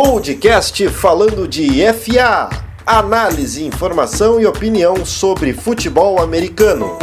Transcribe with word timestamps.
Podcast 0.00 0.88
falando 0.90 1.48
de 1.48 1.68
FA. 1.92 2.48
Análise, 2.86 3.64
informação 3.64 4.40
e 4.40 4.46
opinião 4.46 5.04
sobre 5.04 5.52
futebol 5.52 6.22
americano. 6.22 6.96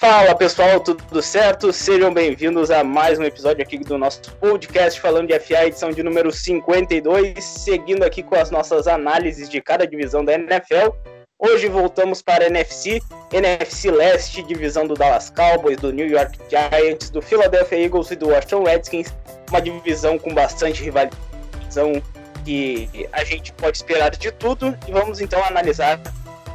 Fala 0.00 0.34
pessoal, 0.34 0.80
tudo 0.80 1.20
certo? 1.20 1.70
Sejam 1.74 2.14
bem-vindos 2.14 2.70
a 2.70 2.82
mais 2.82 3.18
um 3.18 3.24
episódio 3.24 3.62
aqui 3.62 3.76
do 3.76 3.98
nosso 3.98 4.22
podcast 4.40 4.98
falando 4.98 5.28
de 5.28 5.38
FA, 5.38 5.66
edição 5.66 5.90
de 5.90 6.02
número 6.02 6.32
52, 6.32 7.44
seguindo 7.44 8.02
aqui 8.02 8.22
com 8.22 8.34
as 8.34 8.50
nossas 8.50 8.86
análises 8.86 9.50
de 9.50 9.60
cada 9.60 9.86
divisão 9.86 10.24
da 10.24 10.32
NFL. 10.32 11.15
Hoje 11.38 11.68
voltamos 11.68 12.22
para 12.22 12.44
a 12.44 12.46
NFC, 12.46 13.02
NFC 13.30 13.90
Leste, 13.90 14.42
divisão 14.42 14.86
do 14.86 14.94
Dallas 14.94 15.28
Cowboys, 15.28 15.76
do 15.76 15.92
New 15.92 16.08
York 16.08 16.38
Giants, 16.48 17.10
do 17.10 17.20
Philadelphia 17.20 17.78
Eagles 17.78 18.10
e 18.10 18.16
do 18.16 18.30
Washington 18.30 18.62
Redskins, 18.62 19.14
uma 19.50 19.60
divisão 19.60 20.18
com 20.18 20.32
bastante 20.32 20.82
rivalização 20.82 22.02
que 22.42 22.88
a 23.12 23.22
gente 23.22 23.52
pode 23.52 23.76
esperar 23.76 24.12
de 24.12 24.32
tudo 24.32 24.76
e 24.88 24.92
vamos 24.92 25.20
então 25.20 25.44
analisar 25.44 26.00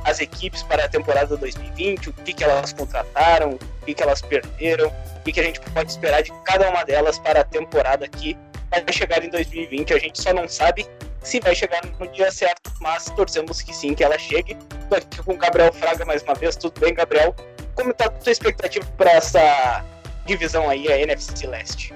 as 0.03 0.19
equipes 0.19 0.63
para 0.63 0.85
a 0.85 0.89
temporada 0.89 1.37
2020, 1.37 2.09
o 2.09 2.13
que, 2.13 2.33
que 2.33 2.43
elas 2.43 2.73
contrataram, 2.73 3.51
o 3.51 3.85
que, 3.85 3.93
que 3.93 4.01
elas 4.01 4.23
perderam, 4.23 4.87
o 4.87 5.23
que, 5.23 5.31
que 5.31 5.39
a 5.41 5.43
gente 5.43 5.59
pode 5.59 5.91
esperar 5.91 6.23
de 6.23 6.33
cada 6.43 6.67
uma 6.71 6.83
delas 6.83 7.19
para 7.19 7.41
a 7.41 7.43
temporada 7.43 8.07
que 8.07 8.35
vai 8.71 8.83
chegar 8.91 9.23
em 9.23 9.29
2020. 9.29 9.93
A 9.93 9.99
gente 9.99 10.19
só 10.19 10.33
não 10.33 10.47
sabe 10.49 10.87
se 11.21 11.39
vai 11.39 11.55
chegar 11.55 11.81
no 11.99 12.07
dia 12.07 12.31
certo, 12.31 12.71
mas 12.79 13.05
torcemos 13.05 13.61
que 13.61 13.73
sim, 13.73 13.93
que 13.93 14.03
ela 14.03 14.17
chegue. 14.17 14.57
Estou 14.83 14.97
aqui 14.97 15.23
com 15.23 15.33
o 15.33 15.37
Gabriel 15.37 15.71
Fraga 15.71 16.05
mais 16.05 16.23
uma 16.23 16.33
vez. 16.33 16.55
Tudo 16.55 16.79
bem, 16.79 16.93
Gabriel? 16.93 17.35
Como 17.75 17.91
está 17.91 18.05
a 18.05 18.09
tua 18.09 18.31
expectativa 18.31 18.85
para 18.97 19.11
essa 19.11 19.85
divisão 20.25 20.69
aí, 20.69 20.91
a 20.91 20.99
NFC 20.99 21.47
Leste? 21.47 21.93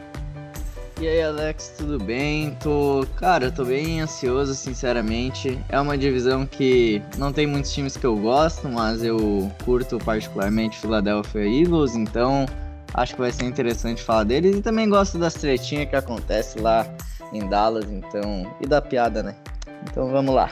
E 1.02 1.10
aí, 1.10 1.22
Alex, 1.22 1.74
tudo 1.78 2.02
bem? 2.02 2.56
Tô, 2.62 3.06
cara, 3.18 3.52
tô 3.52 3.66
bem 3.66 4.00
ansioso, 4.00 4.56
sinceramente. 4.56 5.60
É 5.68 5.78
uma 5.78 5.98
divisão 5.98 6.46
que 6.46 7.02
não 7.18 7.34
tem 7.34 7.46
muitos 7.46 7.74
times 7.74 7.98
que 7.98 8.06
eu 8.06 8.16
gosto, 8.16 8.70
mas 8.70 9.04
eu 9.04 9.52
curto 9.66 9.98
particularmente 9.98 10.78
Philadelphia 10.78 11.42
Eagles, 11.42 11.96
então 11.96 12.46
acho 12.94 13.14
que 13.14 13.20
vai 13.20 13.32
ser 13.32 13.44
interessante 13.44 14.02
falar 14.02 14.24
deles 14.24 14.56
e 14.56 14.62
também 14.62 14.88
gosto 14.88 15.18
das 15.18 15.34
tretinhas 15.34 15.90
que 15.90 15.98
acontece 15.98 16.60
lá 16.60 16.88
em 17.34 17.48
Dallas, 17.48 17.90
então, 17.92 18.46
e 18.62 18.68
da 18.68 18.82
piada, 18.82 19.22
né? 19.24 19.36
Então 19.84 20.10
vamos 20.10 20.34
lá. 20.34 20.50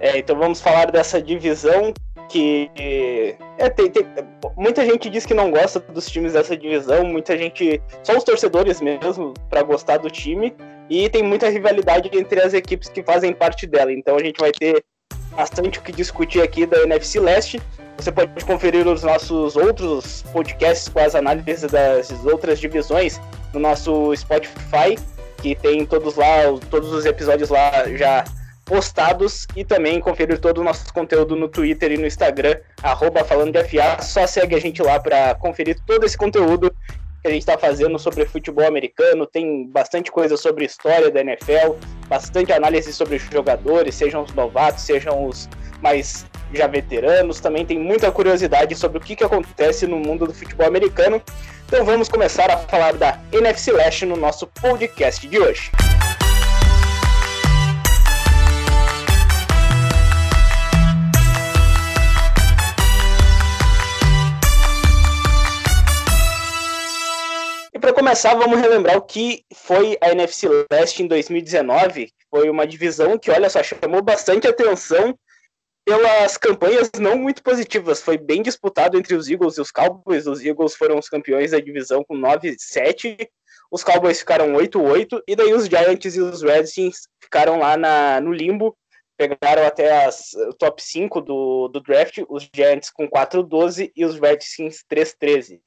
É, 0.00 0.18
então 0.18 0.36
vamos 0.36 0.60
falar 0.60 0.90
dessa 0.90 1.20
divisão 1.22 1.92
que 2.28 2.70
é, 3.58 3.68
tem, 3.70 3.90
tem, 3.90 4.06
muita 4.56 4.84
gente 4.84 5.08
diz 5.08 5.24
que 5.24 5.34
não 5.34 5.50
gosta 5.50 5.78
dos 5.80 6.06
times 6.06 6.32
dessa 6.32 6.56
divisão, 6.56 7.04
muita 7.04 7.36
gente, 7.38 7.80
só 8.02 8.16
os 8.16 8.24
torcedores 8.24 8.80
mesmo 8.80 9.34
para 9.48 9.62
gostar 9.62 9.98
do 9.98 10.10
time 10.10 10.54
e 10.90 11.08
tem 11.08 11.22
muita 11.22 11.48
rivalidade 11.48 12.10
entre 12.12 12.40
as 12.40 12.54
equipes 12.54 12.88
que 12.88 13.02
fazem 13.02 13.32
parte 13.32 13.66
dela. 13.66 13.92
Então 13.92 14.16
a 14.16 14.22
gente 14.22 14.38
vai 14.40 14.52
ter 14.52 14.84
bastante 15.30 15.78
o 15.78 15.82
que 15.82 15.92
discutir 15.92 16.42
aqui 16.42 16.66
da 16.66 16.82
NFC 16.82 17.20
Leste. 17.20 17.60
Você 17.96 18.10
pode 18.10 18.44
conferir 18.44 18.86
os 18.86 19.02
nossos 19.02 19.56
outros 19.56 20.22
podcasts 20.32 20.88
com 20.88 20.98
as 20.98 21.14
análises 21.14 21.70
das 21.70 22.10
outras 22.24 22.58
divisões 22.58 23.20
no 23.52 23.60
nosso 23.60 24.14
Spotify 24.16 24.96
que 25.44 25.54
tem 25.54 25.84
todos 25.84 26.16
lá, 26.16 26.44
todos 26.70 26.90
os 26.90 27.04
episódios 27.04 27.50
lá 27.50 27.70
já 27.96 28.24
postados 28.64 29.46
e 29.54 29.62
também 29.62 30.00
conferir 30.00 30.38
todo 30.38 30.62
o 30.62 30.64
nosso 30.64 30.90
conteúdo 30.90 31.36
no 31.36 31.48
Twitter 31.48 31.92
e 31.92 31.98
no 31.98 32.06
Instagram, 32.06 32.56
arroba 32.82 33.22
falando 33.22 33.52
de 33.52 33.62
FA. 33.62 34.00
Só 34.00 34.26
segue 34.26 34.54
a 34.54 34.58
gente 34.58 34.82
lá 34.82 34.98
para 34.98 35.34
conferir 35.34 35.76
todo 35.86 36.06
esse 36.06 36.16
conteúdo 36.16 36.74
que 37.20 37.28
a 37.28 37.30
gente 37.30 37.40
está 37.40 37.58
fazendo 37.58 37.98
sobre 37.98 38.24
futebol 38.24 38.66
americano. 38.66 39.26
Tem 39.26 39.66
bastante 39.66 40.10
coisa 40.10 40.34
sobre 40.38 40.64
história 40.64 41.10
da 41.10 41.20
NFL, 41.20 41.74
bastante 42.08 42.50
análise 42.50 42.90
sobre 42.94 43.18
jogadores, 43.18 43.94
sejam 43.96 44.22
os 44.22 44.32
novatos, 44.32 44.82
sejam 44.82 45.26
os 45.26 45.46
mais 45.82 46.24
já 46.54 46.66
veteranos. 46.66 47.38
Também 47.38 47.66
tem 47.66 47.78
muita 47.78 48.10
curiosidade 48.10 48.74
sobre 48.76 48.96
o 48.96 49.00
que, 49.02 49.14
que 49.14 49.24
acontece 49.24 49.86
no 49.86 49.98
mundo 49.98 50.26
do 50.26 50.32
futebol 50.32 50.66
americano. 50.66 51.20
Então 51.66 51.84
vamos 51.84 52.08
começar 52.08 52.50
a 52.50 52.58
falar 52.58 52.92
da 52.92 53.18
NFC 53.32 53.72
Leste 53.72 54.04
no 54.04 54.16
nosso 54.16 54.46
podcast 54.46 55.26
de 55.26 55.38
hoje. 55.38 55.70
E 67.72 67.78
para 67.78 67.92
começar, 67.92 68.34
vamos 68.34 68.60
relembrar 68.60 68.96
o 68.96 69.02
que 69.02 69.44
foi 69.54 69.96
a 70.00 70.10
NFC 70.10 70.46
Leste 70.70 71.02
em 71.02 71.08
2019. 71.08 72.12
Foi 72.30 72.50
uma 72.50 72.66
divisão 72.66 73.18
que, 73.18 73.30
olha 73.30 73.48
só, 73.48 73.62
chamou 73.62 74.02
bastante 74.02 74.46
atenção 74.46 75.18
pelas 75.84 76.36
campanhas 76.38 76.90
não 76.98 77.18
muito 77.18 77.42
positivas. 77.42 78.00
Foi 78.00 78.16
bem 78.16 78.42
disputado 78.42 78.96
entre 78.96 79.14
os 79.14 79.28
Eagles 79.28 79.58
e 79.58 79.60
os 79.60 79.70
Cowboys. 79.70 80.26
Os 80.26 80.42
Eagles 80.42 80.74
foram 80.74 80.98
os 80.98 81.08
campeões 81.08 81.50
da 81.50 81.60
divisão 81.60 82.02
com 82.02 82.16
9-7. 82.16 83.28
Os 83.70 83.84
Cowboys 83.84 84.18
ficaram 84.18 84.52
8-8. 84.54 85.22
E 85.28 85.36
daí 85.36 85.52
os 85.52 85.66
Giants 85.66 86.16
e 86.16 86.20
os 86.20 86.42
Redskins 86.42 87.06
ficaram 87.20 87.58
lá 87.58 87.76
na, 87.76 88.20
no 88.20 88.32
limbo. 88.32 88.76
Pegaram 89.16 89.64
até 89.66 90.06
as 90.06 90.30
top 90.58 90.82
5 90.82 91.20
do, 91.20 91.68
do 91.68 91.80
draft. 91.80 92.18
Os 92.28 92.48
Giants 92.54 92.90
com 92.90 93.08
4-12 93.08 93.92
e 93.94 94.04
os 94.04 94.18
Redskins 94.18 94.82
3-13. 94.90 95.60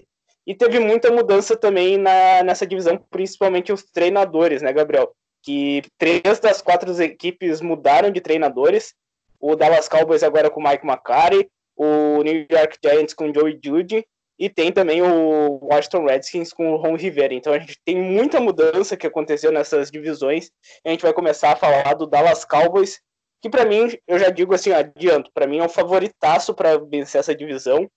E 0.47 0.55
teve 0.55 0.79
muita 0.79 1.11
mudança 1.11 1.55
também 1.55 1.97
na, 1.97 2.41
nessa 2.41 2.65
divisão, 2.65 2.97
principalmente 3.09 3.71
os 3.71 3.83
treinadores, 3.83 4.61
né, 4.61 4.71
Gabriel? 4.71 5.13
Que 5.43 5.83
três 5.97 6.39
das 6.39 6.61
quatro 6.61 6.89
equipes 7.01 7.61
mudaram 7.61 8.09
de 8.09 8.21
treinadores 8.21 8.95
o 9.39 9.55
Dallas 9.55 9.87
Cowboys 9.87 10.23
agora 10.23 10.49
com 10.49 10.59
o 10.59 10.63
Mike 10.63 10.85
McCarthy, 10.85 11.49
o 11.75 12.21
New 12.23 12.45
York 12.51 12.77
Giants 12.83 13.13
com 13.13 13.29
o 13.29 13.33
Joey 13.33 13.59
Judy 13.63 14.05
e 14.39 14.49
tem 14.49 14.71
também 14.71 15.01
o 15.01 15.59
Washington 15.63 16.05
Redskins 16.05 16.53
com 16.53 16.71
o 16.71 16.77
Ron 16.77 16.95
Rivera. 16.95 17.33
Então 17.33 17.53
a 17.53 17.59
gente 17.59 17.79
tem 17.83 17.95
muita 17.95 18.39
mudança 18.39 18.95
que 18.95 19.07
aconteceu 19.07 19.51
nessas 19.51 19.89
divisões. 19.89 20.51
a 20.85 20.89
gente 20.89 21.01
vai 21.01 21.13
começar 21.13 21.53
a 21.53 21.55
falar 21.55 21.93
do 21.95 22.05
Dallas 22.05 22.45
Cowboys, 22.45 22.99
que 23.41 23.49
para 23.49 23.65
mim, 23.65 23.97
eu 24.07 24.19
já 24.19 24.29
digo 24.29 24.53
assim, 24.53 24.71
adianto, 24.71 25.31
para 25.33 25.47
mim 25.47 25.59
é 25.59 25.63
um 25.63 25.69
favoritaço 25.69 26.53
para 26.53 26.77
vencer 26.77 27.19
essa 27.19 27.35
divisão. 27.35 27.89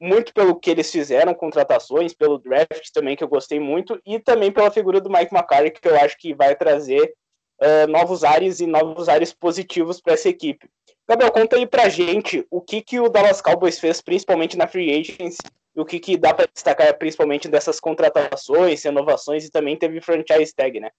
Muito 0.00 0.32
pelo 0.32 0.54
que 0.54 0.70
eles 0.70 0.92
fizeram, 0.92 1.34
contratações, 1.34 2.14
pelo 2.14 2.38
draft 2.38 2.90
também, 2.94 3.16
que 3.16 3.24
eu 3.24 3.28
gostei 3.28 3.58
muito, 3.58 4.00
e 4.06 4.20
também 4.20 4.52
pela 4.52 4.70
figura 4.70 5.00
do 5.00 5.10
Mike 5.10 5.34
McCarthy, 5.34 5.72
que 5.72 5.88
eu 5.88 5.96
acho 5.96 6.16
que 6.18 6.32
vai 6.34 6.54
trazer 6.54 7.12
uh, 7.60 7.86
novos 7.90 8.24
ares 8.24 8.60
e 8.60 8.66
novos 8.66 9.08
ares 9.08 9.32
positivos 9.32 10.00
para 10.00 10.14
essa 10.14 10.28
equipe. 10.28 10.68
Gabriel, 11.08 11.32
conta 11.32 11.56
aí 11.56 11.66
pra 11.66 11.88
gente 11.88 12.46
o 12.50 12.60
que, 12.60 12.82
que 12.82 13.00
o 13.00 13.08
Dallas 13.08 13.40
Cowboys 13.40 13.78
fez, 13.78 14.00
principalmente 14.00 14.58
na 14.58 14.66
Free 14.66 14.92
Agents, 14.92 15.38
e 15.74 15.80
o 15.80 15.84
que, 15.84 15.98
que 15.98 16.16
dá 16.16 16.34
para 16.34 16.48
destacar 16.52 16.92
principalmente 16.98 17.48
dessas 17.48 17.80
contratações, 17.80 18.82
renovações 18.82 19.44
e 19.44 19.50
também 19.50 19.76
teve 19.76 20.00
franchise 20.00 20.54
tag, 20.54 20.80
né? 20.80 20.90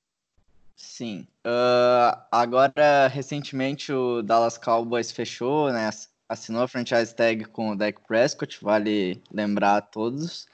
Sim. 0.75 1.27
Uh, 1.45 2.17
agora, 2.31 3.07
recentemente, 3.07 3.91
o 3.91 4.21
Dallas 4.21 4.57
Cowboys 4.57 5.11
fechou, 5.11 5.71
né? 5.71 5.89
Assinou 6.27 6.63
a 6.63 6.67
franchise 6.67 7.13
tag 7.13 7.45
com 7.45 7.71
o 7.71 7.75
Dak 7.75 7.99
Prescott, 8.07 8.57
vale 8.63 9.21
lembrar 9.31 9.77
a 9.77 9.81
todos. 9.81 10.47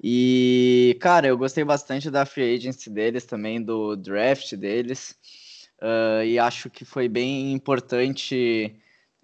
E, 0.00 0.96
cara, 1.00 1.26
eu 1.26 1.36
gostei 1.36 1.64
bastante 1.64 2.10
da 2.10 2.24
free 2.24 2.54
agency 2.54 2.88
deles 2.88 3.24
também, 3.24 3.60
do 3.62 3.96
draft 3.96 4.54
deles. 4.54 5.16
Uh, 5.80 6.24
e 6.24 6.38
acho 6.38 6.70
que 6.70 6.84
foi 6.84 7.08
bem 7.08 7.52
importante 7.52 8.74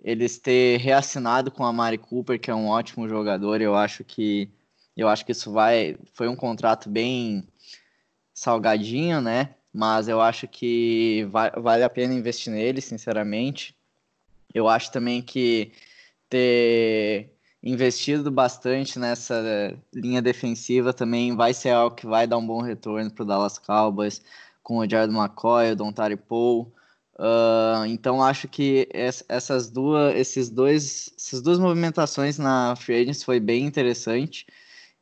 eles 0.03 0.39
ter 0.39 0.79
reassinado 0.79 1.51
com 1.51 1.65
a 1.65 1.73
Mari 1.73 1.99
Cooper, 1.99 2.39
que 2.39 2.51
é 2.51 2.55
um 2.55 2.69
ótimo 2.69 3.09
jogador. 3.09 3.61
Eu 3.61 3.75
acho 3.75 4.05
que 4.05 4.51
eu 4.97 5.09
acho 5.09 5.25
que 5.25 5.33
isso 5.33 5.51
vai 5.53 5.97
foi 6.13 6.29
um 6.29 6.37
contrato 6.37 6.89
bem 6.89 7.49
salgadinho, 8.33 9.21
né? 9.21 9.55
Mas 9.73 10.07
eu 10.09 10.21
acho 10.21 10.47
que 10.47 11.25
vai, 11.31 11.51
vale 11.51 11.83
a 11.83 11.91
pena 11.91 12.15
investir 12.15 12.53
nele, 12.53 12.81
sinceramente. 12.81 13.77
Eu 14.53 14.69
acho 14.69 14.93
também 14.93 15.23
que 15.23 15.73
ter 16.29 17.34
investido 17.65 18.31
bastante 18.31 18.99
nessa 18.99 19.75
linha 19.93 20.21
defensiva 20.21 20.93
também 20.93 21.35
vai 21.35 21.55
ser 21.55 21.71
algo 21.71 21.97
que 21.97 22.07
vai 22.07 22.27
dar 22.27 22.37
um 22.37 22.47
bom 22.47 22.61
retorno 22.61 23.11
para 23.11 23.23
o 23.23 23.27
Dallas 23.27 23.59
Cowboys, 23.59 24.23
com 24.63 24.79
o 24.79 24.89
Jared 24.89 25.13
McCoy, 25.13 25.73
o 25.73 25.77
Dontari 25.77 26.17
Paul. 26.17 26.71
Uh, 27.19 27.87
então 27.87 28.23
acho 28.23 28.49
que 28.49 28.89
essas 28.93 29.71
duas, 29.71 30.15
esses 30.15 30.51
dois, 30.51 31.11
essas 31.17 31.41
duas 31.41 31.59
movimentações 31.59 32.39
na 32.39 32.77
free 32.77 33.03
agency 33.03 33.25
foi 33.25 33.41
bem 33.41 33.65
interessante. 33.65 34.47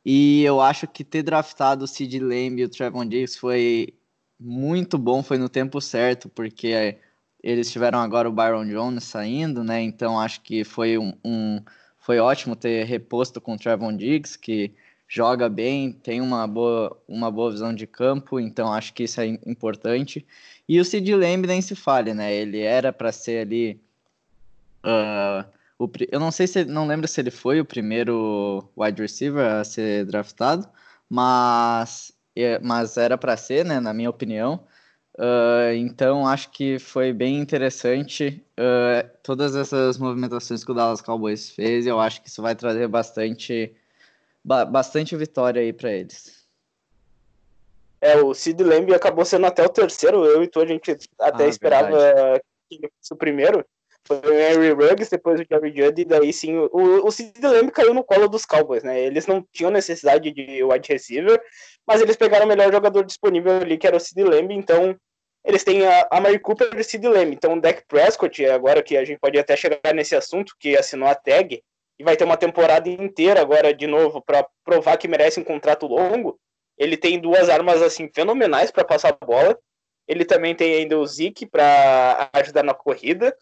E 0.05 0.43
eu 0.44 0.61
acho 0.61 0.87
que 0.87 1.03
ter 1.05 1.23
draftado 1.23 1.85
o 1.85 1.88
Sid 1.88 2.20
Lamb 2.20 2.61
e 2.61 2.64
o 2.64 2.69
Trevon 2.69 3.06
Diggs 3.06 3.38
foi 3.38 3.94
muito 4.38 4.99
bom, 4.99 5.23
foi 5.23 5.38
no 5.38 5.49
tempo 5.49 5.81
certo, 5.81 6.29
porque 6.29 6.99
eles 7.43 7.70
tiveram 7.70 8.00
agora 8.00 8.29
o 8.29 8.32
Byron 8.32 8.67
Jones 8.67 9.05
saindo, 9.05 9.64
né? 9.64 9.82
Então 9.82 10.19
acho 10.20 10.41
que 10.43 10.64
foi 10.64 10.99
um, 10.99 11.12
um 11.25 11.61
foi 12.02 12.19
ótimo 12.19 12.56
ter 12.56 12.84
reposto 12.84 13.40
com 13.40 13.54
o 13.54 13.56
Trevon 13.56 13.96
Diggs, 13.96 14.37
que 14.37 14.75
joga 15.06 15.49
bem, 15.49 15.93
tem 15.93 16.20
uma 16.20 16.49
boa, 16.49 17.00
uma 17.06 17.31
boa 17.31 17.52
visão 17.52 17.72
de 17.72 17.87
campo, 17.87 18.40
então 18.40 18.72
acho 18.72 18.93
que 18.93 19.04
isso 19.04 19.20
é 19.20 19.26
importante. 19.46 20.26
E 20.69 20.81
o 20.81 20.84
Sid 20.84 21.14
Lamb 21.14 21.46
nem 21.46 21.62
se 21.62 21.76
fale, 21.76 22.12
né? 22.12 22.34
Ele 22.34 22.60
era 22.60 22.93
para 22.93 23.12
ser 23.12 23.46
ali. 23.46 23.81
Uh, 24.84 25.49
o, 25.78 25.88
eu 26.10 26.19
não 26.19 26.32
sei 26.32 26.49
se 26.49 26.64
não 26.64 26.88
lembro 26.88 27.06
se 27.06 27.20
ele 27.20 27.31
foi 27.31 27.60
o 27.60 27.64
primeiro 27.64 28.69
wide 28.76 29.00
receiver 29.00 29.46
a 29.46 29.64
ser 29.64 30.04
draftado, 30.04 30.69
mas, 31.08 32.12
é, 32.34 32.58
mas 32.58 32.96
era 32.96 33.16
para 33.16 33.37
ser, 33.37 33.64
né? 33.64 33.78
Na 33.78 33.94
minha 33.94 34.10
opinião. 34.10 34.64
Uh, 35.19 35.75
então 35.75 36.26
acho 36.26 36.50
que 36.50 36.79
foi 36.79 37.12
bem 37.12 37.38
interessante 37.38 38.43
uh, 38.59 39.09
todas 39.23 39.55
essas 39.55 39.99
movimentações 39.99 40.64
que 40.64 40.70
o 40.70 40.75
Dallas 40.75 41.03
Cowboys 41.03 41.50
fez. 41.50 41.87
Eu 41.87 42.00
acho 42.00 42.23
que 42.23 42.29
isso 42.29 42.41
vai 42.41 42.55
trazer 42.55 42.88
bastante, 42.88 43.75
ba 44.43 44.64
bastante 44.64 45.14
vitória 45.14 45.61
aí 45.61 45.73
para 45.73 45.93
eles. 45.93 46.43
É, 48.00 48.17
o 48.17 48.35
Sid 48.35 48.62
Lamb 48.64 48.93
acabou 48.93 49.25
sendo 49.25 49.47
até 49.47 49.64
o 49.64 49.69
terceiro. 49.69 50.25
Eu 50.25 50.43
e 50.43 50.49
tu, 50.49 50.61
a 50.61 50.67
gente 50.67 50.97
até 51.20 51.44
ah, 51.44 51.49
esperava 51.49 51.97
verdade. 51.97 52.41
que 52.69 52.76
ele 52.76 52.93
fosse 52.99 53.12
o 53.12 53.17
primeiro. 53.17 53.64
Foi 54.06 54.19
o 54.19 54.32
Henry 54.32 54.70
Ruggs, 54.72 55.10
depois 55.10 55.40
o 55.40 55.44
Jerry 55.49 55.72
Judd, 55.76 56.00
e 56.00 56.04
daí 56.04 56.32
sim, 56.32 56.56
o, 56.56 57.06
o 57.06 57.10
Sid 57.10 57.40
Lamb 57.40 57.70
caiu 57.70 57.94
no 57.94 58.02
colo 58.02 58.28
dos 58.28 58.44
Cowboys, 58.44 58.82
né? 58.82 59.00
Eles 59.00 59.26
não 59.26 59.46
tinham 59.52 59.70
necessidade 59.70 60.32
de 60.32 60.64
wide 60.64 60.93
receiver, 60.93 61.40
mas 61.87 62.00
eles 62.00 62.16
pegaram 62.16 62.44
o 62.44 62.49
melhor 62.49 62.72
jogador 62.72 63.04
disponível 63.04 63.52
ali, 63.52 63.78
que 63.78 63.87
era 63.87 63.96
o 63.96 64.00
Sid 64.00 64.22
Lamb, 64.25 64.52
então 64.52 64.96
eles 65.44 65.62
têm 65.62 65.87
a, 65.87 66.08
a 66.10 66.20
Mary 66.20 66.38
Cooper 66.38 66.70
e 66.75 66.81
o 66.81 66.84
Sid 66.84 67.06
Lamb. 67.06 67.32
Então 67.32 67.54
o 67.54 67.60
Dak 67.60 67.84
Prescott, 67.87 68.44
agora 68.46 68.82
que 68.82 68.96
a 68.96 69.04
gente 69.04 69.20
pode 69.20 69.38
até 69.38 69.56
chegar 69.56 69.94
nesse 69.94 70.16
assunto, 70.16 70.54
que 70.58 70.76
assinou 70.76 71.08
a 71.08 71.14
tag, 71.14 71.62
e 71.99 72.04
vai 72.04 72.16
ter 72.16 72.25
uma 72.25 72.37
temporada 72.37 72.88
inteira 72.88 73.40
agora 73.40 73.72
de 73.72 73.87
novo 73.87 74.20
para 74.20 74.44
provar 74.64 74.96
que 74.96 75.06
merece 75.06 75.38
um 75.38 75.44
contrato 75.44 75.87
longo, 75.87 76.38
ele 76.76 76.96
tem 76.96 77.20
duas 77.20 77.49
armas 77.49 77.81
assim 77.81 78.10
fenomenais 78.12 78.72
para 78.72 78.84
passar 78.84 79.10
a 79.20 79.25
bola. 79.25 79.56
Ele 80.08 80.25
também 80.25 80.52
tem 80.52 80.75
ainda 80.75 80.99
o 80.99 81.06
Zeke 81.06 81.46
para 81.46 82.28
ajudar 82.32 82.64
na 82.64 82.75
corrida 82.75 83.37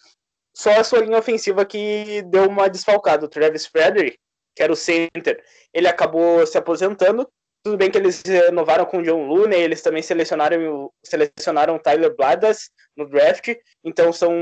só 0.55 0.71
a 0.79 0.85
sua 0.85 1.01
linha 1.01 1.19
ofensiva 1.19 1.65
que 1.65 2.23
deu 2.23 2.49
uma 2.49 2.69
desfalcada. 2.69 3.25
O 3.25 3.29
Travis 3.29 3.67
Frederick, 3.67 4.19
que 4.55 4.63
era 4.63 4.73
o 4.73 4.77
center, 4.77 5.43
ele 5.73 5.89
acabou 5.89 6.47
se 6.47 6.59
aposentando. 6.59 7.29
Tudo 7.63 7.77
bem 7.77 7.91
que 7.91 7.99
eles 7.99 8.23
renovaram 8.23 8.87
com 8.87 8.99
o 8.99 9.03
John 9.03 9.27
Looney, 9.27 9.61
eles 9.61 9.83
também 9.83 10.03
selecionaram 10.03 10.91
selecionaram 11.05 11.79
Tyler 11.79 12.15
Bladas 12.17 12.71
no 12.97 13.07
draft, 13.07 13.55
então 13.85 14.13
são 14.13 14.33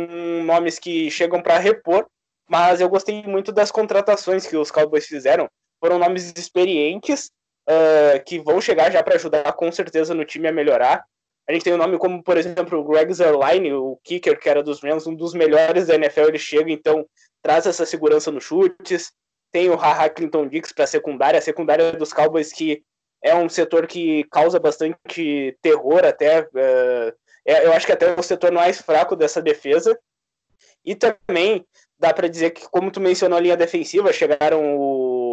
nomes 0.45 0.79
que 0.79 1.11
chegam 1.11 1.43
para 1.43 1.59
repor, 1.59 2.07
mas 2.49 2.81
eu 2.81 2.89
gostei 2.89 3.23
muito 3.25 3.51
das 3.51 3.73
contratações 3.73 4.47
que 4.47 4.57
os 4.57 4.71
Cowboys 4.71 5.07
fizeram. 5.07 5.49
Foram 5.81 5.99
nomes 5.99 6.33
experientes, 6.37 7.31
uh, 7.69 8.25
que 8.25 8.39
vão 8.39 8.61
chegar 8.61 8.91
já 8.91 9.03
para 9.03 9.17
ajudar 9.17 9.53
com 9.53 9.71
certeza 9.71 10.15
no 10.15 10.25
time 10.25 10.49
a 10.49 10.53
melhorar. 10.53 11.05
A 11.49 11.53
gente 11.53 11.65
tem 11.65 11.73
um 11.73 11.79
nome 11.79 11.97
como, 11.97 12.23
por 12.23 12.37
exemplo, 12.37 12.79
o 12.79 12.85
Greg 12.85 13.13
Zerline, 13.15 13.73
o 13.73 13.99
kicker, 14.05 14.39
que 14.39 14.51
era 14.51 14.63
dos 14.63 14.83
Rams, 14.83 15.07
um 15.07 15.15
dos 15.15 15.33
melhores 15.33 15.87
da 15.87 15.95
NFL, 15.95 16.29
ele 16.29 16.39
chega, 16.39 16.71
então 16.71 17.07
traz 17.43 17.67
essa 17.67 17.87
segurança 17.87 18.31
nos 18.31 18.45
chutes. 18.45 19.13
Tem 19.51 19.71
o 19.71 19.77
Haha 19.77 20.11
Clinton 20.11 20.47
Dix 20.47 20.73
para 20.73 20.87
secundária, 20.87 21.39
a 21.39 21.43
secundária 21.43 21.93
dos 21.93 22.13
Cowboys, 22.13 22.53
que 22.53 22.83
é 23.23 23.35
um 23.35 23.49
setor 23.49 23.87
que 23.87 24.25
causa 24.25 24.61
bastante 24.61 25.57
terror 25.63 26.05
até. 26.05 26.43
Uh, 26.43 27.17
é, 27.47 27.65
eu 27.65 27.73
acho 27.73 27.87
que 27.87 27.93
até 27.93 28.11
é 28.11 28.21
o 28.21 28.23
setor 28.23 28.53
mais 28.53 28.83
fraco 28.83 29.17
dessa 29.17 29.41
defesa. 29.41 29.99
E 30.85 30.95
também 30.95 31.67
dá 31.99 32.13
para 32.13 32.29
dizer 32.29 32.51
que, 32.51 32.69
como 32.69 32.91
tu 32.91 33.01
mencionou 33.01 33.39
a 33.39 33.41
linha 33.41 33.57
defensiva, 33.57 34.13
chegaram 34.13 34.77
o, 34.77 35.28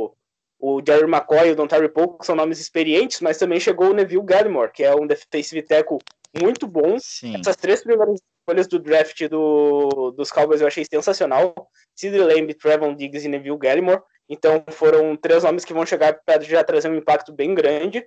o 0.59 0.81
Jerry 0.85 1.05
McCoy 1.05 1.49
e 1.49 1.51
o 1.51 1.55
Don 1.55 1.67
Terry 1.67 1.89
que 1.89 2.25
são 2.25 2.35
nomes 2.35 2.59
experientes, 2.59 3.21
mas 3.21 3.37
também 3.37 3.59
chegou 3.59 3.89
o 3.89 3.93
Neville 3.93 4.23
Gallimore, 4.23 4.71
que 4.71 4.83
é 4.83 4.95
um 4.95 5.05
defensive 5.05 5.61
tackle 5.61 5.99
muito 6.41 6.67
bom. 6.67 6.97
Sim. 6.99 7.39
Essas 7.39 7.55
três 7.55 7.83
primeiras 7.83 8.19
escolhas 8.39 8.67
do 8.67 8.79
draft 8.79 9.27
do, 9.27 10.11
dos 10.11 10.31
Cowboys 10.31 10.61
eu 10.61 10.67
achei 10.67 10.85
sensacional. 10.85 11.53
Sid 11.95 12.17
Lamb, 12.17 12.53
Trevon 12.53 12.95
Diggs 12.95 13.25
e 13.25 13.29
Neville 13.29 13.57
Gallimore. 13.57 14.01
Então 14.29 14.63
foram 14.69 15.15
três 15.15 15.43
nomes 15.43 15.63
que 15.63 15.73
vão 15.73 15.85
chegar 15.85 16.19
para 16.25 16.41
já 16.41 16.63
trazer 16.63 16.89
um 16.89 16.95
impacto 16.95 17.33
bem 17.33 17.53
grande. 17.53 18.05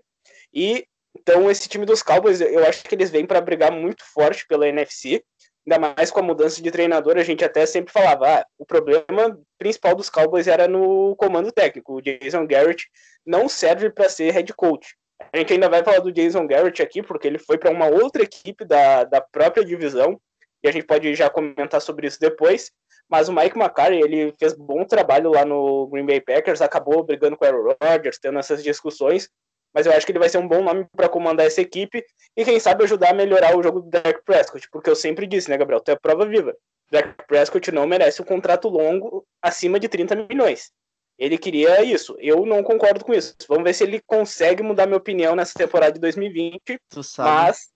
E 0.52 0.86
então 1.18 1.50
esse 1.50 1.68
time 1.68 1.86
dos 1.86 2.02
Cowboys, 2.02 2.40
eu 2.40 2.64
acho 2.64 2.84
que 2.84 2.94
eles 2.94 3.10
vêm 3.10 3.26
para 3.26 3.40
brigar 3.40 3.72
muito 3.72 4.04
forte 4.04 4.46
pela 4.46 4.68
NFC 4.68 5.22
ainda 5.68 5.78
mais 5.78 6.10
com 6.10 6.20
a 6.20 6.22
mudança 6.22 6.62
de 6.62 6.70
treinador, 6.70 7.18
a 7.18 7.22
gente 7.22 7.44
até 7.44 7.66
sempre 7.66 7.92
falava, 7.92 8.40
ah, 8.40 8.46
o 8.58 8.64
problema 8.64 9.38
principal 9.58 9.94
dos 9.94 10.08
Cowboys 10.08 10.48
era 10.48 10.66
no 10.66 11.14
comando 11.16 11.52
técnico. 11.52 11.94
O 11.94 12.00
Jason 12.00 12.46
Garrett 12.46 12.88
não 13.24 13.48
serve 13.48 13.90
para 13.90 14.08
ser 14.08 14.32
head 14.32 14.50
coach. 14.54 14.96
A 15.30 15.36
gente 15.36 15.52
ainda 15.52 15.68
vai 15.68 15.84
falar 15.84 15.98
do 15.98 16.12
Jason 16.12 16.46
Garrett 16.46 16.80
aqui, 16.80 17.02
porque 17.02 17.26
ele 17.26 17.38
foi 17.38 17.58
para 17.58 17.70
uma 17.70 17.86
outra 17.86 18.22
equipe 18.22 18.64
da, 18.64 19.04
da 19.04 19.20
própria 19.20 19.62
divisão, 19.62 20.18
e 20.62 20.68
a 20.68 20.72
gente 20.72 20.86
pode 20.86 21.14
já 21.14 21.28
comentar 21.28 21.82
sobre 21.82 22.06
isso 22.06 22.18
depois. 22.18 22.70
Mas 23.08 23.28
o 23.28 23.32
Mike 23.32 23.58
McCarthy, 23.58 24.00
ele 24.00 24.34
fez 24.38 24.54
bom 24.54 24.84
trabalho 24.84 25.30
lá 25.30 25.44
no 25.44 25.86
Green 25.88 26.06
Bay 26.06 26.20
Packers, 26.20 26.62
acabou 26.62 27.02
brigando 27.04 27.36
com 27.36 27.44
o 27.44 27.48
Aaron 27.48 27.76
Rodgers, 27.82 28.18
tendo 28.18 28.38
essas 28.38 28.62
discussões, 28.62 29.28
mas 29.74 29.86
eu 29.86 29.92
acho 29.92 30.04
que 30.06 30.12
ele 30.12 30.18
vai 30.18 30.28
ser 30.28 30.38
um 30.38 30.48
bom 30.48 30.62
nome 30.62 30.86
para 30.96 31.08
comandar 31.08 31.46
essa 31.46 31.60
equipe 31.60 32.04
e 32.36 32.44
quem 32.44 32.58
sabe 32.58 32.84
ajudar 32.84 33.10
a 33.10 33.14
melhorar 33.14 33.56
o 33.56 33.62
jogo 33.62 33.80
do 33.80 33.90
Dak 33.90 34.22
Prescott, 34.24 34.68
porque 34.70 34.90
eu 34.90 34.96
sempre 34.96 35.26
disse, 35.26 35.50
né, 35.50 35.56
Gabriel, 35.56 35.80
tu 35.80 35.90
é 35.90 35.96
prova 35.96 36.26
viva. 36.26 36.56
Dak 36.90 37.14
Prescott 37.26 37.70
não 37.70 37.86
merece 37.86 38.22
um 38.22 38.24
contrato 38.24 38.68
longo 38.68 39.26
acima 39.42 39.78
de 39.78 39.88
30 39.88 40.14
milhões. 40.28 40.72
Ele 41.18 41.36
queria 41.36 41.82
isso. 41.82 42.16
Eu 42.20 42.46
não 42.46 42.62
concordo 42.62 43.04
com 43.04 43.12
isso. 43.12 43.34
Vamos 43.48 43.64
ver 43.64 43.74
se 43.74 43.82
ele 43.82 44.00
consegue 44.06 44.62
mudar 44.62 44.86
minha 44.86 44.96
opinião 44.96 45.34
nessa 45.34 45.52
temporada 45.58 45.92
de 45.92 46.00
2020. 46.00 46.60
Tu 46.88 47.02
sabe. 47.02 47.28
Mas 47.28 47.68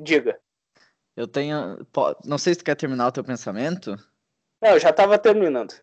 diga. 0.00 0.38
Eu 1.16 1.26
tenho, 1.26 1.84
não 2.24 2.38
sei 2.38 2.54
se 2.54 2.58
tu 2.58 2.64
quer 2.64 2.76
terminar 2.76 3.08
o 3.08 3.12
teu 3.12 3.24
pensamento. 3.24 3.96
Não, 4.62 4.70
eu 4.70 4.80
já 4.80 4.90
estava 4.90 5.18
terminando. 5.18 5.74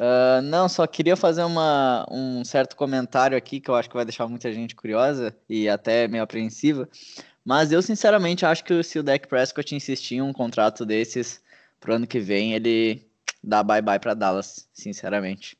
Uh, 0.00 0.40
não, 0.40 0.66
só 0.66 0.86
queria 0.86 1.14
fazer 1.14 1.44
uma, 1.44 2.06
um 2.10 2.42
certo 2.42 2.74
comentário 2.74 3.36
aqui 3.36 3.60
que 3.60 3.70
eu 3.70 3.74
acho 3.74 3.86
que 3.86 3.94
vai 3.94 4.04
deixar 4.06 4.26
muita 4.26 4.50
gente 4.50 4.74
curiosa 4.74 5.36
e 5.46 5.68
até 5.68 6.08
meio 6.08 6.22
apreensiva. 6.22 6.88
Mas 7.44 7.70
eu, 7.70 7.82
sinceramente, 7.82 8.46
acho 8.46 8.64
que 8.64 8.82
se 8.82 8.98
o 8.98 9.02
Dak 9.02 9.28
Prescott 9.28 9.74
insistir 9.74 10.14
em 10.14 10.22
um 10.22 10.32
contrato 10.32 10.86
desses 10.86 11.42
pro 11.78 11.92
ano 11.92 12.06
que 12.06 12.18
vem, 12.18 12.54
ele 12.54 13.06
dá 13.44 13.62
bye-bye 13.62 13.98
para 13.98 14.14
Dallas, 14.14 14.66
sinceramente. 14.72 15.58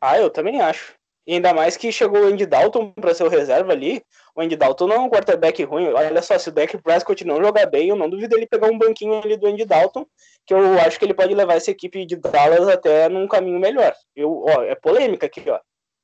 Ah, 0.00 0.18
eu 0.18 0.30
também 0.30 0.58
acho. 0.62 0.94
E 1.26 1.34
ainda 1.34 1.52
mais 1.52 1.76
que 1.76 1.92
chegou 1.92 2.20
o 2.20 2.26
Andy 2.28 2.46
Dalton 2.46 2.92
para 2.92 3.12
ser 3.12 3.24
o 3.24 3.28
reserva 3.28 3.72
ali. 3.72 4.02
O 4.34 4.40
Andy 4.40 4.56
Dalton 4.56 4.86
não 4.86 4.96
é 4.96 5.00
um 5.00 5.10
quarterback 5.10 5.62
ruim. 5.64 5.88
Olha 5.88 6.22
só, 6.22 6.38
se 6.38 6.48
o 6.48 6.52
Dak 6.52 6.78
Prescott 6.78 7.26
não 7.26 7.42
jogar 7.42 7.66
bem, 7.66 7.88
eu 7.88 7.96
não 7.96 8.08
duvido 8.08 8.36
ele 8.36 8.46
pegar 8.46 8.68
um 8.70 8.78
banquinho 8.78 9.20
ali 9.20 9.36
do 9.36 9.46
Andy 9.46 9.66
Dalton, 9.66 10.06
que 10.46 10.54
eu 10.54 10.78
acho 10.80 10.98
que 10.98 11.04
ele 11.04 11.14
pode 11.14 11.34
levar 11.34 11.54
essa 11.54 11.70
equipe 11.70 12.06
de 12.06 12.16
Dallas 12.16 12.68
até 12.68 13.08
num 13.08 13.26
caminho 13.26 13.58
melhor. 13.58 13.94
Eu, 14.14 14.44
ó, 14.46 14.62
é 14.62 14.74
polêmica 14.74 15.26
aqui, 15.26 15.42
ó. 15.48 15.58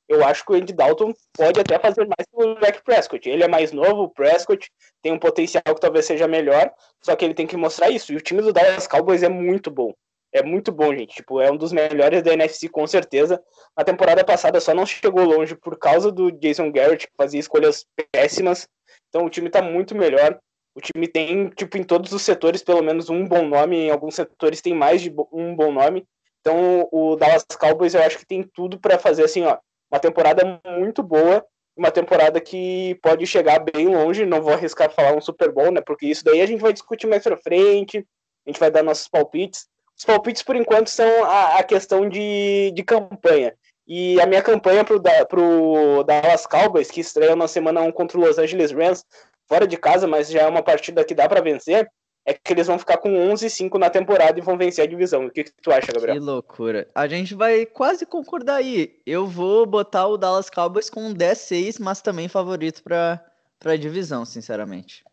Eu 0.09 0.25
acho 0.25 0.45
que 0.45 0.53
o 0.53 0.57
Andy 0.57 0.73
Dalton 0.73 1.15
pode 1.33 1.61
até 1.61 1.79
fazer 1.79 2.07
mais 2.07 2.29
que 2.29 2.37
o 2.37 2.55
Dak 2.57 2.83
Prescott. 2.83 3.29
Ele 3.29 3.45
é 3.45 3.49
mais 3.49 3.73
novo, 3.73 4.03
o 4.03 4.11
Prescott 4.11 4.71
tem 5.01 5.13
um 5.13 5.19
potencial 5.19 5.63
que 5.65 5.81
talvez 5.81 6.05
seja 6.05 6.27
melhor, 6.27 6.71
só 7.01 7.15
que 7.17 7.25
ele 7.25 7.35
tem 7.35 7.47
que 7.47 7.57
mostrar 7.57 7.89
isso. 7.89 8.13
E 8.13 8.17
o 8.17 8.21
time 8.21 8.43
do 8.43 8.53
Dallas 8.53 8.87
Cowboys 8.87 9.23
é 9.23 9.29
muito 9.29 9.71
bom 9.71 9.95
é 10.33 10.43
muito 10.43 10.73
bom, 10.73 10.95
gente. 10.95 11.17
Tipo, 11.17 11.41
é 11.41 11.51
um 11.51 11.57
dos 11.57 11.73
melhores 11.73 12.23
da 12.23 12.33
NFC, 12.33 12.69
com 12.69 12.87
certeza. 12.87 13.41
Na 13.77 13.85
temporada 13.85 14.25
passada 14.25 14.61
só 14.61 14.75
não 14.75 14.87
chegou 14.87 15.25
longe 15.25 15.55
por 15.55 15.79
causa 15.79 16.11
do 16.11 16.33
Jason 16.33 16.73
Garrett, 16.73 17.07
que 17.07 17.13
fazia 17.17 17.39
escolhas 17.39 17.85
péssimas. 18.11 18.67
Então 19.09 19.27
o 19.27 19.31
time 19.31 19.51
tá 19.51 19.61
muito 19.61 19.95
melhor. 19.95 20.39
O 20.75 20.81
time 20.81 21.07
tem, 21.07 21.49
tipo, 21.51 21.77
em 21.77 21.83
todos 21.83 22.13
os 22.13 22.23
setores, 22.23 22.63
pelo 22.63 22.83
menos 22.83 23.11
um 23.11 23.27
bom 23.27 23.47
nome. 23.47 23.77
Em 23.77 23.91
alguns 23.91 24.15
setores 24.15 24.63
tem 24.63 24.75
mais 24.75 25.03
de 25.03 25.15
um 25.33 25.55
bom 25.55 25.73
nome. 25.73 26.07
Então 26.41 26.89
o 26.91 27.17
Dallas 27.17 27.45
Cowboys 27.45 27.95
eu 27.95 28.03
acho 28.03 28.19
que 28.19 28.27
tem 28.27 28.43
tudo 28.43 28.79
para 28.79 28.99
fazer, 28.99 29.25
assim, 29.25 29.43
ó, 29.43 29.59
uma 29.91 30.01
temporada 30.01 30.61
muito 30.79 31.03
boa. 31.03 31.45
Uma 31.77 31.91
temporada 31.91 32.41
que 32.41 32.99
pode 33.03 33.27
chegar 33.27 33.59
bem 33.59 33.89
longe. 33.89 34.27
Não 34.27 34.43
vou 34.43 34.53
arriscar 34.53 34.91
falar 34.91 35.17
um 35.17 35.21
Super 35.21 35.51
Bowl, 35.51 35.71
né? 35.71 35.81
Porque 35.81 36.07
isso 36.07 36.25
daí 36.25 36.41
a 36.41 36.47
gente 36.47 36.61
vai 36.61 36.73
discutir 36.73 37.07
mais 37.07 37.23
pra 37.23 37.37
frente. 37.37 38.07
A 38.47 38.51
gente 38.51 38.61
vai 38.61 38.71
dar 38.71 38.83
nossos 38.83 39.09
palpites 39.09 39.67
os 40.03 40.05
palpites, 40.05 40.43
por 40.43 40.57
enquanto, 40.57 40.89
são 40.89 41.25
a, 41.25 41.59
a 41.59 41.63
questão 41.63 42.09
de, 42.09 42.73
de 42.75 42.83
campanha. 42.83 43.55
E 43.87 44.21
a 44.21 44.27
minha 44.27 44.43
campanha 44.43 44.85
da, 44.85 45.25
pro 45.27 46.03
Dallas 46.05 46.47
Cowboys, 46.47 46.91
que 46.91 47.01
estreia 47.01 47.37
na 47.37 47.47
semana 47.47 47.83
1 47.83 47.93
contra 47.93 48.19
o 48.19 48.21
Los 48.21 48.39
Angeles 48.39 48.73
Rams, 48.73 49.05
fora 49.53 49.67
de 49.67 49.77
casa, 49.77 50.07
mas 50.07 50.31
já 50.31 50.41
é 50.41 50.49
uma 50.49 50.63
partida 50.63 51.05
que 51.05 51.15
dá 51.15 51.29
para 51.29 51.43
vencer, 51.43 51.87
é 52.25 52.33
que 52.33 52.55
eles 52.55 52.67
vão 52.67 52.79
ficar 52.79 52.97
com 52.97 53.15
11 53.31 53.45
e 53.45 53.51
5 53.51 53.79
na 53.79 53.91
temporada 53.91 54.39
e 54.39 54.43
vão 54.43 54.57
vencer 54.57 54.83
a 54.83 54.89
divisão. 54.89 55.27
O 55.27 55.31
que, 55.31 55.45
que 55.45 55.53
tu 55.61 55.71
acha, 55.71 55.93
Gabriel? 55.93 56.17
Que 56.17 56.25
loucura. 56.25 56.89
A 56.95 57.07
gente 57.07 57.35
vai 57.35 57.67
quase 57.67 58.07
concordar 58.07 58.57
aí. 58.57 58.99
Eu 59.05 59.27
vou 59.27 59.67
botar 59.67 60.07
o 60.07 60.17
Dallas 60.17 60.49
Cowboys 60.49 60.89
com 60.89 61.13
10-6, 61.13 61.77
mas 61.81 62.01
também 62.01 62.29
favorito 62.29 62.83
para 62.83 63.21
a 63.63 63.77
divisão, 63.77 64.25
sinceramente. 64.25 65.05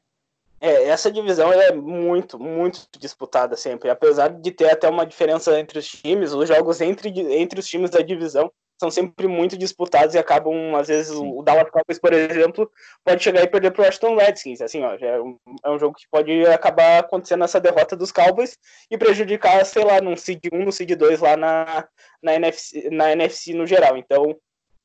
É, 0.62 0.86
essa 0.86 1.12
divisão 1.12 1.52
é 1.52 1.74
muito, 1.74 2.40
muito 2.40 2.88
disputada 2.98 3.58
sempre. 3.58 3.90
Apesar 3.90 4.30
de 4.30 4.52
ter 4.52 4.72
até 4.72 4.88
uma 4.88 5.06
diferença 5.06 5.60
entre 5.60 5.80
os 5.80 5.88
times, 5.90 6.32
os 6.32 6.48
jogos 6.48 6.80
entre, 6.80 7.10
entre 7.34 7.60
os 7.60 7.68
times 7.68 7.90
da 7.90 8.00
divisão 8.00 8.50
são 8.80 8.90
sempre 8.90 9.28
muito 9.28 9.58
disputados 9.58 10.16
e 10.16 10.18
acabam, 10.18 10.74
às 10.76 10.88
vezes, 10.88 11.16
Sim. 11.16 11.34
o 11.36 11.44
Dallas 11.44 11.70
Cowboys, 11.70 12.00
por 12.00 12.14
exemplo, 12.14 12.72
pode 13.04 13.22
chegar 13.22 13.44
e 13.44 13.48
perder 13.48 13.72
para 13.72 13.82
o 13.82 13.86
Washington 13.86 14.16
Redskins. 14.16 14.62
Assim, 14.62 14.82
ó, 14.84 14.94
é 14.96 15.22
um, 15.22 15.38
é 15.66 15.70
um 15.70 15.78
jogo 15.78 15.96
que 15.96 16.08
pode 16.10 16.46
acabar 16.48 17.00
acontecendo 17.00 17.44
essa 17.44 17.60
derrota 17.60 17.96
dos 17.96 18.12
Cowboys 18.12 18.58
e 18.90 18.98
prejudicar, 18.98 19.66
sei 19.66 19.84
lá, 19.84 20.00
num 20.00 20.16
seed 20.16 20.40
1, 20.52 20.64
no 20.64 20.72
seed 20.72 20.92
2 20.92 21.20
lá 21.20 21.36
na, 21.36 21.88
na, 22.24 22.36
NFC, 22.36 22.90
na 22.90 23.12
NFC 23.12 23.54
no 23.54 23.68
geral. 23.68 23.98
Então, 23.98 24.34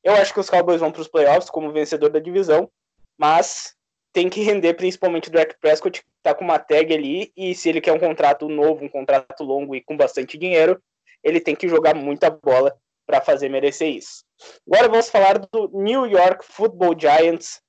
eu 0.03 0.13
acho 0.13 0.33
que 0.33 0.41
os 0.41 0.49
Cowboys 0.49 0.81
vão 0.81 0.91
para 0.91 1.01
os 1.01 1.07
playoffs 1.07 1.49
como 1.49 1.71
vencedor 1.71 2.09
da 2.09 2.19
divisão, 2.19 2.69
mas 3.17 3.75
tem 4.11 4.29
que 4.29 4.41
render 4.41 4.73
principalmente 4.73 5.29
o 5.29 5.31
Dak 5.31 5.55
Prescott, 5.61 6.01
que 6.01 6.07
está 6.17 6.33
com 6.35 6.43
uma 6.43 6.59
tag 6.59 6.93
ali, 6.93 7.31
e 7.35 7.55
se 7.55 7.69
ele 7.69 7.79
quer 7.79 7.93
um 7.93 7.99
contrato 7.99 8.49
novo, 8.49 8.83
um 8.83 8.89
contrato 8.89 9.41
longo 9.43 9.73
e 9.73 9.81
com 9.81 9.95
bastante 9.95 10.37
dinheiro, 10.37 10.81
ele 11.23 11.39
tem 11.39 11.55
que 11.55 11.67
jogar 11.67 11.95
muita 11.95 12.29
bola 12.29 12.75
para 13.05 13.21
fazer 13.21 13.49
merecer 13.49 13.89
isso. 13.89 14.23
Agora 14.67 14.89
vamos 14.89 15.09
falar 15.09 15.39
do 15.39 15.69
New 15.73 16.05
York 16.05 16.43
Football 16.45 16.99
Giants, 16.99 17.61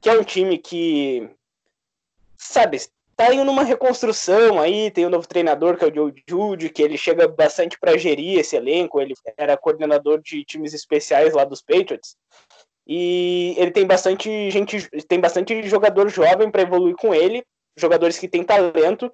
que 0.00 0.08
é 0.08 0.18
um 0.18 0.24
time 0.24 0.58
que, 0.58 1.28
sabe, 2.36 2.76
está 2.76 3.32
indo 3.32 3.44
numa 3.44 3.62
reconstrução 3.62 4.60
aí, 4.60 4.90
tem 4.90 5.06
um 5.06 5.10
novo 5.10 5.26
treinador 5.26 5.76
que 5.76 5.84
é 5.84 5.88
o 5.88 5.94
Joe 5.94 6.12
Jude, 6.28 6.68
que 6.68 6.82
ele 6.82 6.98
chega 6.98 7.26
bastante 7.28 7.78
para 7.78 7.96
gerir 7.96 8.38
esse 8.38 8.56
elenco, 8.56 9.00
ele 9.00 9.14
era 9.36 9.56
coordenador 9.56 10.20
de 10.20 10.44
times 10.44 10.74
especiais 10.74 11.32
lá 11.32 11.44
dos 11.44 11.62
Patriots. 11.62 12.16
E 12.86 13.54
ele 13.56 13.70
tem 13.70 13.86
bastante 13.86 14.50
gente, 14.50 14.88
tem 15.08 15.18
bastante 15.18 15.62
jogador 15.66 16.08
jovem 16.10 16.50
para 16.50 16.62
evoluir 16.62 16.94
com 16.96 17.14
ele, 17.14 17.42
jogadores 17.76 18.18
que 18.18 18.28
têm 18.28 18.44
talento 18.44 19.10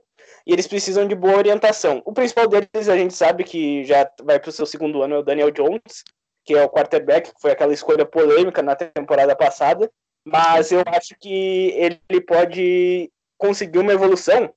e 0.47 0.53
eles 0.53 0.67
precisam 0.67 1.07
de 1.07 1.15
boa 1.15 1.37
orientação. 1.37 2.03
O 2.05 2.13
principal 2.13 2.47
deles, 2.47 2.89
a 2.89 2.97
gente 2.97 3.15
sabe 3.15 3.45
que 3.45 3.85
já 3.85 4.09
vai 4.23 4.39
para 4.39 4.49
o 4.49 4.53
seu 4.53 4.67
segundo 4.67 5.03
ano, 5.03 5.17
é 5.17 5.19
o 5.19 5.23
Daniel 5.23 5.51
Jones, 5.51 6.05
que 6.45 6.55
é 6.55 6.63
o 6.65 6.69
quarterback, 6.69 7.33
que 7.33 7.41
foi 7.41 7.53
aquela 7.53 7.73
escolha 7.73 8.05
polêmica 8.05 8.63
na 8.63 8.75
temporada 8.75 9.37
passada, 9.37 9.91
mas 10.25 10.73
eu 10.73 10.83
acho 10.87 11.15
que 11.19 11.75
ele 11.77 12.21
pode 12.21 13.11
conseguir 13.39 13.79
uma 13.79 13.93
evolução, 13.93 14.53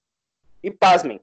e 0.62 0.72
pasmem, 0.72 1.20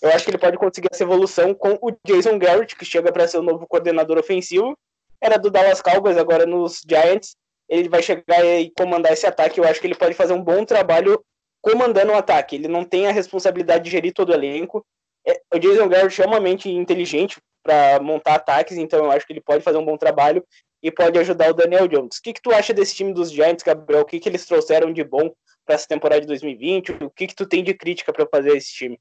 eu 0.00 0.10
acho 0.10 0.24
que 0.24 0.30
ele 0.30 0.38
pode 0.38 0.56
conseguir 0.56 0.88
essa 0.92 1.02
evolução 1.02 1.54
com 1.54 1.78
o 1.80 1.92
Jason 2.04 2.38
Garrett, 2.38 2.76
que 2.76 2.84
chega 2.84 3.12
para 3.12 3.26
ser 3.26 3.38
o 3.38 3.42
novo 3.42 3.66
coordenador 3.66 4.18
ofensivo, 4.18 4.76
era 5.20 5.38
do 5.38 5.50
Dallas 5.50 5.80
Cowboys, 5.80 6.16
agora 6.16 6.46
nos 6.46 6.82
Giants, 6.88 7.36
ele 7.68 7.88
vai 7.88 8.02
chegar 8.02 8.44
e 8.44 8.70
comandar 8.76 9.12
esse 9.12 9.26
ataque, 9.26 9.58
eu 9.58 9.64
acho 9.64 9.80
que 9.80 9.86
ele 9.86 9.94
pode 9.94 10.14
fazer 10.14 10.32
um 10.32 10.42
bom 10.42 10.64
trabalho 10.64 11.22
comandando 11.62 12.12
o 12.12 12.16
ataque. 12.16 12.56
Ele 12.56 12.68
não 12.68 12.84
tem 12.84 13.06
a 13.06 13.12
responsabilidade 13.12 13.84
de 13.84 13.90
gerir 13.90 14.12
todo 14.12 14.30
o 14.30 14.34
elenco. 14.34 14.84
É, 15.26 15.40
o 15.54 15.58
Jason 15.58 15.88
Garrett 15.88 16.06
é 16.06 16.08
extremamente 16.08 16.68
inteligente 16.68 17.40
para 17.62 18.00
montar 18.00 18.34
ataques, 18.34 18.76
então 18.76 19.04
eu 19.04 19.10
acho 19.12 19.24
que 19.24 19.32
ele 19.32 19.40
pode 19.40 19.62
fazer 19.62 19.78
um 19.78 19.84
bom 19.84 19.96
trabalho 19.96 20.44
e 20.82 20.90
pode 20.90 21.16
ajudar 21.18 21.50
o 21.50 21.54
Daniel 21.54 21.86
Jones. 21.86 22.18
O 22.18 22.22
que, 22.22 22.32
que 22.32 22.42
tu 22.42 22.52
acha 22.52 22.74
desse 22.74 22.96
time 22.96 23.14
dos 23.14 23.30
Giants, 23.30 23.62
Gabriel? 23.62 24.02
O 24.02 24.04
que, 24.04 24.18
que 24.18 24.28
eles 24.28 24.44
trouxeram 24.44 24.92
de 24.92 25.04
bom 25.04 25.32
para 25.64 25.76
essa 25.76 25.86
temporada 25.86 26.20
de 26.20 26.26
2020? 26.26 27.04
O 27.04 27.10
que, 27.10 27.28
que 27.28 27.36
tu 27.36 27.46
tem 27.46 27.62
de 27.62 27.72
crítica 27.72 28.12
para 28.12 28.26
fazer 28.26 28.56
esse 28.56 28.72
time? 28.72 28.98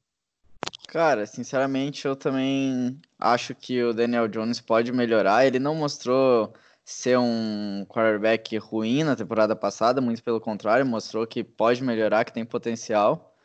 Cara, 0.88 1.26
sinceramente, 1.26 2.06
eu 2.06 2.16
também 2.16 3.00
acho 3.20 3.56
que 3.56 3.82
o 3.84 3.94
Daniel 3.94 4.28
Jones 4.28 4.62
pode 4.62 4.92
melhorar. 4.92 5.48
Ele 5.48 5.58
não 5.58 5.74
mostrou 5.74 6.54
ser 6.92 7.18
um 7.18 7.86
quarterback 7.88 8.58
ruim 8.58 9.04
na 9.04 9.16
temporada 9.16 9.56
passada, 9.56 10.02
muito 10.02 10.24
pelo 10.24 10.42
contrário, 10.42 10.86
mostrou 10.86 11.26
que 11.26 11.44
pode 11.44 11.84
melhorar, 11.84 12.26
que 12.26 12.34
tem 12.34 12.46
potencial. 12.46 13.36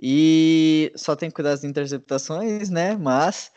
E 0.00 0.92
só 0.96 1.14
tem 1.14 1.28
que 1.28 1.34
cuidar 1.34 1.50
das 1.50 1.64
interceptações, 1.64 2.70
né? 2.70 2.96
Mas 2.96 3.50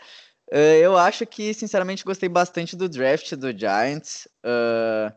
uh, 0.52 0.56
eu 0.82 0.98
acho 0.98 1.26
que, 1.26 1.54
sinceramente, 1.54 2.04
gostei 2.04 2.28
bastante 2.28 2.76
do 2.76 2.90
draft 2.90 3.34
do 3.36 3.58
Giants. 3.58 4.28
Uh, 4.44 5.14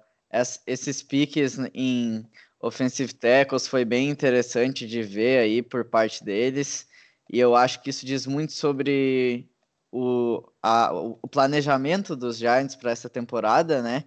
esses 0.67 1.03
piques 1.03 1.59
em 1.75 2.25
offensive 2.61 3.13
tackles 3.15 3.67
foi 3.67 3.85
bem 3.85 4.09
interessante 4.09 4.87
de 4.87 5.03
ver 5.03 5.39
aí 5.41 5.63
por 5.63 5.85
parte 5.85 6.25
deles. 6.25 6.87
E 7.33 7.41
eu 7.41 7.57
acho 7.57 7.83
que 7.83 7.91
isso 7.91 8.07
diz 8.07 8.27
muito 8.27 8.53
sobre 8.53 9.49
o, 9.91 10.43
a, 10.63 10.93
o 10.93 11.29
planejamento 11.29 12.15
dos 12.17 12.37
Giants 12.39 12.75
para 12.75 12.91
essa 12.91 13.09
temporada, 13.09 13.83
né? 13.83 14.05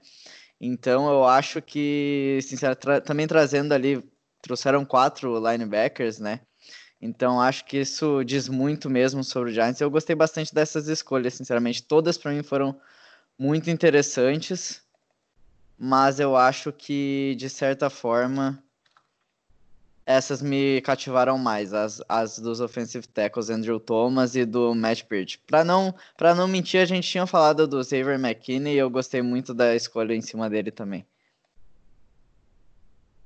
Então 0.59 1.09
eu 1.09 1.23
acho 1.25 1.61
que, 1.61 2.39
sinceramente, 2.41 2.81
tra 2.81 3.01
também 3.01 3.27
trazendo 3.27 3.73
ali, 3.73 4.03
trouxeram 4.41 4.83
quatro 4.85 5.39
linebackers, 5.39 6.19
né? 6.19 6.41
Então 7.01 7.39
acho 7.39 7.65
que 7.65 7.77
isso 7.77 8.23
diz 8.25 8.49
muito 8.49 8.89
mesmo 8.89 9.23
sobre 9.23 9.51
o 9.51 9.53
Giants. 9.53 9.79
Eu 9.79 9.89
gostei 9.89 10.15
bastante 10.15 10.53
dessas 10.53 10.87
escolhas, 10.87 11.33
sinceramente. 11.33 11.83
Todas 11.83 12.17
para 12.17 12.31
mim 12.31 12.43
foram 12.43 12.79
muito 13.37 13.69
interessantes, 13.69 14.81
mas 15.77 16.19
eu 16.19 16.35
acho 16.35 16.73
que 16.73 17.35
de 17.37 17.49
certa 17.49 17.89
forma 17.89 18.61
essas 20.09 20.41
me 20.41 20.81
cativaram 20.81 21.37
mais, 21.37 21.71
as, 21.71 22.01
as 22.09 22.39
dos 22.39 22.59
offensive 22.59 23.07
tackles 23.07 23.51
Andrew 23.51 23.79
Thomas 23.79 24.35
e 24.35 24.43
do 24.43 24.73
Matt 24.73 25.03
Peart. 25.03 25.37
Para 25.45 25.63
não, 25.63 25.93
para 26.17 26.33
não 26.33 26.47
mentir, 26.47 26.81
a 26.81 26.85
gente 26.85 27.07
tinha 27.07 27.27
falado 27.27 27.67
do 27.67 27.83
Xavier 27.83 28.19
McKinney 28.19 28.73
e 28.73 28.79
eu 28.79 28.89
gostei 28.89 29.21
muito 29.21 29.53
da 29.53 29.75
escolha 29.75 30.15
em 30.15 30.21
cima 30.21 30.49
dele 30.49 30.71
também. 30.71 31.05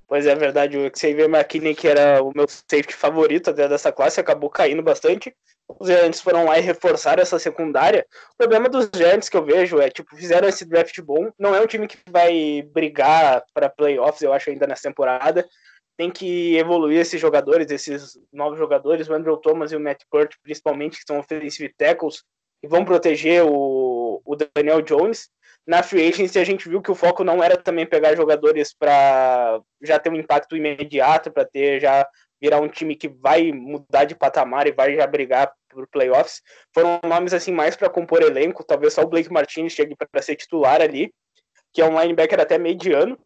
Pois 0.10 0.28
é, 0.28 0.36
verdade, 0.36 0.78
o 0.78 0.92
Xavier 0.94 1.30
McKinney, 1.30 1.74
que 1.74 1.88
era 1.88 2.22
o 2.22 2.34
meu 2.36 2.48
safety 2.50 2.94
favorito 2.94 3.50
até 3.50 3.66
dessa 3.70 3.90
classe, 3.90 4.20
acabou 4.20 4.50
caindo 4.50 4.84
bastante. 4.84 5.34
Os 5.80 5.88
Giants 5.88 6.20
foram 6.20 6.44
lá 6.44 6.60
e 6.60 6.62
reforçaram 6.62 7.24
essa 7.24 7.40
secundária. 7.40 8.06
O 8.34 8.38
problema 8.38 8.68
dos 8.68 8.90
Giants 8.94 9.30
que 9.30 9.38
eu 9.38 9.46
vejo 9.46 9.80
é, 9.80 9.90
tipo, 9.90 10.14
fizeram 10.18 10.50
esse 10.50 10.66
draft 10.66 11.00
bom. 11.00 11.32
Não 11.40 11.56
é 11.56 11.62
um 11.62 11.66
time 11.66 11.88
que 11.88 11.98
vai 12.10 12.62
brigar 12.74 13.42
para 13.54 13.70
playoffs, 13.70 14.22
eu 14.22 14.34
acho, 14.34 14.50
ainda 14.50 14.68
nessa 14.68 14.90
temporada 14.90 15.48
tem 15.98 16.10
que 16.12 16.58
evoluir 16.58 17.00
esses 17.00 17.20
jogadores, 17.20 17.70
esses 17.72 18.18
novos 18.32 18.58
jogadores, 18.58 19.08
o 19.08 19.14
Andrew 19.14 19.38
Thomas 19.38 19.72
e 19.72 19.76
o 19.76 19.80
Matt 19.80 20.04
Kurt, 20.10 20.36
principalmente, 20.42 20.98
que 20.98 21.04
são 21.06 21.20
offensive 21.20 21.74
tackles, 21.78 22.24
e 22.64 22.68
vão 22.68 22.86
proteger 22.86 23.44
o, 23.46 24.22
o 24.26 24.36
Daniel 24.36 24.82
Jones. 24.82 25.30
Na 25.66 25.84
free 25.84 26.08
agency, 26.08 26.40
a 26.40 26.44
gente 26.44 26.68
viu 26.68 26.82
que 26.82 26.92
o 26.92 26.96
foco 26.96 27.24
não 27.24 27.44
era 27.44 27.56
também 27.56 27.86
pegar 27.86 28.16
jogadores 28.16 28.74
para 28.74 29.62
já 29.82 30.00
ter 30.00 30.10
um 30.10 30.16
impacto 30.16 30.58
imediato, 30.58 31.32
para 31.32 31.46
ter 31.46 31.80
já 31.80 32.08
virar 32.42 32.60
um 32.60 32.68
time 32.68 32.96
que 32.96 33.08
vai 33.08 33.54
mudar 33.54 34.04
de 34.04 34.16
patamar 34.16 34.68
e 34.68 34.74
vai 34.74 34.96
já 34.96 35.08
brigar 35.08 35.54
por 35.70 35.88
playoffs. 35.88 36.42
Foram 36.74 37.00
nomes 37.08 37.34
assim 37.34 37.54
mais 37.54 37.76
para 37.76 37.90
compor 37.90 38.22
elenco, 38.22 38.66
talvez 38.66 38.94
só 38.94 39.02
o 39.02 39.08
Blake 39.08 39.32
Martinez 39.32 39.72
chegue 39.72 39.96
para 39.96 40.22
ser 40.22 40.36
titular 40.36 40.82
ali, 40.82 41.14
que 41.72 41.82
é 41.82 41.86
um 41.86 42.00
linebacker 42.00 42.42
até 42.42 42.58
mediano, 42.58 43.18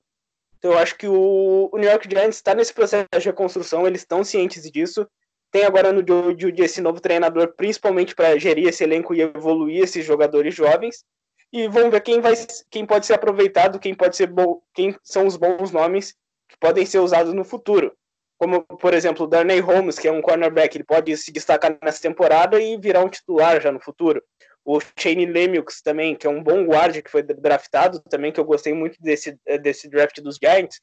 então 0.57 0.71
eu 0.71 0.77
acho 0.77 0.97
que 0.97 1.07
o, 1.07 1.69
o 1.71 1.77
New 1.77 1.89
York 1.89 2.09
Giants 2.09 2.37
está 2.37 2.55
nesse 2.55 2.73
processo 2.73 3.07
de 3.11 3.25
reconstrução, 3.25 3.85
eles 3.85 4.01
estão 4.01 4.23
cientes 4.23 4.69
disso. 4.71 5.07
Tem 5.51 5.63
agora 5.63 5.93
no 5.93 5.99
Judy 5.99 6.63
esse 6.63 6.81
novo 6.81 6.99
treinador, 6.99 7.53
principalmente 7.55 8.13
para 8.13 8.37
gerir 8.37 8.67
esse 8.67 8.83
elenco 8.83 9.13
e 9.13 9.21
evoluir 9.21 9.83
esses 9.83 10.05
jogadores 10.05 10.53
jovens. 10.53 11.05
E 11.53 11.67
vamos 11.67 11.91
ver 11.91 12.01
quem 12.01 12.19
vai, 12.19 12.33
quem 12.69 12.85
pode 12.85 13.05
ser 13.05 13.13
aproveitado, 13.13 13.79
quem 13.79 13.95
pode 13.95 14.17
ser 14.17 14.27
bom, 14.27 14.61
quem 14.73 14.95
são 15.01 15.25
os 15.25 15.37
bons 15.37 15.71
nomes 15.71 16.13
que 16.49 16.57
podem 16.59 16.85
ser 16.85 16.99
usados 16.99 17.33
no 17.33 17.45
futuro. 17.45 17.95
Como, 18.37 18.61
por 18.63 18.93
exemplo, 18.93 19.25
o 19.25 19.27
Darnay 19.27 19.59
Holmes, 19.59 19.97
que 19.97 20.07
é 20.07 20.11
um 20.11 20.21
cornerback, 20.21 20.75
ele 20.75 20.83
pode 20.83 21.15
se 21.17 21.31
destacar 21.31 21.77
nessa 21.81 22.01
temporada 22.01 22.61
e 22.61 22.77
virar 22.77 23.03
um 23.03 23.09
titular 23.09 23.61
já 23.61 23.71
no 23.71 23.79
futuro. 23.79 24.21
O 24.69 24.81
Shane 24.99 25.25
Lemieux 25.25 25.81
também, 25.81 26.13
que 26.13 26.27
é 26.27 26.29
um 26.29 26.43
bom 26.43 26.65
guarda 26.65 27.01
que 27.01 27.09
foi 27.09 27.23
draftado 27.23 28.01
também, 28.01 28.33
que 28.33 28.39
eu 28.39 28.43
gostei 28.43 28.73
muito 28.73 29.01
desse, 29.01 29.39
desse 29.61 29.87
draft 29.87 30.19
dos 30.19 30.35
Giants. 30.35 30.81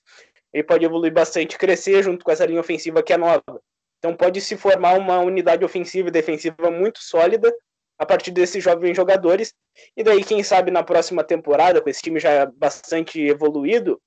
Ele 0.50 0.64
pode 0.64 0.86
evoluir 0.86 1.12
bastante, 1.12 1.58
crescer 1.58 2.02
junto 2.02 2.24
com 2.24 2.30
essa 2.30 2.46
linha 2.46 2.60
ofensiva 2.60 3.02
que 3.02 3.12
é 3.12 3.18
nova. 3.18 3.42
Então 3.98 4.16
pode 4.16 4.40
se 4.40 4.56
formar 4.56 4.96
uma 4.96 5.18
unidade 5.18 5.66
ofensiva 5.66 6.08
e 6.08 6.10
defensiva 6.10 6.70
muito 6.70 6.98
sólida 7.00 7.54
a 7.98 8.06
partir 8.06 8.30
desses 8.30 8.64
jovens 8.64 8.96
jogadores. 8.96 9.52
E 9.94 10.02
daí, 10.02 10.24
quem 10.24 10.42
sabe, 10.42 10.70
na 10.70 10.82
próxima 10.82 11.22
temporada, 11.22 11.82
com 11.82 11.90
esse 11.90 12.00
time 12.00 12.18
já 12.18 12.46
bastante 12.46 13.20
evoluído, 13.20 14.00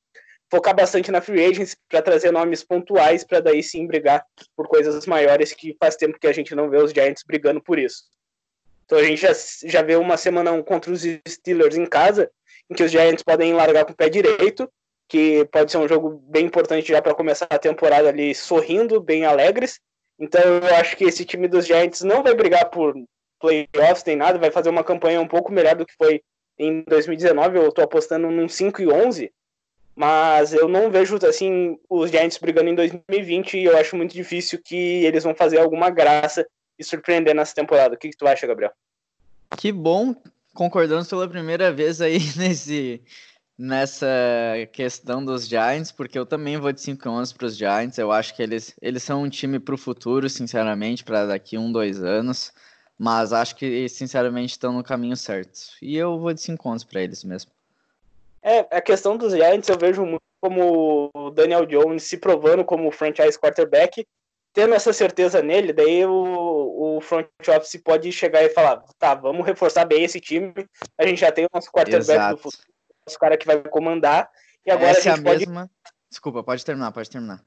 focar 0.49 0.75
bastante 0.75 1.11
na 1.11 1.21
free 1.21 1.45
agents 1.45 1.77
para 1.87 2.01
trazer 2.01 2.31
nomes 2.31 2.63
pontuais 2.63 3.23
para 3.23 3.41
daí 3.41 3.61
sim 3.61 3.85
brigar 3.85 4.25
por 4.55 4.67
coisas 4.67 5.05
maiores 5.05 5.53
que 5.53 5.77
faz 5.79 5.95
tempo 5.95 6.17
que 6.19 6.25
a 6.25 6.33
gente 6.33 6.55
não 6.55 6.67
vê 6.67 6.77
os 6.77 6.91
Giants 6.91 7.21
brigando 7.27 7.61
por 7.61 7.77
isso. 7.77 8.05
Então 8.87 8.99
a 8.99 9.03
gente 9.03 9.21
já, 9.21 9.33
já 9.65 9.81
vê 9.81 9.97
uma 9.97 10.15
semana 10.15 10.63
contra 10.63 10.91
os 10.91 11.03
Steelers 11.27 11.75
em 11.75 11.85
casa, 11.85 12.31
em 12.69 12.73
que 12.73 12.83
os 12.83 12.89
Giants 12.89 13.21
podem 13.21 13.53
largar 13.53 13.83
com 13.83 13.91
o 13.91 13.95
pé 13.95 14.07
direito, 14.07 14.71
que 15.09 15.45
pode 15.51 15.71
ser 15.71 15.77
um 15.77 15.87
jogo 15.87 16.23
bem 16.29 16.45
importante 16.45 16.87
já 16.87 17.01
para 17.01 17.13
começar 17.13 17.47
a 17.49 17.59
temporada 17.59 18.07
ali 18.07 18.33
sorrindo, 18.33 19.01
bem 19.01 19.25
alegres. 19.25 19.81
Então 20.17 20.41
eu 20.41 20.75
acho 20.75 20.95
que 20.95 21.03
esse 21.03 21.25
time 21.25 21.49
dos 21.49 21.67
Giants 21.67 22.01
não 22.01 22.23
vai 22.23 22.33
brigar 22.33 22.69
por 22.69 22.95
playoffs 23.39 24.05
nem 24.05 24.15
nada, 24.15 24.39
vai 24.39 24.51
fazer 24.51 24.69
uma 24.69 24.83
campanha 24.85 25.19
um 25.19 25.27
pouco 25.27 25.51
melhor 25.51 25.75
do 25.75 25.85
que 25.85 25.93
foi 25.97 26.21
em 26.57 26.81
2019. 26.83 27.57
Eu 27.57 27.67
estou 27.67 27.83
apostando 27.83 28.31
num 28.31 28.47
5 28.47 28.81
e 28.81 28.87
11, 28.87 29.31
mas 29.93 30.53
eu 30.53 30.69
não 30.69 30.89
vejo 30.89 31.17
assim 31.27 31.77
os 31.89 32.09
Giants 32.09 32.37
brigando 32.37 32.69
em 32.69 32.75
2020 32.75 33.57
e 33.57 33.65
eu 33.65 33.77
acho 33.77 33.97
muito 33.97 34.13
difícil 34.13 34.61
que 34.63 35.03
eles 35.03 35.25
vão 35.25 35.35
fazer 35.35 35.57
alguma 35.57 35.89
graça 35.89 36.47
e 36.77 36.83
surpreender 36.83 37.35
nessa 37.35 37.55
temporada. 37.55 37.95
O 37.95 37.97
que, 37.97 38.09
que 38.09 38.17
tu 38.17 38.27
acha, 38.27 38.47
Gabriel? 38.47 38.71
Que 39.57 39.71
bom 39.71 40.15
concordamos 40.57 41.07
pela 41.07 41.29
primeira 41.29 41.71
vez 41.71 42.01
aí 42.01 42.17
nesse, 42.35 42.99
nessa 43.57 44.07
questão 44.73 45.23
dos 45.23 45.47
Giants, 45.47 45.91
porque 45.91 46.17
eu 46.17 46.25
também 46.25 46.57
vou 46.57 46.73
de 46.73 46.81
5 46.81 47.07
11 47.07 47.35
para 47.35 47.45
os 47.45 47.55
Giants. 47.55 47.97
Eu 47.99 48.11
acho 48.11 48.35
que 48.35 48.41
eles, 48.41 48.75
eles 48.81 49.03
são 49.03 49.21
um 49.21 49.29
time 49.29 49.59
para 49.59 49.75
o 49.75 49.77
futuro, 49.77 50.27
sinceramente, 50.27 51.03
para 51.03 51.27
daqui 51.27 51.57
um, 51.57 51.71
dois 51.71 52.03
anos. 52.03 52.51
Mas 52.97 53.31
acho 53.31 53.55
que, 53.55 53.87
sinceramente, 53.87 54.53
estão 54.53 54.73
no 54.73 54.83
caminho 54.83 55.15
certo. 55.15 55.59
E 55.79 55.95
eu 55.95 56.17
vou 56.17 56.33
de 56.33 56.41
5 56.41 56.67
11 56.67 56.85
para 56.87 57.03
eles 57.03 57.23
mesmo. 57.23 57.51
É, 58.41 58.59
a 58.75 58.81
questão 58.81 59.15
dos 59.15 59.33
Giants 59.33 59.69
eu 59.69 59.77
vejo 59.77 60.03
muito 60.03 60.21
como 60.41 61.11
o 61.13 61.29
Daniel 61.29 61.65
Jones 61.65 62.03
se 62.03 62.17
provando 62.17 62.63
como 62.63 62.91
franchise 62.91 63.37
quarterback 63.37 64.05
tendo 64.57 64.73
essa 64.73 64.91
certeza 64.91 65.39
nele, 65.39 65.71
daí 65.71 66.03
o, 66.03 66.97
o 66.97 66.99
front 66.99 67.27
office 67.47 67.79
pode 67.79 68.11
chegar 68.11 68.43
e 68.43 68.49
falar, 68.49 68.83
tá, 68.97 69.13
vamos 69.13 69.45
reforçar 69.45 69.85
bem 69.85 70.03
esse 70.03 70.19
time, 70.19 70.51
a 70.97 71.05
gente 71.05 71.21
já 71.21 71.31
tem 71.31 71.45
o 71.45 71.49
nosso 71.53 71.71
quarterback 71.71 72.09
Exato. 72.09 72.35
do 72.37 72.41
futuro, 72.41 72.63
nosso 73.05 73.19
cara 73.19 73.37
que 73.37 73.45
vai 73.45 73.61
comandar, 73.61 74.27
e 74.65 74.71
agora 74.71 74.89
essa 74.89 75.11
a 75.11 75.15
gente 75.15 75.17
é 75.19 75.29
a 75.29 75.31
pode... 75.31 75.45
Mesma... 75.45 75.69
Desculpa, 76.09 76.43
pode 76.43 76.65
terminar, 76.65 76.91
pode 76.91 77.07
terminar. 77.07 77.39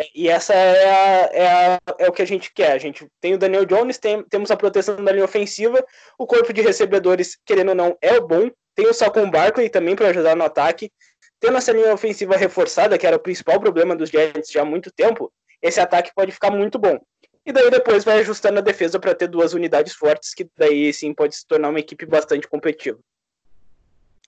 É, 0.00 0.08
e 0.14 0.30
essa 0.30 0.54
é, 0.54 0.88
a, 0.88 1.30
é, 1.30 1.46
a, 1.46 1.80
é, 1.98 2.08
o 2.08 2.12
que 2.12 2.22
a 2.22 2.26
gente 2.26 2.50
quer. 2.54 2.72
A 2.72 2.78
gente 2.78 3.06
tem 3.20 3.34
o 3.34 3.38
Daniel 3.38 3.66
Jones, 3.66 3.98
tem, 3.98 4.22
temos 4.22 4.50
a 4.50 4.56
proteção 4.56 4.96
da 5.04 5.12
linha 5.12 5.26
ofensiva, 5.26 5.84
o 6.18 6.26
corpo 6.26 6.54
de 6.54 6.62
recebedores, 6.62 7.36
querendo 7.44 7.70
ou 7.70 7.74
não, 7.74 7.98
é 8.00 8.14
o 8.14 8.26
bom. 8.26 8.50
Tem 8.74 8.86
o 8.86 8.94
Saquon 8.94 9.30
Barkley 9.30 9.68
também 9.68 9.94
para 9.94 10.08
ajudar 10.08 10.34
no 10.34 10.44
ataque. 10.44 10.90
Tendo 11.38 11.58
essa 11.58 11.72
linha 11.72 11.92
ofensiva 11.92 12.34
reforçada, 12.34 12.96
que 12.96 13.06
era 13.06 13.16
o 13.16 13.20
principal 13.20 13.60
problema 13.60 13.94
dos 13.94 14.08
Giants 14.08 14.50
já 14.50 14.62
há 14.62 14.64
muito 14.64 14.90
tempo, 14.90 15.30
esse 15.66 15.80
ataque 15.80 16.12
pode 16.14 16.32
ficar 16.32 16.50
muito 16.50 16.78
bom. 16.78 16.98
E 17.44 17.52
daí 17.52 17.70
depois 17.70 18.04
vai 18.04 18.18
ajustando 18.18 18.58
a 18.58 18.62
defesa 18.62 18.98
para 18.98 19.14
ter 19.14 19.28
duas 19.28 19.52
unidades 19.52 19.94
fortes, 19.94 20.34
que 20.34 20.48
daí 20.56 20.92
sim 20.92 21.14
pode 21.14 21.36
se 21.36 21.46
tornar 21.46 21.68
uma 21.68 21.78
equipe 21.78 22.04
bastante 22.04 22.48
competitiva. 22.48 22.98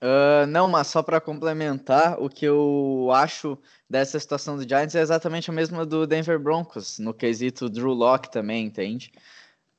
Uh, 0.01 0.47
não, 0.47 0.69
mas 0.69 0.87
só 0.87 1.03
para 1.03 1.19
complementar, 1.19 2.17
o 2.21 2.29
que 2.29 2.45
eu 2.45 3.09
acho 3.13 3.57
dessa 3.89 4.17
situação 4.17 4.55
do 4.55 4.67
Giants 4.67 4.95
é 4.95 5.01
exatamente 5.01 5.49
a 5.49 5.53
mesma 5.53 5.85
do 5.85 6.07
Denver 6.07 6.39
Broncos, 6.39 6.97
no 6.99 7.13
quesito 7.13 7.69
Drew 7.69 7.91
Locke 7.91 8.31
também, 8.31 8.65
entende? 8.65 9.11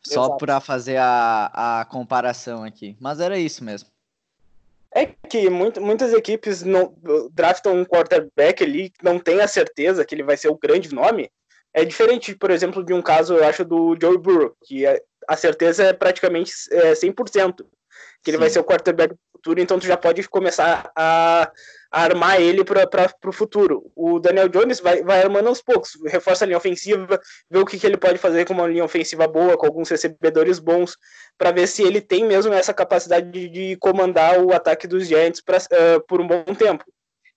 Só 0.02 0.37
para 0.37 0.61
fazer 0.61 0.99
a, 0.99 1.81
a 1.81 1.85
comparação 1.87 2.62
aqui. 2.62 2.97
Mas 3.00 3.21
era 3.21 3.38
isso 3.38 3.64
mesmo. 3.64 3.88
É 4.93 5.07
que 5.07 5.49
muito, 5.49 5.81
muitas 5.81 6.12
equipes 6.12 6.62
não 6.62 6.95
draftam 7.33 7.75
um 7.76 7.85
quarterback 7.85 8.62
ali 8.62 8.93
não 9.02 9.19
tem 9.19 9.40
a 9.40 9.49
certeza 9.49 10.05
que 10.05 10.14
ele 10.14 10.23
vai 10.23 10.37
ser 10.37 10.49
o 10.49 10.59
grande 10.59 10.93
nome, 10.93 11.31
é 11.73 11.85
diferente, 11.85 12.35
por 12.35 12.50
exemplo, 12.50 12.85
de 12.85 12.93
um 12.93 13.03
caso, 13.03 13.35
eu 13.35 13.45
acho, 13.45 13.65
do 13.65 13.97
Joe 14.00 14.19
Burrow, 14.19 14.57
que 14.65 14.85
é, 14.85 15.00
a 15.29 15.37
certeza 15.37 15.85
é 15.85 15.93
praticamente 15.93 16.53
é, 16.73 16.93
100%, 16.93 17.65
que 18.23 18.31
ele 18.31 18.37
Sim. 18.37 18.41
vai 18.41 18.50
ser 18.50 18.59
o 18.59 18.65
quarterback 18.65 19.15
do 19.15 19.19
futuro, 19.37 19.61
então 19.61 19.79
tu 19.79 19.87
já 19.87 19.97
pode 19.97 20.29
começar 20.29 20.91
a, 20.97 21.50
a 21.91 22.03
armar 22.03 22.41
ele 22.41 22.65
para 22.65 23.09
o 23.25 23.33
futuro. 23.33 23.91
O 23.95 24.19
Daniel 24.19 24.49
Jones 24.49 24.81
vai, 24.81 25.03
vai 25.03 25.23
armando 25.23 25.49
aos 25.49 25.62
poucos, 25.62 25.93
reforça 26.07 26.45
a 26.45 26.47
linha 26.47 26.59
ofensiva, 26.59 27.21
vê 27.49 27.59
o 27.59 27.65
que, 27.65 27.79
que 27.79 27.87
ele 27.87 27.97
pode 27.97 28.19
fazer 28.19 28.45
com 28.45 28.53
uma 28.53 28.67
linha 28.67 28.85
ofensiva 28.85 29.27
boa, 29.27 29.57
com 29.57 29.67
alguns 29.67 29.89
recebedores 29.89 30.59
bons, 30.59 30.97
para 31.39 31.53
ver 31.53 31.67
se 31.67 31.83
ele 31.83 32.00
tem 32.00 32.25
mesmo 32.25 32.53
essa 32.53 32.75
capacidade 32.75 33.31
de, 33.31 33.49
de 33.49 33.77
comandar 33.77 34.41
o 34.41 34.53
ataque 34.53 34.87
dos 34.87 35.07
Giants 35.07 35.41
pra, 35.41 35.59
uh, 35.59 36.00
por 36.07 36.21
um 36.21 36.27
bom 36.27 36.45
tempo. 36.55 36.85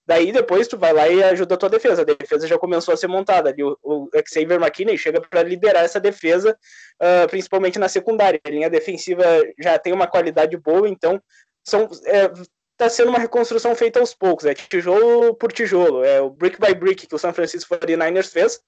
Daí 0.06 0.32
depois 0.32 0.68
tu 0.68 0.76
vai 0.76 0.92
lá 0.92 1.08
e 1.08 1.22
ajuda 1.22 1.54
a 1.54 1.58
tua 1.58 1.70
defesa. 1.70 2.02
A 2.02 2.04
defesa 2.04 2.46
já 2.46 2.58
começou 2.58 2.92
a 2.92 2.96
ser 2.96 3.06
montada. 3.06 3.50
Ali, 3.50 3.62
o, 3.62 3.76
o 3.82 4.08
Xavier 4.26 4.60
McKinney 4.60 4.98
chega 4.98 5.20
para 5.20 5.42
liderar 5.42 5.82
essa 5.82 5.98
defesa, 5.98 6.56
uh, 7.00 7.28
principalmente 7.28 7.78
na 7.78 7.88
secundária. 7.88 8.40
A 8.44 8.50
linha 8.50 8.68
defensiva 8.68 9.24
já 9.58 9.78
tem 9.78 9.92
uma 9.92 10.06
qualidade 10.06 10.56
boa, 10.58 10.88
então 10.88 11.20
são, 11.64 11.88
é, 12.04 12.30
tá 12.76 12.88
sendo 12.88 13.08
uma 13.08 13.18
reconstrução 13.18 13.74
feita 13.74 13.98
aos 13.98 14.14
poucos. 14.14 14.44
É 14.44 14.54
tijolo 14.54 15.34
por 15.34 15.52
tijolo. 15.52 16.04
É 16.04 16.20
o 16.20 16.28
brick 16.28 16.60
by 16.60 16.74
brick 16.74 17.06
que 17.06 17.14
o 17.14 17.18
San 17.18 17.32
Francisco 17.32 17.74
49ers 17.74 18.30
fez. 18.30 18.60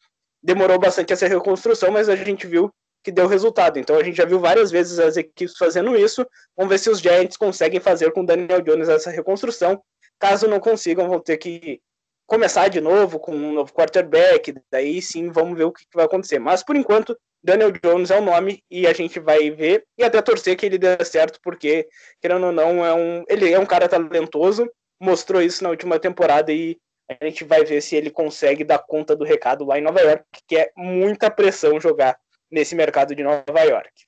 Demorou 0.43 0.79
bastante 0.79 1.13
essa 1.13 1.27
reconstrução, 1.27 1.91
mas 1.91 2.09
a 2.09 2.17
gente 2.17 2.47
viu 2.47 2.73
que 3.03 3.13
deu 3.13 3.27
resultado. 3.27 3.79
Então 3.79 3.97
a 3.97 4.03
gente 4.03 4.17
já 4.17 4.25
viu 4.25 4.41
várias 4.41 4.71
vezes 4.71 4.99
as 4.99 5.17
equipes 5.17 5.57
fazendo 5.57 5.97
isso. 5.97 6.27
Vamos 6.57 6.71
ver 6.71 6.79
se 6.79 6.91
os 6.91 6.99
Giants 6.99 7.37
conseguem 7.37 7.79
fazer 7.79 8.11
com 8.13 8.23
o 8.23 8.27
Daniel 8.27 8.61
Jones 8.63 8.89
essa 8.89 9.11
reconstrução. 9.11 9.81
Caso 10.19 10.49
não 10.49 10.61
consigam, 10.61 11.09
vão 11.09 11.21
ter 11.21 11.37
que 11.37 11.81
começar 12.27 12.69
de 12.69 12.81
novo 12.81 13.19
com 13.19 13.33
um 13.33 13.53
novo 13.53 13.73
quarterback. 13.73 14.55
Daí 14.71 15.01
sim, 15.01 15.31
vamos 15.31 15.57
ver 15.57 15.65
o 15.65 15.73
que 15.73 15.85
vai 15.95 16.05
acontecer. 16.05 16.39
Mas 16.39 16.63
por 16.63 16.77
enquanto, 16.77 17.17
Daniel 17.43 17.71
Jones 17.71 18.11
é 18.11 18.19
o 18.19 18.25
nome 18.25 18.63
e 18.71 18.87
a 18.87 18.93
gente 18.93 19.21
vai 19.21 19.51
ver 19.51 19.85
e 19.97 20.03
até 20.03 20.21
torcer 20.21 20.57
que 20.57 20.67
ele 20.67 20.79
dê 20.79 21.03
certo, 21.05 21.39
porque, 21.43 21.87
querendo 22.21 22.47
ou 22.47 22.53
não, 22.53 22.85
é 22.85 22.93
um, 22.93 23.25
ele 23.29 23.53
é 23.53 23.59
um 23.59 23.67
cara 23.67 23.89
talentoso, 23.89 24.69
mostrou 25.01 25.41
isso 25.41 25.63
na 25.63 25.71
última 25.71 25.99
temporada 25.99 26.53
e 26.53 26.77
a 27.09 27.25
gente 27.25 27.45
vai 27.45 27.65
ver 27.65 27.81
se 27.81 27.95
ele 27.95 28.11
consegue 28.11 28.65
dar 28.65 28.79
conta 28.79 29.15
do 29.15 29.25
recado 29.25 29.65
lá 29.65 29.79
em 29.79 29.83
Nova 29.83 30.01
York, 30.01 30.25
que 30.49 30.57
é 30.57 30.73
muita 30.77 31.31
pressão 31.31 31.81
jogar 31.81 32.19
nesse 32.51 32.75
mercado 32.75 33.15
de 33.15 33.23
Nova 33.23 33.63
York. 33.63 34.06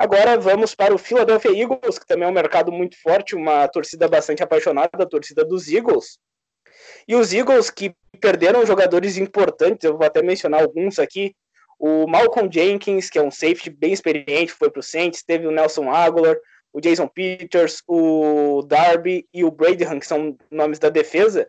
Agora 0.00 0.38
vamos 0.38 0.74
para 0.74 0.94
o 0.94 0.98
Philadelphia 0.98 1.50
Eagles, 1.50 1.98
que 1.98 2.06
também 2.06 2.26
é 2.26 2.30
um 2.30 2.32
mercado 2.32 2.72
muito 2.72 2.98
forte, 3.02 3.36
uma 3.36 3.68
torcida 3.68 4.08
bastante 4.08 4.42
apaixonada, 4.42 4.88
a 4.94 5.06
torcida 5.06 5.44
dos 5.44 5.68
Eagles. 5.68 6.18
E 7.06 7.14
os 7.14 7.34
Eagles 7.34 7.68
que 7.68 7.94
perderam 8.18 8.64
jogadores 8.64 9.18
importantes, 9.18 9.84
eu 9.84 9.98
vou 9.98 10.06
até 10.06 10.22
mencionar 10.22 10.62
alguns 10.62 10.98
aqui. 10.98 11.34
O 11.78 12.06
Malcolm 12.06 12.50
Jenkins, 12.50 13.10
que 13.10 13.18
é 13.18 13.22
um 13.22 13.30
safety 13.30 13.68
bem 13.68 13.92
experiente, 13.92 14.52
foi 14.52 14.70
para 14.70 14.80
o 14.80 14.82
Saints. 14.82 15.22
Teve 15.22 15.46
o 15.46 15.50
Nelson 15.50 15.90
Aguilar, 15.90 16.38
o 16.72 16.80
Jason 16.80 17.06
Peters, 17.06 17.82
o 17.86 18.62
Darby 18.66 19.28
e 19.34 19.44
o 19.44 19.50
Bradyham, 19.50 20.00
que 20.00 20.06
são 20.06 20.34
nomes 20.50 20.78
da 20.78 20.88
defesa. 20.88 21.46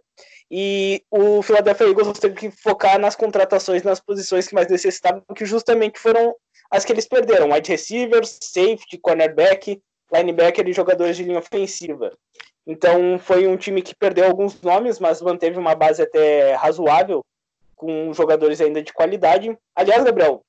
E 0.54 1.02
o 1.10 1.42
Philadelphia 1.42 1.88
Eagles 1.88 2.20
teve 2.20 2.36
que 2.36 2.52
focar 2.52 3.00
nas 3.00 3.16
contratações, 3.16 3.84
nas 3.84 4.02
posições 4.02 4.46
que 4.46 4.54
mais 4.54 4.68
necessitavam, 4.68 5.24
que 5.34 5.46
justamente 5.46 5.98
foram 5.98 6.36
as 6.72 6.86
que 6.86 6.92
eles 6.92 7.08
perderam: 7.08 7.52
wide 7.52 7.70
receivers, 7.70 8.40
safety, 8.42 8.98
cornerback, 8.98 9.82
linebacker 10.12 10.68
e 10.68 10.74
jogadores 10.74 11.18
de 11.18 11.24
linha 11.24 11.40
ofensiva. 11.40 12.12
Então 12.66 13.20
foi 13.20 13.48
um 13.48 13.58
time 13.58 13.82
que 13.82 13.96
perdeu 13.96 14.26
alguns 14.26 14.62
nomes, 14.62 15.00
mas 15.00 15.22
manteve 15.22 15.58
uma 15.58 15.76
base 15.76 16.02
até 16.02 16.54
razoável, 16.54 17.24
com 17.76 18.14
jogadores 18.14 18.62
ainda 18.62 18.82
de 18.82 18.94
qualidade. 18.94 19.58
Aliás, 19.76 20.04
Gabriel, 20.04 20.44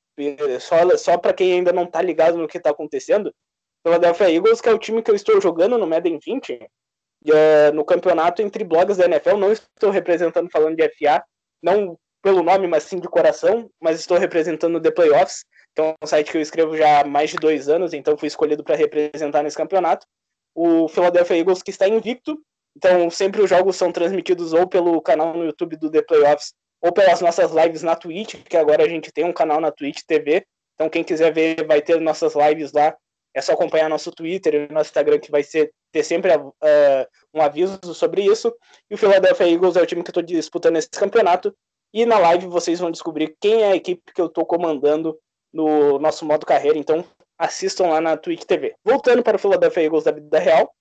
só, 0.61 0.97
só 0.97 1.19
para 1.19 1.33
quem 1.33 1.53
ainda 1.55 1.73
não 1.73 1.85
está 1.85 2.03
ligado 2.03 2.37
no 2.37 2.47
que 2.47 2.59
está 2.59 2.71
acontecendo, 2.71 3.35
Philadelphia 3.83 4.31
Eagles, 4.31 4.61
que 4.61 4.69
é 4.69 4.73
o 4.73 4.79
time 4.79 5.03
que 5.03 5.11
eu 5.11 5.15
estou 5.15 5.41
jogando 5.41 5.77
no 5.77 5.87
Madden 5.87 6.19
20, 6.25 6.55
uh, 6.55 7.75
no 7.75 7.85
campeonato 7.85 8.43
entre 8.43 8.63
blogs 8.63 8.97
da 8.97 9.07
NFL, 9.07 9.37
não 9.37 9.53
estou 9.53 9.91
representando 9.91 10.51
falando 10.51 10.77
de 10.77 10.89
FA, 10.91 11.25
não 11.63 11.99
pelo 12.23 12.43
nome, 12.43 12.69
mas 12.69 12.85
sim 12.85 13.01
de 13.01 13.09
coração, 13.09 13.69
mas 13.81 13.99
estou 13.99 14.17
representando 14.17 14.81
The 14.81 14.93
Playoffs. 14.93 15.45
Então, 15.73 15.91
é 15.91 16.05
um 16.05 16.07
site 16.07 16.31
que 16.31 16.37
eu 16.37 16.43
escrevo 16.43 16.77
já 16.77 17.01
há 17.01 17.05
mais 17.05 17.31
de 17.31 17.37
dois 17.37 17.69
anos, 17.69 17.95
então 17.95 18.17
fui 18.17 18.29
escolhido 18.29 18.63
para 18.63 18.77
representar 18.77 19.43
nesse 19.43 19.57
campeonato. 19.57 20.07
O 20.55 20.87
Philadelphia 20.89 21.39
Eagles, 21.39 21.63
que 21.63 21.71
está 21.71 21.89
invicto, 21.89 22.39
então 22.77 23.11
sempre 23.11 23.43
os 23.43 23.49
jogos 23.49 23.77
são 23.77 23.91
transmitidos 23.91 24.53
ou 24.53 24.67
pelo 24.67 25.01
canal 25.01 25.35
no 25.35 25.45
YouTube 25.45 25.77
do 25.77 25.91
The 25.91 26.03
Playoffs, 26.03 26.53
ou 26.83 26.93
pelas 26.93 27.21
nossas 27.21 27.53
lives 27.53 27.83
na 27.83 27.95
Twitch, 27.95 28.35
que 28.45 28.57
agora 28.57 28.85
a 28.85 28.89
gente 28.89 29.13
tem 29.13 29.25
um 29.25 29.33
canal 29.33 29.61
na 29.61 29.71
Twitch 29.71 30.01
TV. 30.07 30.45
Então, 30.75 30.91
quem 30.91 31.05
quiser 31.05 31.33
ver, 31.33 31.65
vai 31.65 31.81
ter 31.81 32.01
nossas 32.01 32.35
lives 32.35 32.73
lá. 32.73 32.95
É 33.35 33.41
só 33.41 33.53
acompanhar 33.53 33.89
nosso 33.89 34.11
Twitter 34.11 34.55
e 34.55 34.73
nosso 34.73 34.91
Instagram, 34.91 35.19
que 35.21 35.31
vai 35.31 35.43
ser, 35.43 35.73
ter 35.93 36.03
sempre 36.03 36.35
uh, 36.35 36.53
um 37.33 37.41
aviso 37.41 37.79
sobre 37.95 38.23
isso. 38.23 38.53
E 38.91 38.95
o 38.95 38.99
Philadelphia 38.99 39.49
Eagles 39.49 39.77
é 39.77 39.83
o 39.83 39.87
time 39.87 40.03
que 40.03 40.11
eu 40.11 40.21
estou 40.21 40.23
disputando 40.23 40.77
esse 40.77 40.91
campeonato. 40.91 41.55
E 41.95 42.05
na 42.05 42.19
live 42.19 42.47
vocês 42.49 42.81
vão 42.81 42.91
descobrir 42.91 43.37
quem 43.41 43.63
é 43.63 43.73
a 43.73 43.77
equipe 43.77 44.13
que 44.13 44.21
eu 44.21 44.27
estou 44.27 44.45
comandando 44.45 45.17
no 45.53 45.99
nosso 45.99 46.25
modo 46.25 46.47
carreira, 46.47 46.79
então 46.79 47.05
assistam 47.39 47.89
lá 47.89 48.01
na 48.01 48.17
Twitch 48.17 48.45
TV. 48.45 48.75
Voltando 48.85 49.23
para 49.23 49.37
o 49.37 49.39
Philadelphia 49.39 49.83
Eagles 49.83 50.05
da 50.05 50.13
vida 50.13 50.39
real, 50.39 50.73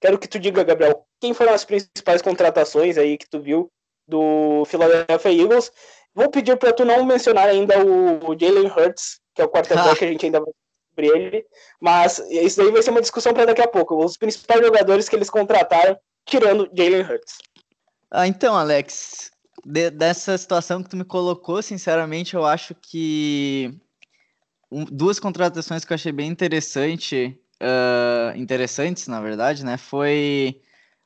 quero 0.00 0.18
que 0.18 0.28
tu 0.28 0.38
diga, 0.38 0.62
Gabriel, 0.62 1.06
quem 1.20 1.34
foram 1.34 1.52
as 1.52 1.64
principais 1.64 2.22
contratações 2.22 2.98
aí 2.98 3.16
que 3.16 3.28
tu 3.28 3.40
viu 3.40 3.70
do 4.06 4.64
Philadelphia 4.66 5.32
Eagles? 5.32 5.72
Vou 6.14 6.30
pedir 6.30 6.56
para 6.56 6.72
tu 6.72 6.84
não 6.84 7.04
mencionar 7.04 7.48
ainda 7.48 7.84
o, 7.84 8.38
Jalen 8.38 8.68
Hurts, 8.68 9.20
que 9.34 9.42
é 9.42 9.44
o 9.44 9.48
quarterback, 9.48 10.04
a 10.04 10.08
gente 10.08 10.26
ainda 10.26 10.40
vai 10.40 10.50
sobre 10.90 11.18
ele, 11.18 11.46
mas 11.80 12.18
isso 12.30 12.56
daí 12.56 12.70
vai 12.70 12.82
ser 12.82 12.90
uma 12.90 13.02
discussão 13.02 13.34
para 13.34 13.44
daqui 13.44 13.60
a 13.60 13.68
pouco. 13.68 14.02
Os 14.02 14.16
principais 14.16 14.64
jogadores 14.64 15.08
que 15.08 15.16
eles 15.16 15.28
contrataram, 15.28 15.98
tirando 16.24 16.70
Jalen 16.74 17.02
Hurts. 17.02 17.38
Ah, 18.10 18.26
então, 18.26 18.56
Alex, 18.56 19.30
de, 19.64 19.90
dessa 19.90 20.38
situação 20.38 20.82
que 20.82 20.88
tu 20.88 20.96
me 20.96 21.04
colocou, 21.04 21.60
sinceramente, 21.60 22.34
eu 22.34 22.46
acho 22.46 22.74
que 22.74 23.78
um, 24.70 24.84
duas 24.84 25.18
contratações 25.18 25.84
que 25.84 25.92
eu 25.92 25.94
achei 25.94 26.12
bem 26.12 26.30
interessante, 26.30 27.38
uh, 27.62 28.36
interessantes, 28.36 29.06
na 29.06 29.20
verdade, 29.20 29.64
né? 29.64 29.76
Foi 29.76 30.60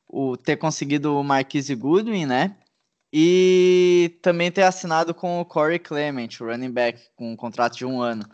o 0.07 0.35
ter 0.37 0.57
conseguido 0.57 1.15
o 1.15 1.23
Marquise 1.23 1.73
Goodwin, 1.75 2.25
né? 2.25 2.57
E 3.13 4.17
também 4.21 4.51
ter 4.51 4.63
assinado 4.63 5.13
com 5.13 5.41
o 5.41 5.45
Corey 5.45 5.79
Clement, 5.79 6.29
o 6.39 6.45
running 6.45 6.71
back, 6.71 7.01
com 7.15 7.31
um 7.31 7.35
contrato 7.35 7.77
de 7.77 7.85
um 7.85 8.01
ano. 8.01 8.25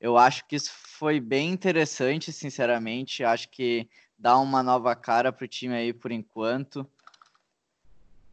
Eu 0.00 0.18
acho 0.18 0.46
que 0.46 0.56
isso 0.56 0.72
foi 0.74 1.20
bem 1.20 1.50
interessante, 1.50 2.32
sinceramente. 2.32 3.24
Acho 3.24 3.48
que 3.50 3.88
dar 4.18 4.38
uma 4.38 4.62
nova 4.62 4.94
cara 4.96 5.32
pro 5.32 5.46
time 5.46 5.74
aí 5.74 5.92
por 5.92 6.10
enquanto. 6.10 6.86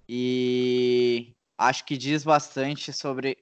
E 0.07 1.33
acho 1.57 1.85
que 1.85 1.97
diz 1.97 2.23
bastante 2.23 2.91
sobre 2.93 3.37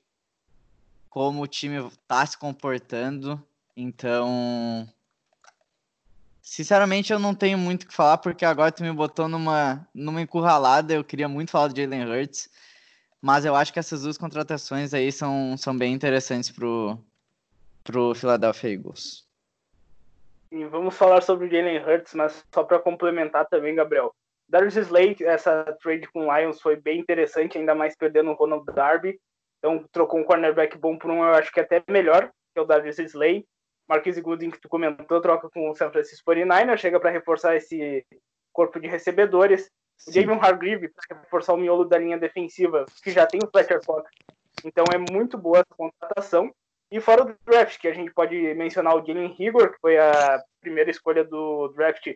como 1.10 1.41
o 1.41 1.48
time 1.48 1.78
está 1.88 2.26
se 2.26 2.38
comportando. 2.38 3.41
Então, 3.76 4.88
sinceramente, 6.41 7.12
eu 7.12 7.20
não 7.20 7.36
tenho 7.36 7.58
muito 7.58 7.84
o 7.84 7.88
que 7.88 7.93
falar, 7.93 8.17
porque 8.17 8.46
agora 8.46 8.72
tu 8.72 8.84
me 8.84 8.91
botou 8.91 9.28
numa, 9.28 9.88
numa 9.93 10.22
encurralada. 10.22 10.93
Eu 10.93 11.04
queria 11.04 11.28
muito 11.28 11.52
falar 11.52 11.67
do 11.67 11.80
Jalen 11.80 12.10
Hurts, 12.10 12.50
mas 13.22 13.46
eu 13.46 13.56
acho 13.56 13.74
que 13.74 13.80
essas 13.80 14.02
duas 14.02 14.17
contratações 14.17 14.93
aí 14.93 15.12
são, 15.12 15.56
são 15.58 15.78
bem 15.78 15.93
interessantes 15.93 16.52
pro, 16.52 16.98
pro 17.84 18.15
Philadelphia 18.15 18.74
Eagles. 18.74 19.28
E 20.52 20.63
vamos 20.65 20.96
falar 20.96 21.22
sobre 21.22 21.48
o 21.48 21.52
Jalen 21.52 21.84
Hurts, 21.84 22.13
mas 22.13 22.46
só 22.54 22.63
para 22.63 22.80
complementar 22.80 23.46
também, 23.48 23.76
Gabriel. 23.76 24.13
Darius 24.48 24.78
Slay, 24.78 25.15
essa 25.22 25.78
trade 25.82 26.08
com 26.08 26.28
o 26.28 26.38
Lions 26.38 26.62
foi 26.62 26.78
bem 26.78 27.00
interessante, 27.00 27.58
ainda 27.58 27.76
mais 27.76 27.98
perdendo 27.98 28.32
o 28.32 28.34
Ronald 28.34 28.65
Darby. 28.65 29.20
Então 29.67 29.84
trocou 29.91 30.17
um 30.17 30.23
cornerback 30.23 30.77
bom 30.77 30.97
por 30.97 31.12
um, 31.12 31.17
eu 31.17 31.34
acho 31.34 31.51
que 31.51 31.60
até 31.60 31.84
melhor, 31.89 32.32
que 32.53 32.60
é 32.60 32.62
o 32.62 32.65
Darius 32.65 32.97
Slay. 32.99 33.45
Marquise 33.88 34.21
Gooding, 34.21 34.49
que 34.49 34.62
tu 34.62 34.69
comentou, 34.69 35.21
troca 35.21 35.49
com 35.49 35.69
o 35.69 35.75
San 35.75 35.91
Francisco 35.91 36.32
49ers, 36.32 36.77
chega 36.77 36.99
para 36.99 37.10
reforçar 37.10 37.56
esse 37.56 38.06
corpo 38.53 38.80
de 38.80 38.88
recebedores. 38.88 39.69
O 40.08 40.12
Javion 40.12 40.39
Hargreave, 40.39 40.89
para 40.89 41.19
reforçar 41.19 41.53
o 41.53 41.58
miolo 41.58 41.84
da 41.84 41.97
linha 41.97 42.17
defensiva, 42.17 42.86
que 43.03 43.12
já 43.12 43.25
tem 43.25 43.41
o 43.43 43.49
Fletcher 43.49 43.84
Fox. 43.84 44.10
Então 44.63 44.86
é 44.93 44.97
muito 45.12 45.38
boa 45.38 45.60
essa 45.60 45.75
contratação. 45.75 46.49
E 46.89 47.01
fora 47.01 47.25
do 47.25 47.36
draft, 47.45 47.77
que 47.77 47.88
a 47.89 47.93
gente 47.93 48.13
pode 48.13 48.36
mencionar 48.53 48.95
o 48.95 49.06
Jalen 49.06 49.34
Rigor, 49.34 49.73
que 49.73 49.80
foi 49.80 49.97
a 49.97 50.41
primeira 50.62 50.89
escolha 50.89 51.23
do 51.25 51.67
draft 51.69 52.08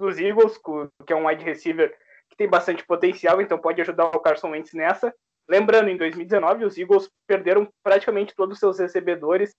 dos 0.00 0.18
Eagles, 0.18 0.58
que 1.06 1.12
é 1.12 1.16
um 1.16 1.26
wide 1.26 1.44
receiver 1.44 1.94
que 2.30 2.36
tem 2.36 2.48
bastante 2.48 2.84
potencial, 2.84 3.40
então 3.40 3.58
pode 3.58 3.80
ajudar 3.80 4.06
o 4.06 4.20
Carson 4.20 4.50
Wentz 4.50 4.72
nessa. 4.72 5.14
Lembrando, 5.48 5.88
em 5.88 5.96
2019, 5.96 6.64
os 6.64 6.76
Eagles 6.76 7.08
perderam 7.26 7.68
praticamente 7.82 8.34
todos 8.34 8.54
os 8.54 8.60
seus 8.60 8.78
recebedores, 8.78 9.54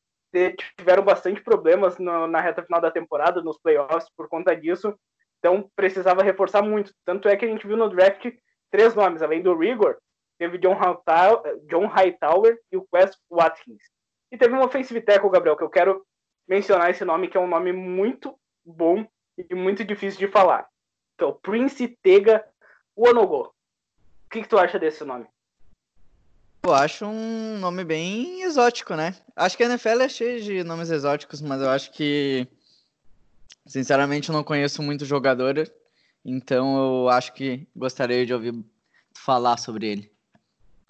tiveram 0.77 1.03
bastante 1.03 1.41
problemas 1.41 1.97
na 1.97 2.41
reta 2.41 2.61
final 2.61 2.81
da 2.81 2.91
temporada, 2.91 3.41
nos 3.41 3.57
playoffs, 3.57 4.09
por 4.15 4.27
conta 4.27 4.55
disso. 4.55 4.93
Então 5.39 5.69
precisava 5.75 6.23
reforçar 6.23 6.61
muito. 6.61 6.93
Tanto 7.05 7.29
é 7.29 7.37
que 7.37 7.45
a 7.45 7.47
gente 7.47 7.65
viu 7.65 7.77
no 7.77 7.89
draft 7.89 8.29
três 8.69 8.93
nomes, 8.95 9.21
além 9.21 9.41
do 9.41 9.57
Rigor, 9.57 9.97
teve 10.37 10.57
John 10.57 10.73
Hightower, 10.73 11.59
John 11.67 11.87
Hightower 11.87 12.59
e 12.71 12.77
o 12.77 12.85
Quest 12.93 13.17
Watkins. 13.29 13.83
E 14.31 14.37
teve 14.37 14.53
um 14.53 14.61
offensive 14.61 15.01
tackle, 15.01 15.29
Gabriel, 15.29 15.55
que 15.55 15.63
eu 15.63 15.69
quero 15.69 16.05
mencionar 16.47 16.89
esse 16.89 17.05
nome, 17.05 17.27
que 17.27 17.37
é 17.37 17.39
um 17.39 17.47
nome 17.47 17.71
muito 17.71 18.37
bom 18.65 19.07
e 19.37 19.55
muito 19.55 19.83
difícil 19.83 20.19
de 20.19 20.27
falar. 20.27 20.67
Que 21.17 21.23
é 21.23 21.27
o 21.27 21.33
Prince 21.33 21.97
Tega 22.03 22.45
Wonogo. 22.95 23.53
O 24.25 24.29
que, 24.29 24.41
que 24.41 24.49
tu 24.49 24.57
acha 24.57 24.77
desse 24.77 25.05
nome? 25.05 25.25
Eu 26.63 26.73
acho 26.73 27.05
um 27.05 27.59
nome 27.59 27.83
bem 27.83 28.41
exótico, 28.41 28.95
né? 28.95 29.15
Acho 29.35 29.55
que 29.55 29.63
a 29.63 29.67
NFL 29.67 30.01
é 30.01 30.09
cheia 30.09 30.41
de 30.41 30.63
nomes 30.63 30.89
exóticos, 30.89 31.41
mas 31.41 31.61
eu 31.61 31.69
acho 31.69 31.91
que, 31.91 32.47
sinceramente, 33.65 34.29
eu 34.29 34.33
não 34.33 34.43
conheço 34.43 34.81
muito 34.81 35.05
jogador, 35.05 35.55
então 36.25 36.77
eu 36.77 37.09
acho 37.09 37.33
que 37.33 37.67
gostaria 37.75 38.25
de 38.25 38.33
ouvir 38.33 38.53
falar 39.15 39.57
sobre 39.57 39.87
ele. 39.87 40.11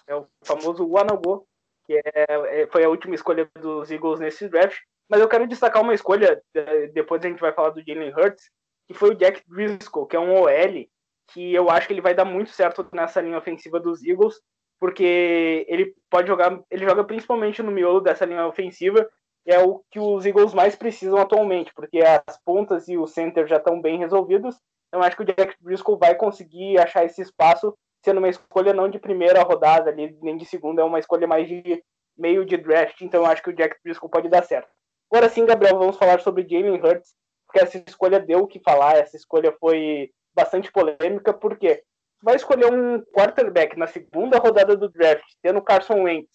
É 0.08 0.15
o 0.15 0.25
famoso 0.41 0.88
Wanogo, 0.88 1.47
que 1.86 1.93
é, 1.93 2.62
é, 2.62 2.67
foi 2.67 2.84
a 2.84 2.89
última 2.89 3.15
escolha 3.15 3.49
dos 3.60 3.91
Eagles 3.91 4.19
nesse 4.19 4.47
draft. 4.49 4.80
Mas 5.10 5.21
eu 5.21 5.27
quero 5.27 5.47
destacar 5.47 5.82
uma 5.82 5.93
escolha, 5.93 6.41
é, 6.53 6.88
depois 6.88 7.23
a 7.23 7.27
gente 7.27 7.39
vai 7.39 7.53
falar 7.53 7.69
do 7.69 7.84
Jalen 7.86 8.13
Hurts, 8.13 8.49
que 8.88 8.93
foi 8.93 9.12
o 9.12 9.15
Jack 9.15 9.41
Driscoll, 9.47 10.06
que 10.06 10.15
é 10.15 10.19
um 10.19 10.34
OL, 10.34 10.88
que 11.27 11.53
eu 11.53 11.69
acho 11.69 11.88
que 11.88 11.93
ele 11.93 12.01
vai 12.01 12.13
dar 12.13 12.25
muito 12.25 12.51
certo 12.51 12.88
nessa 12.91 13.21
linha 13.21 13.38
ofensiva 13.38 13.80
dos 13.80 14.03
Eagles, 14.03 14.41
porque 14.79 15.65
ele 15.67 15.93
pode 16.09 16.27
jogar, 16.27 16.59
ele 16.69 16.85
joga 16.85 17.03
principalmente 17.03 17.61
no 17.61 17.71
miolo 17.71 17.99
dessa 17.99 18.25
linha 18.25 18.45
ofensiva, 18.45 19.07
é 19.45 19.59
o 19.59 19.81
que 19.89 19.99
os 19.99 20.25
Eagles 20.25 20.53
mais 20.53 20.75
precisam 20.75 21.17
atualmente, 21.17 21.71
porque 21.73 21.99
as 21.99 22.37
pontas 22.43 22.87
e 22.87 22.97
o 22.97 23.07
center 23.07 23.47
já 23.47 23.57
estão 23.57 23.81
bem 23.81 23.97
resolvidos. 23.97 24.57
Então 24.87 25.01
acho 25.01 25.15
que 25.15 25.23
o 25.23 25.25
Jack 25.25 25.55
Driscoll 25.61 25.97
vai 25.97 26.15
conseguir 26.15 26.77
achar 26.77 27.05
esse 27.05 27.21
espaço 27.21 27.73
sendo 28.03 28.19
uma 28.19 28.29
escolha 28.29 28.73
não 28.73 28.89
de 28.89 28.99
primeira 28.99 29.41
rodada 29.41 29.89
ali, 29.89 30.17
nem 30.21 30.37
de 30.37 30.45
segunda, 30.45 30.81
é 30.81 30.85
uma 30.85 30.99
escolha 30.99 31.27
mais 31.27 31.47
de 31.47 31.83
meio 32.17 32.45
de 32.45 32.57
draft, 32.57 33.01
então 33.01 33.25
acho 33.25 33.43
que 33.43 33.49
o 33.49 33.55
Jack 33.55 33.77
Driscoll 33.83 34.09
pode 34.09 34.29
dar 34.29 34.43
certo. 34.43 34.69
Agora 35.11 35.29
sim, 35.29 35.45
Gabriel, 35.45 35.77
vamos 35.77 35.97
falar 35.97 36.19
sobre 36.19 36.47
Jalen 36.47 36.81
Hurts, 36.81 37.15
porque 37.45 37.59
essa 37.59 37.77
escolha 37.85 38.19
deu 38.19 38.39
o 38.39 38.47
que 38.47 38.59
falar, 38.59 38.97
essa 38.97 39.15
escolha 39.15 39.55
foi 39.59 40.11
bastante 40.35 40.71
polêmica, 40.71 41.33
porque 41.33 41.83
vai 42.21 42.36
escolher 42.36 42.71
um 42.71 43.01
quarterback 43.13 43.77
na 43.77 43.88
segunda 43.88 44.38
rodada 44.38 44.75
do 44.75 44.89
draft, 44.89 45.25
tendo 45.41 45.62
Carson 45.62 46.03
Wentz. 46.03 46.30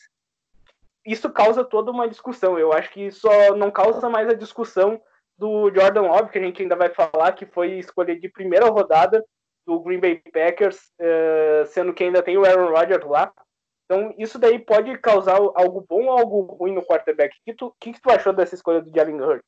Isso 1.04 1.30
causa 1.30 1.64
toda 1.64 1.90
uma 1.90 2.08
discussão. 2.08 2.58
Eu 2.58 2.72
acho 2.72 2.90
que 2.90 3.10
só 3.10 3.56
não 3.56 3.70
causa 3.70 4.08
mais 4.08 4.28
a 4.28 4.34
discussão 4.34 5.00
do 5.36 5.72
Jordan 5.74 6.02
Love, 6.02 6.30
que 6.30 6.38
a 6.38 6.42
gente 6.42 6.62
ainda 6.62 6.76
vai 6.76 6.88
falar, 6.88 7.32
que 7.32 7.46
foi 7.46 7.72
escolha 7.78 8.18
de 8.18 8.28
primeira 8.28 8.66
rodada 8.66 9.24
do 9.66 9.80
Green 9.80 9.98
Bay 9.98 10.22
Packers, 10.32 10.78
uh, 11.00 11.66
sendo 11.66 11.92
que 11.92 12.04
ainda 12.04 12.22
tem 12.22 12.36
o 12.36 12.44
Aaron 12.44 12.70
Rodgers 12.70 13.04
lá. 13.04 13.32
Então, 13.84 14.14
isso 14.16 14.38
daí 14.38 14.58
pode 14.58 14.96
causar 14.98 15.36
algo 15.36 15.84
bom 15.88 16.04
ou 16.04 16.10
algo 16.10 16.42
ruim 16.54 16.72
no 16.72 16.84
quarterback. 16.84 17.36
O 17.36 17.40
que 17.44 17.54
tu, 17.54 17.76
que, 17.80 17.92
que 17.92 18.00
tu 18.00 18.10
achou 18.10 18.32
dessa 18.32 18.54
escolha 18.54 18.80
do 18.80 18.90
Jalen 18.94 19.20
Hurts? 19.20 19.44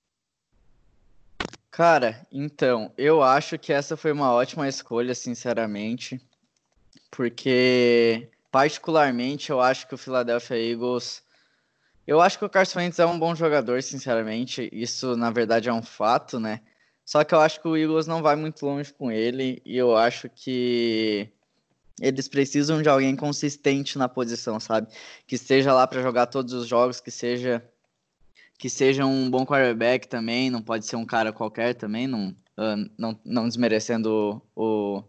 Cara, 1.76 2.24
então, 2.30 2.92
eu 2.96 3.20
acho 3.20 3.58
que 3.58 3.72
essa 3.72 3.96
foi 3.96 4.12
uma 4.12 4.32
ótima 4.32 4.68
escolha, 4.68 5.12
sinceramente, 5.12 6.20
porque, 7.10 8.30
particularmente, 8.48 9.50
eu 9.50 9.60
acho 9.60 9.88
que 9.88 9.94
o 9.94 9.98
Philadelphia 9.98 10.56
Eagles. 10.56 11.20
Eu 12.06 12.20
acho 12.20 12.38
que 12.38 12.44
o 12.44 12.48
Carson 12.48 12.78
Wentz 12.78 13.00
é 13.00 13.06
um 13.06 13.18
bom 13.18 13.34
jogador, 13.34 13.82
sinceramente. 13.82 14.70
Isso, 14.72 15.16
na 15.16 15.32
verdade, 15.32 15.68
é 15.68 15.72
um 15.72 15.82
fato, 15.82 16.38
né? 16.38 16.60
Só 17.04 17.24
que 17.24 17.34
eu 17.34 17.40
acho 17.40 17.60
que 17.60 17.66
o 17.66 17.76
Eagles 17.76 18.06
não 18.06 18.22
vai 18.22 18.36
muito 18.36 18.64
longe 18.64 18.92
com 18.94 19.10
ele 19.10 19.60
e 19.64 19.76
eu 19.76 19.96
acho 19.96 20.28
que 20.28 21.28
eles 22.00 22.28
precisam 22.28 22.82
de 22.82 22.88
alguém 22.88 23.16
consistente 23.16 23.98
na 23.98 24.08
posição, 24.08 24.60
sabe? 24.60 24.86
Que 25.26 25.34
esteja 25.34 25.74
lá 25.74 25.88
para 25.88 26.02
jogar 26.02 26.26
todos 26.26 26.54
os 26.54 26.68
jogos, 26.68 27.00
que 27.00 27.10
seja 27.10 27.68
que 28.64 28.70
seja 28.70 29.04
um 29.04 29.30
bom 29.30 29.44
quarterback 29.44 30.08
também, 30.08 30.48
não 30.48 30.62
pode 30.62 30.86
ser 30.86 30.96
um 30.96 31.04
cara 31.04 31.34
qualquer 31.34 31.74
também, 31.74 32.06
não, 32.06 32.30
uh, 32.56 32.90
não, 32.96 33.20
não 33.22 33.46
desmerecendo 33.46 34.40
o, 34.56 35.04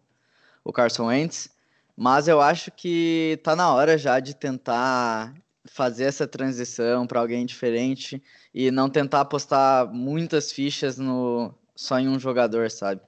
o 0.61 0.73
Carson 0.73 1.05
Wentz, 1.05 1.49
mas 1.95 2.27
eu 2.27 2.41
acho 2.41 2.69
que 2.69 3.39
tá 3.45 3.55
na 3.55 3.73
hora 3.73 3.97
já 3.97 4.19
de 4.19 4.35
tentar 4.35 5.33
fazer 5.63 6.03
essa 6.03 6.27
transição 6.27 7.07
para 7.07 7.21
alguém 7.21 7.45
diferente 7.45 8.21
e 8.53 8.69
não 8.71 8.89
tentar 8.89 9.21
apostar 9.21 9.87
muitas 9.87 10.51
fichas 10.51 10.97
no, 10.97 11.55
só 11.73 11.97
em 11.97 12.09
um 12.09 12.19
jogador, 12.19 12.69
sabe? 12.69 12.99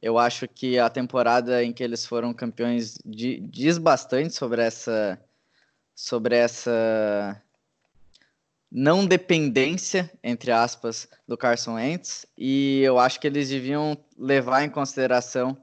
Eu 0.00 0.18
acho 0.18 0.48
que 0.48 0.78
a 0.78 0.88
temporada 0.88 1.62
em 1.62 1.74
que 1.74 1.84
eles 1.84 2.06
foram 2.06 2.32
campeões 2.32 2.96
diz 3.04 3.76
bastante 3.76 4.32
sobre 4.34 4.62
essa 4.62 5.20
sobre 5.94 6.36
essa 6.36 7.38
não 8.76 9.06
dependência, 9.06 10.10
entre 10.20 10.50
aspas, 10.50 11.08
do 11.28 11.36
Carson 11.36 11.74
Wentz, 11.74 12.26
e 12.36 12.82
eu 12.82 12.98
acho 12.98 13.20
que 13.20 13.26
eles 13.28 13.48
deviam 13.48 13.96
levar 14.18 14.64
em 14.64 14.68
consideração 14.68 15.56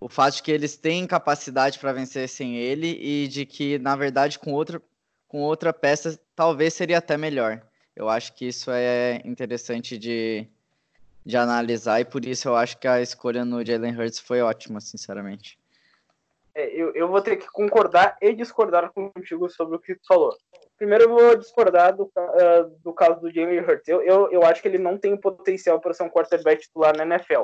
o 0.00 0.08
fato 0.08 0.34
de 0.34 0.42
que 0.42 0.50
eles 0.50 0.76
têm 0.76 1.06
capacidade 1.06 1.78
para 1.78 1.92
vencer 1.92 2.28
sem 2.28 2.56
ele 2.56 2.98
e 3.00 3.28
de 3.28 3.46
que, 3.46 3.78
na 3.78 3.94
verdade, 3.94 4.40
com 4.40 4.52
outra, 4.52 4.82
com 5.28 5.42
outra 5.42 5.72
peça, 5.72 6.18
talvez 6.34 6.74
seria 6.74 6.98
até 6.98 7.16
melhor. 7.16 7.62
Eu 7.94 8.08
acho 8.08 8.34
que 8.34 8.48
isso 8.48 8.68
é 8.72 9.22
interessante 9.24 9.96
de, 9.96 10.44
de 11.24 11.36
analisar 11.36 12.00
e 12.00 12.04
por 12.04 12.24
isso 12.24 12.48
eu 12.48 12.56
acho 12.56 12.76
que 12.78 12.88
a 12.88 13.00
escolha 13.00 13.44
no 13.44 13.64
Jalen 13.64 13.96
Hurts 13.96 14.18
foi 14.18 14.40
ótima, 14.42 14.80
sinceramente. 14.80 15.56
É, 16.52 16.66
eu, 16.74 16.92
eu 16.96 17.06
vou 17.06 17.22
ter 17.22 17.36
que 17.36 17.46
concordar 17.46 18.16
e 18.20 18.34
discordar 18.34 18.92
contigo 18.92 19.48
sobre 19.48 19.76
o 19.76 19.78
que 19.78 19.94
tu 19.94 20.06
falou. 20.08 20.36
Primeiro 20.76 21.04
eu 21.04 21.08
vou 21.08 21.36
discordar 21.36 21.94
do, 21.96 22.04
uh, 22.04 22.78
do 22.82 22.92
caso 22.92 23.20
do 23.20 23.32
Jalen 23.32 23.60
Hurts. 23.60 23.88
Eu, 23.88 24.02
eu, 24.30 24.42
acho 24.44 24.60
que 24.60 24.68
ele 24.68 24.78
não 24.78 24.98
tem 24.98 25.16
potencial 25.16 25.80
para 25.80 25.94
ser 25.94 26.02
um 26.02 26.10
quarterback 26.10 26.62
titular 26.62 26.96
na 26.96 27.04
NFL. 27.04 27.42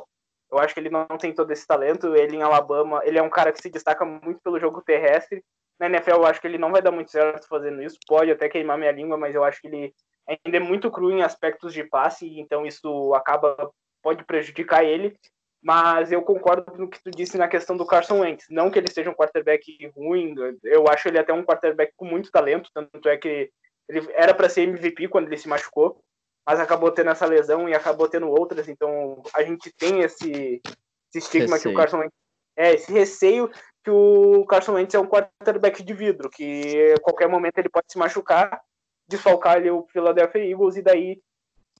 Eu 0.50 0.58
acho 0.58 0.74
que 0.74 0.80
ele 0.80 0.90
não 0.90 1.06
tem 1.06 1.32
todo 1.32 1.50
esse 1.52 1.66
talento. 1.66 2.14
Ele 2.16 2.36
em 2.36 2.42
Alabama, 2.42 3.00
ele 3.04 3.18
é 3.18 3.22
um 3.22 3.30
cara 3.30 3.52
que 3.52 3.62
se 3.62 3.70
destaca 3.70 4.04
muito 4.04 4.40
pelo 4.42 4.58
jogo 4.58 4.82
terrestre. 4.82 5.44
Na 5.78 5.86
NFL 5.86 6.16
eu 6.16 6.26
acho 6.26 6.40
que 6.40 6.46
ele 6.46 6.58
não 6.58 6.72
vai 6.72 6.82
dar 6.82 6.90
muito 6.90 7.10
certo 7.10 7.46
fazendo 7.48 7.82
isso. 7.82 7.98
Pode 8.06 8.30
até 8.30 8.48
queimar 8.48 8.76
minha 8.76 8.92
língua, 8.92 9.16
mas 9.16 9.34
eu 9.34 9.44
acho 9.44 9.60
que 9.60 9.68
ele 9.68 9.94
ainda 10.26 10.58
é 10.58 10.60
muito 10.60 10.90
cru 10.90 11.10
em 11.10 11.22
aspectos 11.22 11.72
de 11.72 11.84
passe, 11.84 12.38
então 12.38 12.66
isso 12.66 13.14
acaba 13.14 13.70
pode 14.02 14.24
prejudicar 14.24 14.84
ele. 14.84 15.16
Mas 15.62 16.10
eu 16.10 16.22
concordo 16.22 16.76
no 16.78 16.88
que 16.88 17.02
tu 17.02 17.10
disse 17.10 17.36
na 17.36 17.46
questão 17.46 17.76
do 17.76 17.84
Carson 17.84 18.20
Wentz. 18.20 18.46
Não 18.48 18.70
que 18.70 18.78
ele 18.78 18.90
seja 18.90 19.10
um 19.10 19.14
quarterback 19.14 19.90
ruim, 19.94 20.34
eu 20.64 20.88
acho 20.88 21.08
ele 21.08 21.18
até 21.18 21.32
um 21.32 21.44
quarterback 21.44 21.92
com 21.96 22.06
muito 22.06 22.30
talento, 22.30 22.70
tanto 22.72 23.08
é 23.08 23.16
que 23.16 23.50
ele 23.88 24.08
era 24.12 24.32
para 24.32 24.48
ser 24.48 24.62
MVP 24.62 25.08
quando 25.08 25.26
ele 25.26 25.36
se 25.36 25.48
machucou. 25.48 26.02
mas 26.46 26.58
acabou 26.58 26.90
tendo 26.90 27.10
essa 27.10 27.26
lesão 27.26 27.68
e 27.68 27.74
acabou 27.74 28.08
tendo 28.08 28.28
outras, 28.28 28.68
então 28.68 29.22
a 29.34 29.42
gente 29.42 29.70
tem 29.76 30.00
esse, 30.00 30.60
esse 31.08 31.18
estigma 31.18 31.56
receio. 31.56 31.62
que 31.62 31.68
o 31.68 31.80
Carson 31.80 31.98
Wentz 31.98 32.14
é 32.56 32.74
esse 32.74 32.92
receio 32.92 33.50
que 33.84 33.90
o 33.90 34.44
Carson 34.46 34.74
Wentz 34.74 34.94
é 34.94 34.98
um 34.98 35.06
quarterback 35.06 35.82
de 35.82 35.94
vidro, 35.94 36.28
que 36.28 36.94
a 36.96 37.00
qualquer 37.00 37.28
momento 37.28 37.58
ele 37.58 37.68
pode 37.68 37.86
se 37.90 37.98
machucar, 37.98 38.60
desfalcar 39.08 39.56
ali 39.56 39.70
o 39.70 39.86
Philadelphia 39.92 40.44
Eagles 40.44 40.76
e 40.76 40.82
daí 40.82 41.20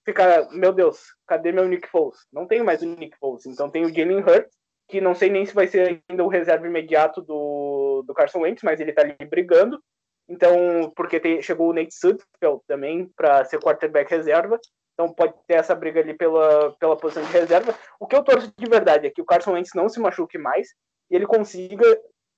ficar, 0.04 0.50
meu 0.50 0.72
Deus, 0.72 1.14
cadê 1.26 1.52
meu 1.52 1.66
Nick 1.68 1.88
Foles? 1.88 2.18
Não 2.32 2.46
tenho 2.46 2.64
mais 2.64 2.82
o 2.82 2.86
Nick 2.86 3.16
Foles, 3.18 3.46
então 3.46 3.70
tem 3.70 3.84
o 3.84 3.94
Jalen 3.94 4.20
Hurts, 4.20 4.56
que 4.88 5.00
não 5.00 5.14
sei 5.14 5.30
nem 5.30 5.46
se 5.46 5.54
vai 5.54 5.66
ser 5.66 6.02
ainda 6.08 6.24
o 6.24 6.28
reserva 6.28 6.66
imediato 6.66 7.22
do, 7.22 8.02
do 8.06 8.14
Carson 8.14 8.40
Wentz, 8.40 8.62
mas 8.62 8.80
ele 8.80 8.92
tá 8.92 9.02
ali 9.02 9.14
brigando. 9.28 9.80
Então, 10.28 10.92
porque 10.94 11.18
tem, 11.18 11.40
chegou 11.42 11.70
o 11.70 11.72
Nate 11.72 11.94
Sudfeld 11.94 12.62
também 12.66 13.10
para 13.16 13.44
ser 13.44 13.60
quarterback 13.60 14.10
reserva. 14.10 14.58
Então 14.94 15.12
pode 15.12 15.34
ter 15.46 15.54
essa 15.54 15.74
briga 15.74 16.00
ali 16.00 16.14
pela, 16.14 16.72
pela 16.78 16.96
posição 16.96 17.24
de 17.24 17.32
reserva. 17.32 17.74
O 17.98 18.06
que 18.06 18.14
eu 18.14 18.22
torço 18.22 18.52
de 18.56 18.68
verdade 18.68 19.06
é 19.06 19.10
que 19.10 19.22
o 19.22 19.24
Carson 19.24 19.52
Wentz 19.52 19.70
não 19.74 19.88
se 19.88 19.98
machuque 19.98 20.36
mais 20.36 20.68
e 21.10 21.16
ele 21.16 21.26
consiga 21.26 21.84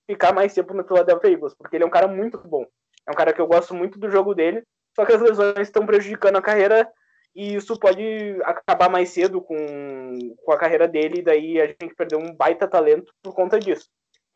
ficar 0.07 0.33
mais 0.33 0.55
tempo 0.55 0.72
no 0.72 0.85
Philadelphia 0.85 1.31
Eagles, 1.31 1.55
porque 1.55 1.77
ele 1.77 1.85
é 1.85 1.87
um 1.87 1.90
cara 1.90 2.07
muito 2.07 2.38
bom. 2.38 2.64
É 3.07 3.11
um 3.11 3.14
cara 3.14 3.33
que 3.33 3.40
eu 3.40 3.46
gosto 3.46 3.75
muito 3.75 3.98
do 3.98 4.11
jogo 4.11 4.35
dele, 4.35 4.62
só 4.94 5.05
que 5.05 5.12
as 5.12 5.20
lesões 5.20 5.61
estão 5.61 5.85
prejudicando 5.85 6.37
a 6.37 6.42
carreira 6.42 6.88
e 7.35 7.55
isso 7.55 7.79
pode 7.79 8.03
acabar 8.45 8.90
mais 8.90 9.11
cedo 9.11 9.40
com, 9.40 9.57
com 10.45 10.53
a 10.53 10.59
carreira 10.59 10.87
dele, 10.87 11.21
e 11.21 11.23
daí 11.23 11.61
a 11.61 11.66
gente 11.66 11.95
perdeu 11.97 12.18
um 12.18 12.35
baita 12.35 12.68
talento 12.68 13.12
por 13.23 13.35
conta 13.35 13.59
disso. 13.59 13.88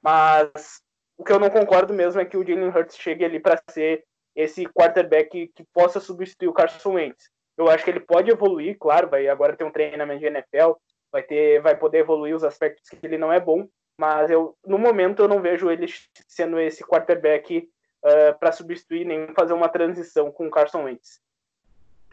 Mas 0.03 0.81
o 1.19 1.25
que 1.25 1.33
eu 1.33 1.39
não 1.39 1.51
concordo 1.51 1.93
mesmo 1.93 2.21
é 2.21 2.25
que 2.25 2.37
o 2.37 2.47
Jalen 2.47 2.69
Hurts 2.69 2.97
chegue 2.97 3.25
ali 3.25 3.41
para 3.41 3.61
ser 3.71 4.05
esse 4.35 4.65
quarterback 4.67 5.49
que 5.55 5.65
possa 5.73 5.99
substituir 5.99 6.49
o 6.49 6.53
Carson 6.53 6.95
Wentz. 6.95 7.31
Eu 7.57 7.69
acho 7.71 7.85
que 7.85 7.91
ele 7.91 8.01
pode 8.01 8.31
evoluir, 8.31 8.77
claro, 8.79 9.09
vai 9.09 9.27
agora 9.29 9.57
ter 9.57 9.65
um 9.65 9.73
treinamento 9.73 10.21
de 10.21 10.27
NFL, 10.27 10.73
vai 11.11 11.23
ter, 11.23 11.61
vai 11.63 11.77
poder 11.77 11.99
evoluir 11.99 12.35
os 12.35 12.45
aspectos 12.45 12.89
que 12.89 13.07
ele 13.07 13.17
não 13.17 13.33
é 13.33 13.41
bom, 13.41 13.67
mas 13.99 14.31
eu 14.31 14.55
no 14.67 14.79
momento 14.79 15.23
eu 15.23 15.29
não 15.29 15.41
vejo 15.41 15.71
ele 15.71 15.87
sendo 16.29 16.61
esse 16.61 16.85
quarterback 16.85 17.59
uh, 18.05 18.09
eh, 18.09 18.33
para 18.35 18.53
substituir 18.53 19.07
nem 19.07 19.33
fazer 19.35 19.55
uma 19.55 19.71
transição 19.71 20.31
com 20.31 20.47
o 20.47 20.51
Carson 20.51 20.85
Wentz. 20.85 21.21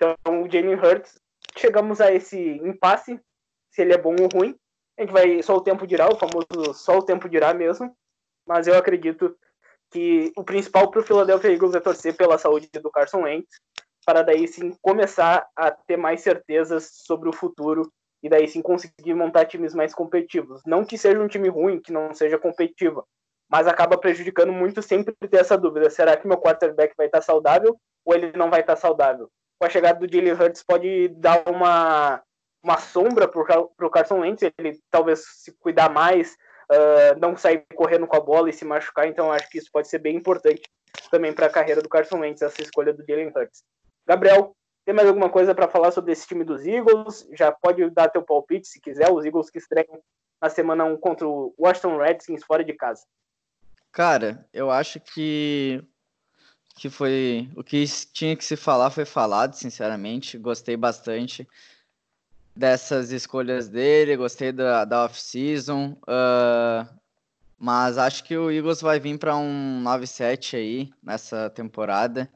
Então, 0.04 0.44
o 0.44 0.52
Jalen 0.52 0.76
Hurts, 0.76 1.18
chegamos 1.58 2.02
a 2.02 2.12
esse 2.12 2.38
impasse, 2.38 3.20
se 3.72 3.82
ele 3.82 3.94
é 3.94 3.98
bom 3.98 4.16
ou 4.20 4.28
ruim. 4.28 4.56
A 4.98 5.02
gente 5.02 5.13
vai 5.13 5.42
só 5.42 5.56
o 5.56 5.62
tempo 5.62 5.88
dirá, 5.88 6.10
o 6.10 6.18
famoso 6.18 6.74
só 6.74 6.98
o 6.98 7.04
tempo 7.04 7.30
dirá 7.30 7.54
mesmo. 7.54 7.96
Mas 8.46 8.68
eu 8.68 8.76
acredito 8.76 9.36
que 9.89 10.34
o 10.36 10.44
principal 10.44 10.92
para 10.92 11.00
o 11.00 11.04
Philadelphia 11.04 11.52
Eagles 11.52 11.76
é 11.76 11.80
torcer 11.80 12.16
pela 12.18 12.38
saúde 12.38 12.68
do 12.74 12.92
Carson 12.92 13.24
Wentz, 13.24 13.60
para 14.06 14.22
daí 14.22 14.48
sim 14.48 14.76
começar 14.82 15.48
a 15.56 15.72
ter 15.72 15.98
mais 15.98 16.22
certezas 16.22 16.89
sobre 17.06 17.30
o 17.30 17.34
futuro 17.34 17.89
e 18.22 18.28
daí 18.28 18.48
sim 18.48 18.62
conseguir 18.62 19.13
montar 19.13 19.46
times 19.46 19.74
mais 19.74 19.94
competitivos. 19.94 20.62
Não 20.66 20.84
que 20.84 20.98
seja 20.98 21.20
um 21.20 21.28
time 21.28 21.48
ruim, 21.48 21.80
que 21.80 21.94
não 21.94 22.13
seja 22.13 22.38
competitivo, 22.38 23.08
mas 23.50 23.68
acaba 23.68 23.98
prejudicando 23.98 24.52
muito 24.52 24.82
sempre 24.82 25.16
ter 25.30 25.38
essa 25.38 25.58
dúvida: 25.58 25.89
será 25.89 26.18
que 26.18 26.28
meu 26.28 26.38
quarterback 26.38 26.94
vai 26.98 27.06
estar 27.06 27.22
saudável 27.22 27.78
ou 28.04 28.13
ele 28.13 28.36
não 28.36 28.50
vai 28.50 28.62
estar 28.62 28.76
saudável? 28.76 29.30
Com 29.63 29.67
a 29.67 29.69
chegada 29.69 29.97
do 29.97 30.13
Jalen 30.13 30.34
Hurts 30.34 30.62
pode 30.62 31.08
dar 31.08 31.41
uma, 31.47 32.21
uma 32.62 32.78
sombra 32.80 33.30
para 33.30 33.65
o 33.88 33.89
Carson 33.89 34.19
Wentz, 34.19 34.41
ele 34.58 34.78
talvez 34.91 35.23
se 35.26 35.54
cuidar 35.54 35.89
mais, 35.89 36.34
uh, 36.69 37.17
não 37.17 37.38
sair 37.38 37.63
correndo 37.73 38.06
com 38.06 38.17
a 38.17 38.19
bola 38.19 38.49
e 38.49 38.54
se 38.54 38.65
machucar, 38.65 39.08
então 39.08 39.32
acho 39.32 39.49
que 39.49 39.58
isso 39.58 39.69
pode 39.71 39.88
ser 39.88 39.99
bem 39.99 40.17
importante 40.17 40.63
também 41.10 41.32
para 41.32 41.45
a 41.45 41.49
carreira 41.49 41.82
do 41.82 41.88
Carson 41.88 42.19
Wentz, 42.19 42.41
essa 42.41 42.62
escolha 42.62 42.93
do 42.93 43.06
Jalen 43.08 43.32
Hurts. 43.34 43.63
Gabriel, 44.06 44.54
tem 44.84 44.93
mais 44.93 45.08
alguma 45.08 45.30
coisa 45.30 45.56
para 45.56 45.69
falar 45.69 45.91
sobre 45.91 46.12
esse 46.12 46.28
time 46.28 46.43
dos 46.43 46.65
Eagles? 46.65 47.26
Já 47.32 47.49
pode 47.49 47.89
dar 47.91 48.10
teu 48.10 48.21
palpite 48.21 48.67
se 48.67 48.82
quiser, 48.82 49.10
os 49.10 49.23
Eagles 49.23 49.49
que 49.49 49.60
estreiam 49.60 50.04
na 50.41 50.49
semana 50.49 50.84
1 50.84 50.97
contra 50.97 51.26
o 51.26 51.56
Washington 51.58 51.99
Redskins 51.99 52.43
fora 52.43 52.65
de 52.65 52.73
casa. 52.73 53.04
Cara, 53.93 54.45
eu 54.52 54.69
acho 54.69 54.99
que 54.99 55.82
que 56.76 56.90
foi 56.90 57.50
o 57.56 57.64
que 57.64 57.86
tinha 58.12 58.36
que 58.36 58.44
se 58.44 58.56
falar 58.56 58.90
foi 58.90 59.06
falado, 59.06 59.54
sinceramente. 59.54 60.38
Gostei 60.38 60.76
bastante 60.76 61.48
dessas 62.56 63.12
escolhas 63.12 63.68
dele, 63.68 64.18
gostei 64.18 64.52
da, 64.52 64.86
da 64.86 65.06
off-season. 65.06 65.98
Uh, 66.04 66.88
mas 67.58 67.98
acho 67.98 68.24
que 68.24 68.36
o 68.36 68.52
Eagles 68.52 68.82
vai 68.82 69.00
vir 69.00 69.18
para 69.18 69.36
um 69.38 69.82
9-7 69.84 70.58
aí 70.58 70.94
nessa 71.02 71.50
temporada. 71.50 72.30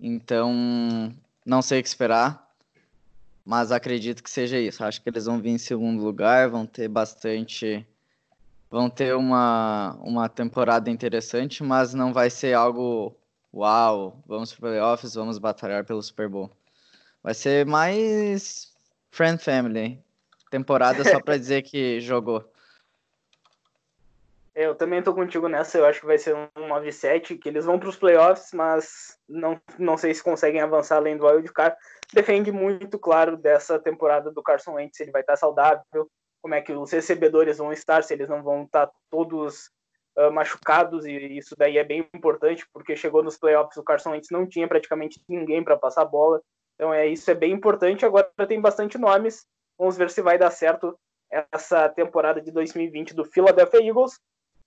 Então, 0.00 1.14
não 1.44 1.60
sei 1.60 1.80
o 1.80 1.82
que 1.82 1.88
esperar, 1.88 2.48
mas 3.44 3.72
acredito 3.72 4.22
que 4.22 4.30
seja 4.30 4.58
isso. 4.58 4.84
Acho 4.84 5.02
que 5.02 5.08
eles 5.08 5.26
vão 5.26 5.40
vir 5.40 5.50
em 5.50 5.58
segundo 5.58 6.02
lugar, 6.02 6.48
vão 6.48 6.64
ter 6.64 6.88
bastante. 6.88 7.86
Vão 8.70 8.90
ter 8.90 9.14
uma, 9.14 9.98
uma 10.02 10.28
temporada 10.28 10.90
interessante, 10.90 11.62
mas 11.62 11.94
não 11.94 12.12
vai 12.12 12.28
ser 12.28 12.54
algo 12.54 13.16
uau, 13.52 14.22
vamos 14.26 14.52
para 14.52 14.68
playoffs, 14.68 15.14
vamos 15.14 15.38
batalhar 15.38 15.84
pelo 15.84 16.02
Super 16.02 16.28
Bowl. 16.28 16.50
Vai 17.22 17.34
ser 17.34 17.66
mais 17.66 18.72
Friend 19.10 19.42
Family. 19.42 20.02
Temporada 20.50 21.04
só 21.04 21.20
para 21.20 21.36
dizer 21.36 21.62
que 21.62 22.00
jogou. 22.02 22.44
Eu 24.54 24.74
também 24.74 25.00
tô 25.00 25.14
contigo 25.14 25.48
nessa, 25.48 25.78
eu 25.78 25.86
acho 25.86 26.00
que 26.00 26.06
vai 26.06 26.18
ser 26.18 26.34
um 26.34 26.68
9-7, 26.68 27.38
que 27.38 27.48
eles 27.48 27.64
vão 27.64 27.78
para 27.78 27.88
os 27.88 27.96
playoffs, 27.96 28.52
mas 28.52 29.16
não, 29.28 29.60
não 29.78 29.96
sei 29.96 30.12
se 30.12 30.22
conseguem 30.22 30.60
avançar 30.60 30.96
além 30.96 31.16
do 31.16 31.26
wild 31.26 31.52
card. 31.52 31.76
Defende 32.12 32.50
muito, 32.50 32.98
claro, 32.98 33.36
dessa 33.36 33.78
temporada 33.78 34.32
do 34.32 34.42
Carson 34.42 34.72
Wentz, 34.72 34.96
se 34.96 35.04
ele 35.04 35.12
vai 35.12 35.20
estar 35.20 35.36
saudável, 35.36 36.10
como 36.40 36.54
é 36.54 36.62
que 36.62 36.72
os 36.72 36.92
recebedores 36.92 37.58
vão 37.58 37.72
estar, 37.72 38.02
se 38.02 38.14
eles 38.14 38.28
não 38.28 38.42
vão 38.42 38.64
estar 38.64 38.90
todos 39.10 39.70
uh, 40.16 40.30
machucados, 40.32 41.04
e 41.04 41.36
isso 41.36 41.54
daí 41.56 41.78
é 41.78 41.84
bem 41.84 42.08
importante, 42.14 42.66
porque 42.72 42.96
chegou 42.96 43.22
nos 43.22 43.38
playoffs, 43.38 43.76
o 43.76 43.82
Carson 43.82 44.10
Wentz 44.10 44.30
não 44.30 44.46
tinha 44.46 44.68
praticamente 44.68 45.20
ninguém 45.28 45.62
para 45.62 45.76
passar 45.76 46.02
a 46.02 46.06
bola, 46.06 46.40
então 46.74 46.92
é 46.94 47.06
isso 47.06 47.30
é 47.30 47.34
bem 47.34 47.52
importante. 47.52 48.06
Agora 48.06 48.30
tem 48.46 48.60
bastante 48.60 48.96
nomes, 48.96 49.44
vamos 49.76 49.96
ver 49.96 50.10
se 50.10 50.22
vai 50.22 50.38
dar 50.38 50.50
certo 50.50 50.98
essa 51.52 51.88
temporada 51.88 52.40
de 52.40 52.50
2020 52.50 53.14
do 53.14 53.24
Philadelphia 53.24 53.84
Eagles, 53.84 54.18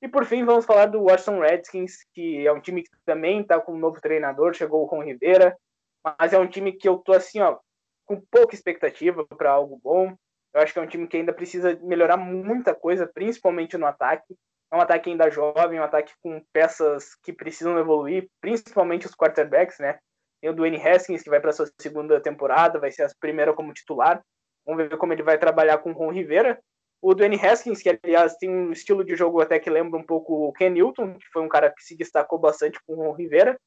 e 0.02 0.08
por 0.08 0.26
fim, 0.26 0.44
vamos 0.44 0.66
falar 0.66 0.88
do 0.88 1.04
Washington 1.04 1.40
Redskins, 1.40 2.04
que 2.14 2.46
é 2.46 2.52
um 2.52 2.60
time 2.60 2.82
que 2.82 2.90
também 3.06 3.42
está 3.42 3.60
com 3.60 3.74
um 3.74 3.78
novo 3.78 4.02
treinador, 4.02 4.54
chegou 4.54 4.82
o 4.82 4.86
Ron 4.86 5.04
Rivera, 5.04 5.56
mas 6.04 6.34
é 6.34 6.40
um 6.40 6.48
time 6.48 6.74
que 6.74 6.90
eu 6.90 6.98
tô 6.98 7.14
assim, 7.14 7.40
ó, 7.40 7.60
com 8.06 8.20
pouca 8.20 8.56
expectativa 8.56 9.24
para 9.26 9.52
algo 9.52 9.80
bom. 9.84 10.16
Eu 10.54 10.62
acho 10.62 10.74
que 10.74 10.80
é 10.80 10.82
um 10.82 10.88
time 10.88 11.08
que 11.08 11.18
ainda 11.18 11.32
precisa 11.32 11.78
melhorar 11.82 12.18
muita 12.18 12.76
coisa, 12.76 13.08
principalmente 13.08 13.78
no 13.78 13.86
ataque. 13.86 14.36
É 14.72 14.76
um 14.76 14.82
ataque 14.82 15.10
ainda 15.10 15.30
jovem, 15.30 15.80
um 15.80 15.84
ataque 15.84 16.14
com 16.22 16.44
peças 16.52 17.16
que 17.24 17.32
precisam 17.34 17.78
evoluir, 17.78 18.30
principalmente 18.40 19.06
os 19.06 19.16
quarterbacks, 19.16 19.80
né? 19.80 20.00
Tem 20.42 20.50
o 20.50 20.54
Dwayne 20.54 20.82
Haskins, 20.82 21.22
que 21.22 21.30
vai 21.30 21.40
para 21.40 21.54
sua 21.54 21.70
segunda 21.80 22.20
temporada, 22.20 22.80
vai 22.80 22.92
ser 22.92 23.04
a 23.04 23.12
primeira 23.20 23.54
como 23.54 23.74
titular. 23.74 24.24
Vamos 24.66 24.88
ver 24.88 24.98
como 24.98 25.14
ele 25.14 25.24
vai 25.24 25.38
trabalhar 25.38 25.78
com 25.78 25.92
o 25.92 25.94
Ron 25.94 26.12
Rivera. 26.12 26.60
O 27.02 27.14
Dwayne 27.14 27.40
Haskins, 27.40 27.82
que 27.82 28.00
aliás 28.04 28.36
tem 28.38 28.50
um 28.50 28.72
estilo 28.72 29.04
de 29.04 29.16
jogo 29.16 29.42
até 29.42 29.60
que 29.60 29.70
lembra 29.70 30.00
um 30.00 30.04
pouco 30.04 30.48
o 30.48 30.54
Ken 30.54 30.70
Newton, 30.70 31.16
que 31.16 31.28
foi 31.34 31.42
um 31.42 31.50
cara 31.50 31.72
que 31.72 31.84
se 31.84 31.96
destacou 31.96 32.38
bastante 32.38 32.80
com 32.86 32.94
o 32.94 33.12
Rivera, 33.12 33.60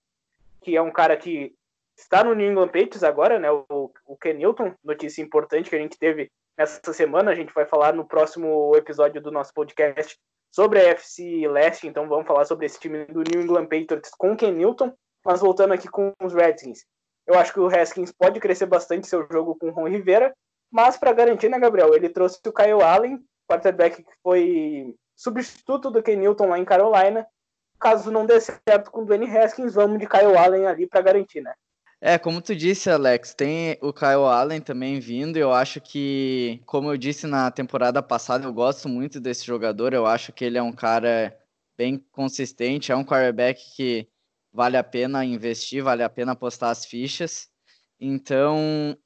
que 0.63 0.77
é 0.77 0.83
um 0.83 0.91
cara 0.91 1.17
que 1.17 1.55
está 1.97 2.25
no 2.25 2.35
New 2.35 2.51
England 2.51 2.69
Patriots 2.69 3.05
agora, 3.05 3.39
né? 3.39 3.51
O, 3.51 3.91
o 4.07 4.17
Ken 4.17 4.35
Newton, 4.35 4.75
notícia 4.83 5.23
importante 5.23 5.69
que 5.69 5.77
a 5.77 5.81
gente 5.81 5.99
teve 5.99 6.31
nessa 6.57 6.93
semana. 6.93 7.31
A 7.31 7.35
gente 7.35 7.53
vai 7.53 7.67
falar 7.67 7.93
no 7.93 8.07
próximo 8.07 8.75
episódio 8.77 9.21
do 9.21 9.31
nosso 9.31 9.53
podcast 9.55 10.17
sobre 10.51 10.81
a 10.81 10.91
FC 10.91 11.49
Leste, 11.49 11.87
então 11.87 12.09
vamos 12.09 12.27
falar 12.27 12.45
sobre 12.45 12.67
esse 12.67 12.79
time 12.79 13.05
do 13.07 13.23
New 13.23 13.43
England 13.43 13.67
Patriots 13.67 14.11
com 14.17 14.37
Ken 14.37 14.53
Newton. 14.53 14.93
Mas 15.25 15.41
voltando 15.41 15.73
aqui 15.73 15.89
com 15.89 16.13
os 16.23 16.35
Redskins, 16.35 16.85
eu 17.27 17.39
acho 17.39 17.53
que 17.53 17.61
o 17.61 17.67
Haskins 17.67 18.13
pode 18.13 18.39
crescer 18.39 18.67
bastante 18.67 19.07
seu 19.07 19.27
jogo 19.31 19.57
com 19.57 19.69
o 19.69 19.73
Ron 19.73 19.89
Rivera, 19.89 20.35
mas 20.71 20.97
para 20.97 21.13
garantir, 21.13 21.49
né, 21.49 21.59
Gabriel? 21.59 21.95
Ele 21.95 22.09
trouxe 22.09 22.39
o 22.47 22.53
Kyle 22.53 22.83
Allen, 22.83 23.19
quarterback 23.49 24.03
que 24.03 24.13
foi 24.23 24.95
substituto 25.17 25.91
do 25.91 26.03
Ken 26.03 26.17
Newton 26.17 26.49
lá 26.49 26.59
em 26.59 26.65
Carolina. 26.65 27.27
Caso 27.81 28.11
não 28.11 28.27
dê 28.27 28.41
certo 28.41 28.91
com 28.91 29.03
o 29.03 29.05
Dwayne 29.05 29.27
Haskins, 29.37 29.75
vamos 29.75 29.99
de 29.99 30.07
Kyle 30.07 30.37
Allen 30.37 30.67
ali 30.67 30.87
para 30.87 31.01
garantir, 31.01 31.41
né? 31.41 31.55
É, 32.01 32.19
como 32.19 32.43
tu 32.43 32.55
disse, 32.55 32.91
Alex, 32.91 33.35
tem 33.35 33.79
o 33.81 33.93
Kyle 33.93 34.27
Allen 34.31 34.61
também 34.61 35.01
vindo. 35.01 35.37
Eu 35.37 35.53
acho 35.53 35.81
que, 35.81 36.61
como 36.67 36.91
eu 36.93 36.97
disse 36.97 37.27
na 37.27 37.51
temporada 37.51 38.03
passada, 38.03 38.45
eu 38.45 38.53
gosto 38.53 38.89
muito 38.89 39.21
desse 39.21 39.47
jogador. 39.47 39.95
Eu 39.95 40.07
acho 40.07 40.33
que 40.33 40.45
ele 40.45 40.59
é 40.59 40.63
um 40.63 40.73
cara 40.73 41.35
bem 41.77 41.99
consistente, 42.13 42.93
é 42.93 42.97
um 42.97 43.05
quarterback 43.05 43.61
que 43.75 44.07
vale 44.53 44.77
a 44.77 44.85
pena 44.85 45.25
investir, 45.25 45.83
vale 45.83 46.03
a 46.03 46.09
pena 46.09 46.33
apostar 46.33 46.71
as 46.71 46.85
fichas. 46.85 47.49
Então, 47.99 48.97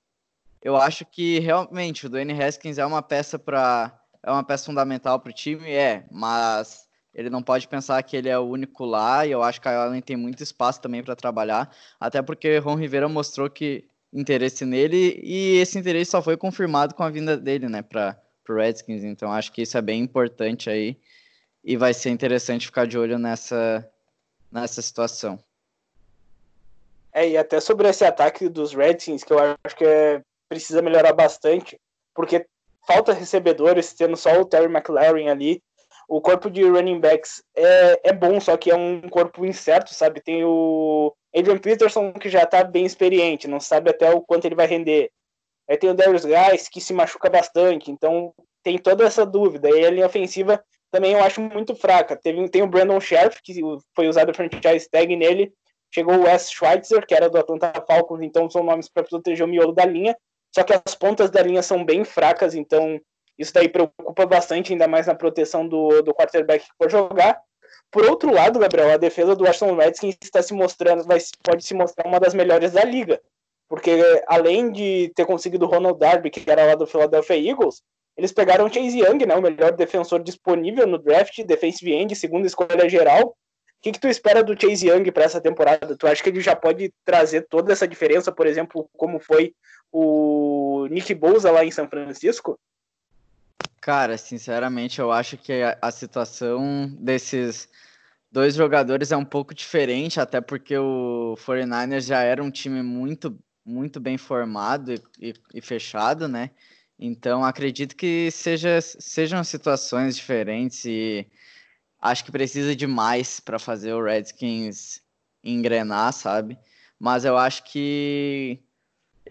eu 0.63 0.77
acho 0.77 1.05
que 1.07 1.39
realmente 1.39 2.07
o 2.07 2.11
Dwayne 2.11 2.43
Haskins 2.43 2.79
é 2.79 2.85
uma 2.85 3.03
peça 3.03 3.39
para 3.39 3.95
é 4.23 4.31
uma 4.31 4.43
peça 4.43 4.67
fundamental 4.67 5.21
para 5.21 5.31
o 5.31 5.33
time, 5.33 5.71
é, 5.71 6.05
mas 6.11 6.88
ele 7.19 7.29
não 7.29 7.43
pode 7.43 7.67
pensar 7.67 8.01
que 8.05 8.17
ele 8.17 8.29
é 8.29 8.39
o 8.39 8.45
único 8.45 8.85
lá, 8.85 9.27
e 9.27 9.33
eu 9.33 9.43
acho 9.43 9.61
que 9.61 9.67
a 9.67 9.83
Allen 9.83 10.01
tem 10.01 10.17
muito 10.17 10.41
espaço 10.41 10.81
também 10.81 11.03
para 11.03 11.17
trabalhar, 11.17 11.69
até 11.99 12.23
porque 12.23 12.59
Ron 12.59 12.77
Rivera 12.77 13.09
mostrou 13.09 13.51
que 13.51 13.89
interesse 14.13 14.65
nele 14.65 15.21
e 15.21 15.57
esse 15.57 15.77
interesse 15.77 16.13
só 16.13 16.23
foi 16.23 16.37
confirmado 16.37 16.95
com 16.95 17.03
a 17.03 17.11
vinda 17.11 17.37
dele, 17.37 17.69
né, 17.69 17.83
para 17.83 18.17
o 18.49 18.55
Redskins. 18.55 19.03
Então 19.03 19.33
acho 19.33 19.51
que 19.51 19.63
isso 19.63 19.77
é 19.77 19.83
bem 19.83 20.01
importante 20.01 20.71
aí 20.71 20.97
e 21.65 21.77
vai 21.77 21.93
ser 21.93 22.11
interessante 22.11 22.67
ficar 22.67 22.87
de 22.87 22.97
olho 22.97 23.19
nessa, 23.19 23.85
nessa 24.53 24.81
situação. 24.81 25.41
É, 27.13 27.31
e 27.31 27.37
até 27.37 27.59
sobre 27.59 27.89
esse 27.89 28.05
ataque 28.05 28.49
dos 28.49 28.73
Redskins, 28.73 29.25
que 29.25 29.33
eu 29.33 29.41
acho 29.41 29.77
que 29.77 29.85
é, 29.85 30.23
precisa 30.49 30.81
melhorar 30.81 31.13
bastante, 31.15 31.77
porque 32.15 32.47
falta 32.87 33.13
recebedores, 33.13 33.93
tendo 33.93 34.17
só 34.17 34.41
o 34.41 34.45
Terry 34.45 34.73
McLaren 34.73 35.29
ali. 35.29 35.61
O 36.09 36.23
corpo 36.23 36.51
de 36.51 36.65
running 36.65 37.01
backs 37.01 37.43
é, 37.55 38.01
é 38.05 38.13
bom, 38.13 38.41
só 38.41 38.57
que 38.57 38.71
é 38.71 38.75
um 38.75 39.03
corpo 39.03 39.45
incerto, 39.45 39.93
sabe? 39.93 40.23
Tem 40.23 40.43
o 40.43 41.15
Adrian 41.37 41.59
Peterson, 41.59 42.13
que 42.15 42.31
já 42.31 42.47
tá 42.47 42.65
bem 42.65 42.87
experiente, 42.87 43.47
não 43.47 43.61
sabe 43.61 43.91
até 43.91 44.11
o 44.11 44.23
quanto 44.23 44.47
ele 44.47 44.55
vai 44.55 44.67
render. 44.67 45.11
Aí 45.69 45.77
tem 45.77 45.91
o 45.91 45.95
Darius 45.95 46.25
Guys, 46.25 46.67
que 46.67 46.81
se 46.81 46.95
machuca 46.95 47.29
bastante, 47.29 47.91
então 47.91 48.33
tem 48.63 48.79
toda 48.79 49.05
essa 49.05 49.27
dúvida. 49.27 49.69
E 49.69 49.85
a 49.85 49.91
linha 49.91 50.07
ofensiva 50.07 50.65
também 50.91 51.13
eu 51.13 51.23
acho 51.23 51.43
muito 51.43 51.75
fraca. 51.75 52.17
Teve, 52.17 52.49
tem 52.49 52.63
o 52.63 52.67
Brandon 52.67 52.99
Scherf, 53.01 53.43
que 53.43 53.61
foi 53.95 54.09
usado 54.09 54.31
a 54.31 54.35
franchise 54.35 54.89
tag 54.91 55.15
nele. 55.15 55.53
Chegou 55.95 56.15
o 56.15 56.23
Wes 56.23 56.51
Schweitzer, 56.51 57.07
que 57.07 57.15
era 57.15 57.29
do 57.29 57.39
Atlanta 57.39 57.73
Falcons, 57.87 58.23
então 58.23 58.49
são 58.51 58.63
nomes 58.63 58.89
para 58.89 59.03
proteger 59.03 59.45
o 59.45 59.49
miolo 59.49 59.73
da 59.73 59.85
linha. 59.85 60.17
Só 60.55 60.63
que 60.63 60.73
as 60.73 60.95
pontas 60.95 61.31
da 61.31 61.43
linha 61.43 61.63
são 61.63 61.85
bem 61.85 62.05
fracas, 62.05 62.55
então 62.55 62.99
isso 63.39 63.55
daí 63.55 63.69
preocupa 63.69 64.27
bastante, 64.27 64.73
ainda 64.73 64.89
mais 64.89 65.07
na 65.07 65.15
proteção 65.15 65.67
do, 65.67 66.03
do 66.03 66.13
quarterback 66.13 66.65
que 66.65 66.89
jogar. 66.89 67.41
Por 67.91 68.05
outro 68.05 68.33
lado, 68.33 68.59
Gabriel, 68.59 68.93
a 68.93 68.97
defesa 68.97 69.37
do 69.37 69.45
Washington 69.45 69.77
Redskins 69.77 70.17
está 70.23 70.43
se 70.43 70.53
mostrando, 70.53 71.05
vai, 71.05 71.19
pode 71.43 71.65
se 71.65 71.75
mostrar 71.75 72.07
uma 72.07 72.21
das 72.21 72.35
melhores 72.35 72.73
da 72.73 72.85
liga. 72.85 73.21
Porque 73.69 74.23
além 74.27 74.73
de 74.73 75.13
ter 75.15 75.27
conseguido 75.27 75.67
Ronald 75.67 75.99
Darby, 75.99 76.31
que 76.31 76.51
era 76.51 76.67
lá 76.67 76.75
do 76.75 76.87
Philadelphia 76.87 77.51
Eagles, 77.51 77.83
eles 78.17 78.33
pegaram 78.33 78.69
Chase 78.69 78.99
Young, 78.99 79.25
né, 79.27 79.37
o 79.37 79.43
melhor 79.43 79.73
defensor 79.73 80.23
disponível 80.23 80.87
no 80.87 80.99
draft, 80.99 81.41
defensive 81.45 81.93
end, 81.93 82.17
segunda 82.17 82.47
escolha 82.47 82.89
geral. 82.89 83.29
O 83.29 83.81
que, 83.81 83.93
que 83.93 84.01
tu 84.01 84.09
espera 84.09 84.43
do 84.43 84.61
Chase 84.61 84.89
Young 84.89 85.13
para 85.13 85.25
essa 85.25 85.41
temporada? 85.41 85.97
Tu 85.97 86.07
acha 86.07 86.21
que 86.21 86.29
ele 86.29 86.41
já 86.41 86.57
pode 86.57 86.93
trazer 87.05 87.47
toda 87.49 87.73
essa 87.73 87.87
diferença, 87.87 88.33
por 88.33 88.47
exemplo, 88.47 88.91
como 88.97 89.21
foi 89.21 89.55
o 89.93 90.89
Nick 90.91 91.15
Bosa 91.15 91.53
lá 91.53 91.65
em 91.65 91.71
São 91.71 91.89
Francisco? 91.89 92.59
Cara, 93.81 94.19
sinceramente, 94.19 94.99
eu 95.01 95.13
acho 95.13 95.37
que 95.39 95.53
a, 95.81 95.91
situação 95.91 96.89
desses 97.01 97.69
dois 98.31 98.55
jogadores 98.55 99.13
é 99.13 99.17
um 99.17 99.25
pouco 99.25 99.55
diferente, 99.55 100.21
até 100.21 100.41
porque 100.41 100.77
o 100.77 101.37
49ers 101.39 102.07
já 102.07 102.23
era 102.23 102.43
um 102.43 102.51
time 102.51 102.83
muito, 102.83 103.39
muito 103.65 104.01
bem 104.01 104.19
formado 104.19 104.93
e, 104.93 105.03
e, 105.21 105.35
e 105.55 105.61
fechado, 105.61 106.27
né? 106.29 106.51
Então, 106.99 107.45
acredito 107.45 107.95
que 107.97 108.31
seja, 108.33 108.81
sejam 108.81 109.45
situações 109.45 110.17
diferentes 110.17 110.85
e 110.85 111.27
acho 112.01 112.25
que 112.25 112.33
precisa 112.33 112.75
de 112.75 112.87
mais 112.87 113.41
para 113.41 113.59
fazer 113.59 113.93
o 113.93 114.03
Redskins 114.03 115.01
engrenar, 115.43 116.13
sabe? 116.13 116.59
Mas 116.99 117.25
eu 117.25 117.39
acho 117.39 117.63
que 117.65 118.61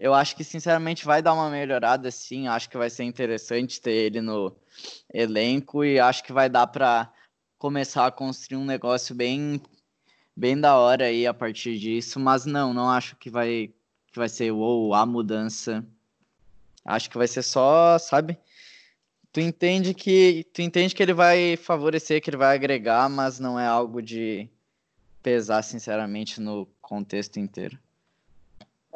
eu 0.00 0.14
acho 0.14 0.36
que, 0.36 0.44
sinceramente, 0.44 1.04
vai 1.04 1.22
dar 1.22 1.34
uma 1.34 1.50
melhorada, 1.50 2.10
sim. 2.10 2.48
Acho 2.48 2.68
que 2.68 2.76
vai 2.76 2.90
ser 2.90 3.04
interessante 3.04 3.80
ter 3.80 3.92
ele 3.92 4.20
no 4.20 4.54
elenco 5.12 5.84
e 5.84 5.98
acho 5.98 6.22
que 6.24 6.32
vai 6.32 6.48
dar 6.48 6.66
para 6.66 7.12
começar 7.58 8.06
a 8.06 8.10
construir 8.10 8.58
um 8.58 8.64
negócio 8.64 9.14
bem, 9.14 9.60
bem 10.36 10.58
da 10.58 10.76
hora 10.76 11.06
aí 11.06 11.26
a 11.26 11.34
partir 11.34 11.78
disso. 11.78 12.20
Mas 12.20 12.46
não, 12.46 12.72
não 12.72 12.88
acho 12.90 13.16
que 13.16 13.30
vai, 13.30 13.72
que 14.12 14.18
vai 14.18 14.28
ser 14.28 14.52
ou 14.52 14.94
a 14.94 15.04
mudança. 15.04 15.84
Acho 16.84 17.10
que 17.10 17.18
vai 17.18 17.28
ser 17.28 17.42
só, 17.42 17.98
sabe? 17.98 18.38
Tu 19.32 19.40
entende 19.40 19.92
que 19.92 20.44
tu 20.52 20.62
entende 20.62 20.94
que 20.94 21.02
ele 21.02 21.12
vai 21.12 21.56
favorecer, 21.56 22.22
que 22.22 22.30
ele 22.30 22.36
vai 22.36 22.56
agregar, 22.56 23.08
mas 23.08 23.38
não 23.38 23.60
é 23.60 23.66
algo 23.66 24.00
de 24.00 24.48
pesar, 25.22 25.62
sinceramente, 25.62 26.40
no 26.40 26.66
contexto 26.80 27.38
inteiro. 27.38 27.78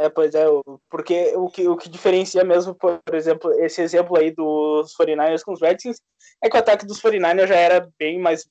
É, 0.02 0.08
pois 0.08 0.34
é, 0.34 0.44
porque 0.90 1.32
o 1.36 1.48
que, 1.48 1.68
o 1.68 1.76
que 1.76 1.88
diferencia 1.88 2.42
mesmo, 2.42 2.74
por 2.74 3.00
exemplo, 3.12 3.52
esse 3.60 3.80
exemplo 3.80 4.18
aí 4.18 4.32
dos 4.32 4.96
49ers 4.96 5.44
com 5.44 5.52
os 5.52 5.60
Redskins, 5.60 5.98
é 6.42 6.50
que 6.50 6.56
o 6.56 6.58
ataque 6.58 6.84
dos 6.84 7.00
49ers 7.00 7.46
já 7.46 7.54
era 7.54 7.88
bem, 7.96 8.18
mais, 8.18 8.44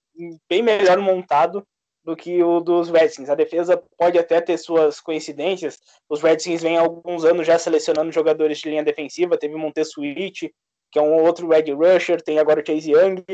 bem 0.50 0.62
melhor 0.62 0.98
montado 1.00 1.68
do 2.06 2.16
que 2.16 2.42
o 2.42 2.62
dos 2.62 2.90
Redskins. 2.90 3.30
A 3.30 3.36
defesa 3.36 3.84
pode 3.98 4.18
até 4.18 4.40
ter 4.40 4.58
suas 4.58 5.02
coincidências. 5.02 5.78
Os 6.10 6.22
Redskins 6.22 6.62
vêm 6.62 6.78
há 6.78 6.82
alguns 6.82 7.26
anos 7.26 7.46
já 7.46 7.60
selecionando 7.60 8.14
jogadores 8.14 8.58
de 8.60 8.70
linha 8.70 8.84
defensiva. 8.84 9.38
Teve 9.38 9.56
o 9.56 9.60
Montesuit, 9.60 10.54
que 10.90 11.00
é 11.00 11.02
um 11.02 11.22
outro 11.22 11.50
Red 11.50 11.74
Rusher, 11.74 12.22
tem 12.22 12.40
agora 12.40 12.62
o 12.62 12.66
Chase 12.66 12.92
Young. 12.92 13.26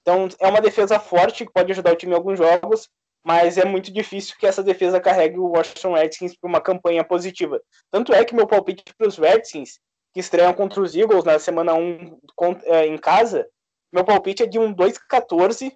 Então 0.00 0.28
é 0.38 0.46
uma 0.46 0.60
defesa 0.60 1.00
forte 1.00 1.44
que 1.44 1.52
pode 1.52 1.72
ajudar 1.72 1.92
o 1.92 1.96
time 1.96 2.12
em 2.12 2.16
alguns 2.16 2.38
jogos, 2.38 2.88
mas 3.24 3.56
é 3.56 3.64
muito 3.64 3.90
difícil 3.90 4.36
que 4.38 4.46
essa 4.46 4.62
defesa 4.62 5.00
carregue 5.00 5.38
o 5.38 5.48
Washington 5.48 5.94
Redskins 5.94 6.36
para 6.36 6.48
uma 6.48 6.60
campanha 6.60 7.02
positiva. 7.02 7.60
Tanto 7.90 8.12
é 8.12 8.22
que 8.24 8.34
meu 8.34 8.46
palpite 8.46 8.84
para 8.96 9.08
os 9.08 9.16
Redskins, 9.16 9.80
que 10.12 10.20
estreiam 10.20 10.52
contra 10.52 10.82
os 10.82 10.94
Eagles 10.94 11.24
na 11.24 11.38
semana 11.38 11.74
1 11.74 12.18
é, 12.64 12.86
em 12.86 12.98
casa, 12.98 13.48
meu 13.90 14.04
palpite 14.04 14.42
é 14.42 14.46
de 14.46 14.58
um 14.58 14.74
2-14, 14.74 15.72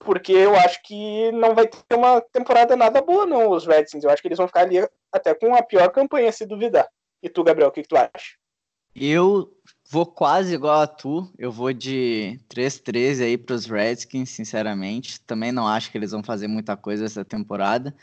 porque 0.00 0.32
eu 0.32 0.54
acho 0.54 0.82
que 0.82 1.32
não 1.32 1.54
vai 1.54 1.66
ter 1.66 1.94
uma 1.94 2.20
temporada 2.20 2.76
nada 2.76 3.00
boa, 3.00 3.24
não, 3.24 3.50
os 3.50 3.66
Redskins. 3.66 4.04
Eu 4.04 4.10
acho 4.10 4.20
que 4.20 4.28
eles 4.28 4.38
vão 4.38 4.46
ficar 4.46 4.62
ali 4.62 4.86
até 5.10 5.34
com 5.34 5.54
a 5.54 5.62
pior 5.62 5.88
campanha, 5.90 6.30
se 6.30 6.44
duvidar. 6.44 6.86
E 7.22 7.28
tu, 7.28 7.42
Gabriel, 7.42 7.68
o 7.68 7.72
que, 7.72 7.82
que 7.82 7.88
tu 7.88 7.96
acha? 7.96 8.36
Eu 8.94 9.50
Vou 9.92 10.06
quase 10.06 10.54
igual 10.54 10.80
a 10.80 10.86
tu. 10.86 11.30
Eu 11.38 11.52
vou 11.52 11.70
de 11.70 12.40
3-13 12.48 13.24
aí 13.24 13.36
para 13.36 13.54
os 13.54 13.66
Redskins, 13.66 14.30
sinceramente. 14.30 15.20
Também 15.20 15.52
não 15.52 15.68
acho 15.68 15.90
que 15.90 15.98
eles 15.98 16.12
vão 16.12 16.22
fazer 16.22 16.48
muita 16.48 16.74
coisa 16.78 17.04
essa 17.04 17.22
temporada. 17.22 17.94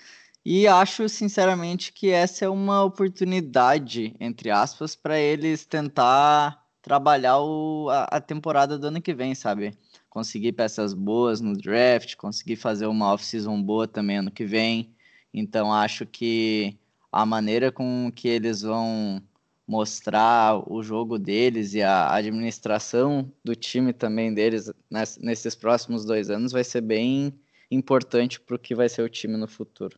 E 0.45 0.67
acho, 0.67 1.10
sinceramente, 1.10 1.91
que 1.91 2.12
essa 2.12 2.45
é 2.45 2.47
uma 2.47 2.84
oportunidade, 2.84 4.15
entre 4.19 4.52
aspas, 4.52 4.95
para 4.95 5.19
eles 5.19 5.65
tentar 5.65 6.63
trabalhar 6.80 7.39
o, 7.39 7.89
a, 7.89 8.04
a, 8.04 8.21
temporada 8.21 8.78
do 8.78 8.86
ano 8.86 9.02
que 9.02 9.15
vem, 9.15 9.34
sabe? 9.34 9.73
Conseguir 10.12 10.52
peças 10.52 10.93
boas 10.93 11.41
no 11.41 11.58
draft, 11.58 12.15
conseguir 12.17 12.58
fazer 12.58 12.86
uma 12.86 13.12
off-season 13.13 13.60
boa 13.63 13.88
também 13.88 14.17
ano 14.17 14.30
que 14.30 14.45
vem. 14.45 14.93
Então, 15.34 15.73
acho 15.73 16.06
que 16.06 16.78
a 17.12 17.25
maneira 17.25 17.71
com 17.71 18.12
que 18.15 18.28
eles 18.28 18.62
vão 18.62 19.23
mostrar 19.69 20.63
o 20.67 20.82
jogo 20.82 21.19
deles 21.19 21.75
e 21.75 21.84
a 21.84 22.12
administração 22.12 23.32
do 23.45 23.55
time 23.55 23.93
também 23.93 24.34
deles 24.34 24.73
nesses 25.21 25.53
próximos 25.53 26.03
dois 26.03 26.32
anos 26.32 26.51
vai 26.51 26.63
ser 26.63 26.82
bem 26.82 27.39
importante 27.69 28.39
para 28.39 28.55
o 28.55 28.60
que 28.60 28.73
vai 28.73 28.89
ser 28.89 29.03
o 29.03 29.10
time 29.10 29.38
no 29.38 29.47
futuro. 29.47 29.95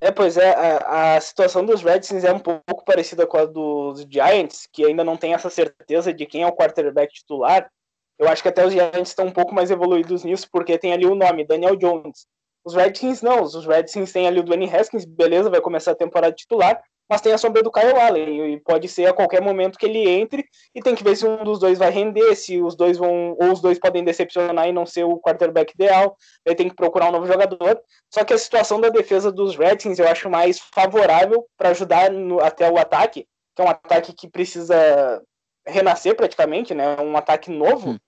É, 0.00 0.10
pois 0.10 0.38
é, 0.38 0.54
a, 0.54 1.16
a, 1.16 1.20
situação 1.20 1.66
dos 1.66 1.82
Redskins 1.82 2.24
é 2.24 2.32
um 2.32 2.38
pouco 2.38 2.82
parecida 2.82 3.26
com 3.26 3.36
a 3.36 3.44
dos 3.44 4.06
Giants, 4.08 4.66
que 4.72 4.86
ainda 4.86 5.04
não 5.04 5.18
tem 5.18 5.34
essa 5.34 5.50
certeza 5.50 6.10
de 6.10 6.24
quem 6.24 6.42
é 6.42 6.46
o 6.46 6.56
quarterback 6.56 7.12
titular. 7.12 7.70
Eu 8.18 8.26
acho 8.26 8.42
que 8.42 8.48
até 8.48 8.64
os 8.64 8.72
Giants 8.72 9.10
estão 9.10 9.26
um 9.26 9.32
pouco 9.32 9.54
mais 9.54 9.70
evoluídos 9.70 10.24
nisso, 10.24 10.48
porque 10.50 10.78
tem 10.78 10.94
ali 10.94 11.04
o 11.04 11.14
nome, 11.14 11.46
Daniel 11.46 11.76
Jones. 11.76 12.26
Os 12.64 12.74
Redskins 12.74 13.20
não, 13.20 13.42
os 13.42 13.66
Redskins 13.66 14.12
têm 14.12 14.26
ali 14.26 14.40
o 14.40 14.42
Dwayne 14.42 14.74
Haskins, 14.74 15.04
beleza, 15.04 15.50
vai 15.50 15.60
começar 15.60 15.92
a 15.92 15.96
temporada 15.96 16.34
titular, 16.34 16.82
mas 17.08 17.20
tem 17.20 17.32
a 17.32 17.38
sombra 17.38 17.62
do 17.62 17.70
Kyle 17.70 17.98
Allen, 17.98 18.54
e 18.54 18.60
pode 18.60 18.88
ser 18.88 19.06
a 19.06 19.12
qualquer 19.12 19.40
momento 19.40 19.78
que 19.78 19.86
ele 19.86 20.08
entre, 20.08 20.44
e 20.74 20.80
tem 20.80 20.94
que 20.94 21.04
ver 21.04 21.16
se 21.16 21.26
um 21.26 21.44
dos 21.44 21.58
dois 21.58 21.78
vai 21.78 21.90
render, 21.90 22.34
se 22.34 22.60
os 22.60 22.74
dois 22.74 22.98
vão, 22.98 23.36
ou 23.40 23.52
os 23.52 23.60
dois 23.60 23.78
podem 23.78 24.04
decepcionar 24.04 24.68
e 24.68 24.72
não 24.72 24.84
ser 24.84 25.04
o 25.04 25.18
quarterback 25.18 25.72
ideal, 25.74 26.16
aí 26.46 26.54
tem 26.54 26.68
que 26.68 26.74
procurar 26.74 27.08
um 27.08 27.12
novo 27.12 27.26
jogador. 27.26 27.80
Só 28.12 28.24
que 28.24 28.34
a 28.34 28.38
situação 28.38 28.80
da 28.80 28.88
defesa 28.88 29.30
dos 29.30 29.56
Redskins 29.56 29.98
eu 29.98 30.08
acho 30.08 30.28
mais 30.28 30.58
favorável 30.74 31.46
para 31.56 31.70
ajudar 31.70 32.10
no, 32.10 32.40
até 32.40 32.70
o 32.70 32.78
ataque, 32.78 33.26
que 33.54 33.62
é 33.62 33.64
um 33.64 33.70
ataque 33.70 34.12
que 34.12 34.28
precisa 34.28 35.22
renascer 35.66 36.14
praticamente, 36.14 36.74
né? 36.74 36.96
Um 37.00 37.16
ataque 37.16 37.50
novo. 37.50 37.90
Hum. 37.90 37.98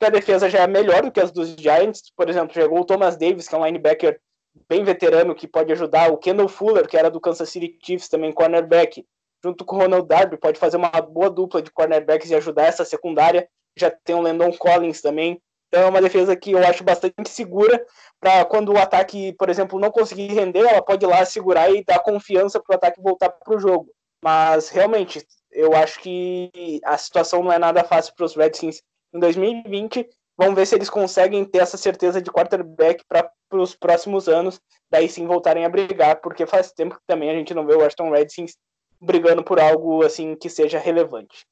Que 0.00 0.06
a 0.06 0.10
defesa 0.10 0.50
já 0.50 0.60
é 0.60 0.66
melhor 0.66 1.02
do 1.02 1.12
que 1.12 1.20
as 1.20 1.30
dos 1.30 1.50
Giants, 1.50 2.12
por 2.16 2.28
exemplo, 2.28 2.52
chegou 2.52 2.80
o 2.80 2.84
Thomas 2.84 3.16
Davis, 3.16 3.46
que 3.46 3.54
é 3.54 3.58
um 3.58 3.64
linebacker 3.64 4.20
bem 4.68 4.84
veterano 4.84 5.34
que 5.34 5.46
pode 5.46 5.72
ajudar, 5.72 6.10
o 6.10 6.16
Kendall 6.16 6.48
Fuller, 6.48 6.88
que 6.88 6.96
era 6.96 7.10
do 7.10 7.20
Kansas 7.20 7.48
City 7.48 7.78
Chiefs, 7.82 8.08
também 8.08 8.32
cornerback, 8.32 9.04
junto 9.42 9.64
com 9.64 9.76
o 9.76 9.78
Ronald 9.80 10.06
Darby, 10.06 10.36
pode 10.36 10.58
fazer 10.58 10.76
uma 10.76 10.88
boa 10.88 11.28
dupla 11.28 11.60
de 11.60 11.70
cornerbacks 11.70 12.30
e 12.30 12.34
ajudar 12.34 12.64
essa 12.64 12.84
secundária. 12.84 13.48
Já 13.76 13.90
tem 13.90 14.14
o 14.14 14.20
Landon 14.20 14.52
Collins 14.52 15.02
também. 15.02 15.40
Então 15.68 15.82
é 15.82 15.86
uma 15.86 16.00
defesa 16.00 16.36
que 16.36 16.52
eu 16.52 16.58
acho 16.58 16.84
bastante 16.84 17.28
segura 17.28 17.84
para 18.20 18.44
quando 18.44 18.72
o 18.72 18.78
ataque, 18.78 19.32
por 19.34 19.50
exemplo, 19.50 19.78
não 19.78 19.90
conseguir 19.90 20.28
render, 20.28 20.60
ela 20.60 20.80
pode 20.80 21.04
ir 21.04 21.08
lá 21.08 21.24
segurar 21.24 21.70
e 21.70 21.84
dar 21.84 21.98
confiança 21.98 22.60
para 22.60 22.74
o 22.74 22.76
ataque 22.76 23.02
voltar 23.02 23.30
para 23.30 23.54
o 23.54 23.58
jogo. 23.58 23.88
Mas 24.22 24.68
realmente, 24.68 25.26
eu 25.50 25.74
acho 25.74 26.00
que 26.00 26.80
a 26.84 26.96
situação 26.96 27.42
não 27.42 27.52
é 27.52 27.58
nada 27.58 27.82
fácil 27.82 28.14
para 28.16 28.24
os 28.24 28.36
Redskins 28.36 28.82
em 29.12 29.18
2020 29.18 30.08
Vamos 30.36 30.56
ver 30.56 30.66
se 30.66 30.74
eles 30.74 30.90
conseguem 30.90 31.44
ter 31.44 31.58
essa 31.58 31.76
certeza 31.76 32.20
de 32.20 32.30
quarterback 32.30 33.04
para 33.08 33.30
os 33.60 33.74
próximos 33.74 34.28
anos, 34.28 34.60
daí 34.90 35.08
sim 35.08 35.26
voltarem 35.26 35.64
a 35.64 35.68
brigar, 35.68 36.20
porque 36.20 36.46
faz 36.46 36.72
tempo 36.72 36.96
que 36.96 37.02
também 37.06 37.30
a 37.30 37.34
gente 37.34 37.54
não 37.54 37.66
vê 37.66 37.74
o 37.74 37.80
Washington 37.80 38.10
Redskins 38.10 38.56
brigando 39.00 39.42
por 39.42 39.60
algo 39.60 40.04
assim 40.04 40.34
que 40.34 40.48
seja 40.48 40.78
relevante. 40.78 41.46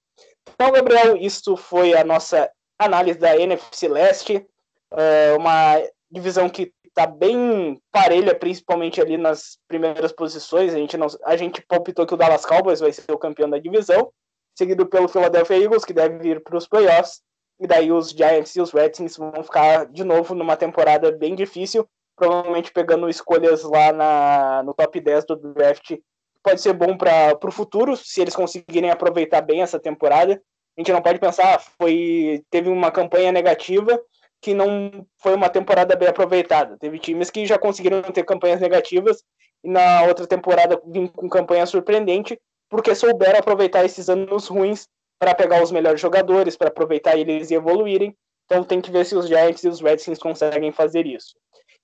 Então, 0.54 0.70
Gabriel, 0.70 1.16
isso 1.16 1.56
foi 1.56 1.94
a 1.94 2.04
nossa 2.04 2.50
análise 2.78 3.18
da 3.18 3.36
NFC 3.36 3.88
Leste, 3.88 4.46
é 4.92 5.34
uma 5.36 5.80
divisão 6.10 6.48
que 6.48 6.72
está 6.92 7.06
bem 7.06 7.80
parelha, 7.90 8.34
principalmente 8.34 9.00
ali 9.00 9.16
nas 9.16 9.58
primeiras 9.66 10.12
posições. 10.12 10.74
A 10.74 10.78
gente, 10.78 10.96
não, 10.96 11.06
a 11.24 11.36
gente 11.36 11.62
palpitou 11.62 12.06
que 12.06 12.14
o 12.14 12.16
Dallas 12.16 12.44
Cowboys 12.44 12.80
vai 12.80 12.92
ser 12.92 13.10
o 13.10 13.18
campeão 13.18 13.48
da 13.48 13.58
divisão, 13.58 14.12
seguido 14.54 14.86
pelo 14.86 15.08
Philadelphia 15.08 15.56
Eagles, 15.56 15.84
que 15.84 15.94
deve 15.94 16.18
vir 16.18 16.42
para 16.42 16.56
os 16.56 16.68
playoffs, 16.68 17.22
e 17.62 17.66
daí 17.66 17.92
os 17.92 18.10
Giants 18.10 18.56
e 18.56 18.60
os 18.60 18.72
Redskins 18.72 19.16
vão 19.16 19.32
ficar 19.44 19.86
de 19.86 20.02
novo 20.02 20.34
numa 20.34 20.56
temporada 20.56 21.12
bem 21.12 21.36
difícil, 21.36 21.88
provavelmente 22.16 22.72
pegando 22.72 23.08
escolhas 23.08 23.62
lá 23.62 23.92
na, 23.92 24.62
no 24.64 24.74
top 24.74 24.98
10 24.98 25.26
do 25.26 25.36
draft. 25.54 25.96
Pode 26.42 26.60
ser 26.60 26.72
bom 26.72 26.96
para 26.96 27.38
o 27.40 27.52
futuro, 27.52 27.96
se 27.96 28.20
eles 28.20 28.34
conseguirem 28.34 28.90
aproveitar 28.90 29.40
bem 29.42 29.62
essa 29.62 29.78
temporada. 29.78 30.42
A 30.76 30.80
gente 30.80 30.90
não 30.90 31.00
pode 31.00 31.20
pensar, 31.20 31.54
ah, 31.54 31.58
foi 31.60 32.42
teve 32.50 32.68
uma 32.68 32.90
campanha 32.90 33.30
negativa, 33.30 33.96
que 34.40 34.54
não 34.54 35.06
foi 35.18 35.32
uma 35.32 35.48
temporada 35.48 35.94
bem 35.94 36.08
aproveitada. 36.08 36.76
Teve 36.80 36.98
times 36.98 37.30
que 37.30 37.46
já 37.46 37.60
conseguiram 37.60 38.02
ter 38.02 38.24
campanhas 38.24 38.60
negativas 38.60 39.22
e 39.62 39.70
na 39.70 40.02
outra 40.02 40.26
temporada 40.26 40.82
vim 40.84 41.06
com 41.06 41.28
campanha 41.28 41.64
surpreendente, 41.64 42.36
porque 42.68 42.92
souberam 42.92 43.38
aproveitar 43.38 43.84
esses 43.84 44.08
anos 44.08 44.48
ruins 44.48 44.88
para 45.22 45.36
pegar 45.36 45.62
os 45.62 45.70
melhores 45.70 46.00
jogadores, 46.00 46.56
para 46.56 46.66
aproveitar 46.66 47.16
eles 47.16 47.52
e 47.52 47.54
evoluírem. 47.54 48.12
Então 48.44 48.64
tem 48.64 48.80
que 48.80 48.90
ver 48.90 49.06
se 49.06 49.14
os 49.14 49.28
Giants 49.28 49.62
e 49.62 49.68
os 49.68 49.80
Redskins 49.80 50.18
conseguem 50.18 50.72
fazer 50.72 51.06
isso. 51.06 51.36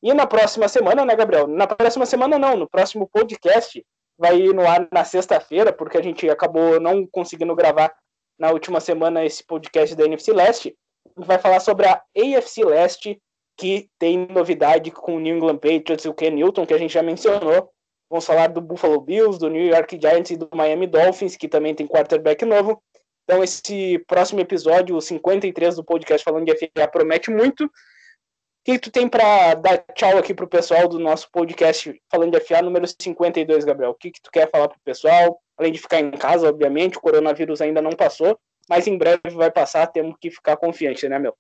E 0.03 0.13
na 0.13 0.27
próxima 0.27 0.67
semana, 0.67 1.05
né, 1.05 1.15
Gabriel? 1.15 1.47
Na 1.47 1.65
próxima 1.65 2.05
semana 2.05 2.37
não, 2.37 2.57
no 2.57 2.69
próximo 2.69 3.09
podcast 3.09 3.87
vai 4.19 4.41
ir 4.41 4.53
no 4.53 4.67
ar 4.67 4.89
na 4.91 5.05
sexta-feira, 5.05 5.73
porque 5.73 5.97
a 5.97 6.03
gente 6.03 6.29
acabou 6.29 6.81
não 6.81 7.07
conseguindo 7.07 7.55
gravar 7.55 7.95
na 8.37 8.51
última 8.51 8.81
semana 8.81 9.25
esse 9.25 9.47
podcast 9.47 9.95
da 9.95 10.05
NFC 10.05 10.33
Leste 10.33 10.77
vai 11.17 11.39
falar 11.39 11.61
sobre 11.61 11.87
a 11.87 12.03
AFC 12.17 12.65
Leste, 12.65 13.23
que 13.57 13.89
tem 14.01 14.27
novidade 14.27 14.91
com 14.91 15.15
o 15.15 15.21
New 15.21 15.37
England 15.37 15.59
Patriots 15.59 16.05
e 16.05 16.09
o 16.09 16.15
Ken 16.15 16.31
Newton, 16.31 16.67
que 16.67 16.75
a 16.75 16.79
gente 16.79 16.93
já 16.93 17.05
mencionou. 17.05 17.71
Vamos 18.11 18.27
falar 18.27 18.49
do 18.49 18.61
Buffalo 18.61 19.01
Bills, 19.01 19.39
do 19.39 19.49
New 19.49 19.65
York 19.65 19.97
Giants 20.01 20.31
e 20.33 20.37
do 20.37 20.49
Miami 20.53 20.89
Dolphins, 20.89 21.37
que 21.37 21.47
também 21.47 21.73
tem 21.73 21.87
quarterback 21.87 22.45
novo. 22.45 22.83
Então, 23.29 23.45
esse 23.45 23.99
próximo 24.07 24.41
episódio, 24.41 24.97
o 24.97 25.03
53 25.03 25.77
do 25.77 25.85
podcast 25.85 26.25
falando 26.25 26.47
de 26.47 26.57
FA, 26.57 26.89
promete 26.89 27.31
muito. 27.31 27.67
O 27.67 27.71
que 28.65 28.79
tu 28.79 28.91
tem 28.91 29.07
para 29.09 29.55
dar 29.55 29.79
tchau 29.95 30.17
aqui 30.17 30.33
pro 30.33 30.49
pessoal 30.49 30.89
do 30.89 30.99
nosso 30.99 31.31
podcast 31.31 32.01
falando 32.11 32.33
de 32.33 32.41
FA 32.41 32.63
número 32.63 32.87
52, 32.87 33.65
Gabriel? 33.65 33.91
O 33.91 33.95
que, 33.95 34.11
que 34.11 34.23
tu 34.23 34.31
quer 34.31 34.51
falar 34.51 34.69
pro 34.69 34.81
pessoal? 34.81 35.41
Além 35.59 35.73
de 35.73 35.79
ficar 35.79 36.01
em 36.01 36.11
casa, 36.13 36.49
obviamente, 36.49 36.97
o 36.97 37.01
coronavírus 37.01 37.61
ainda 37.61 37.83
não 37.83 37.91
passou 37.91 38.39
mas 38.69 38.87
em 38.87 38.99
breve 38.99 39.31
vai 39.33 39.51
passar, 39.51 39.87
temos 39.87 40.17
que 40.21 40.31
ficar 40.31 40.57
confiante, 40.57 41.09
né, 41.09 41.19
meu? 41.19 41.35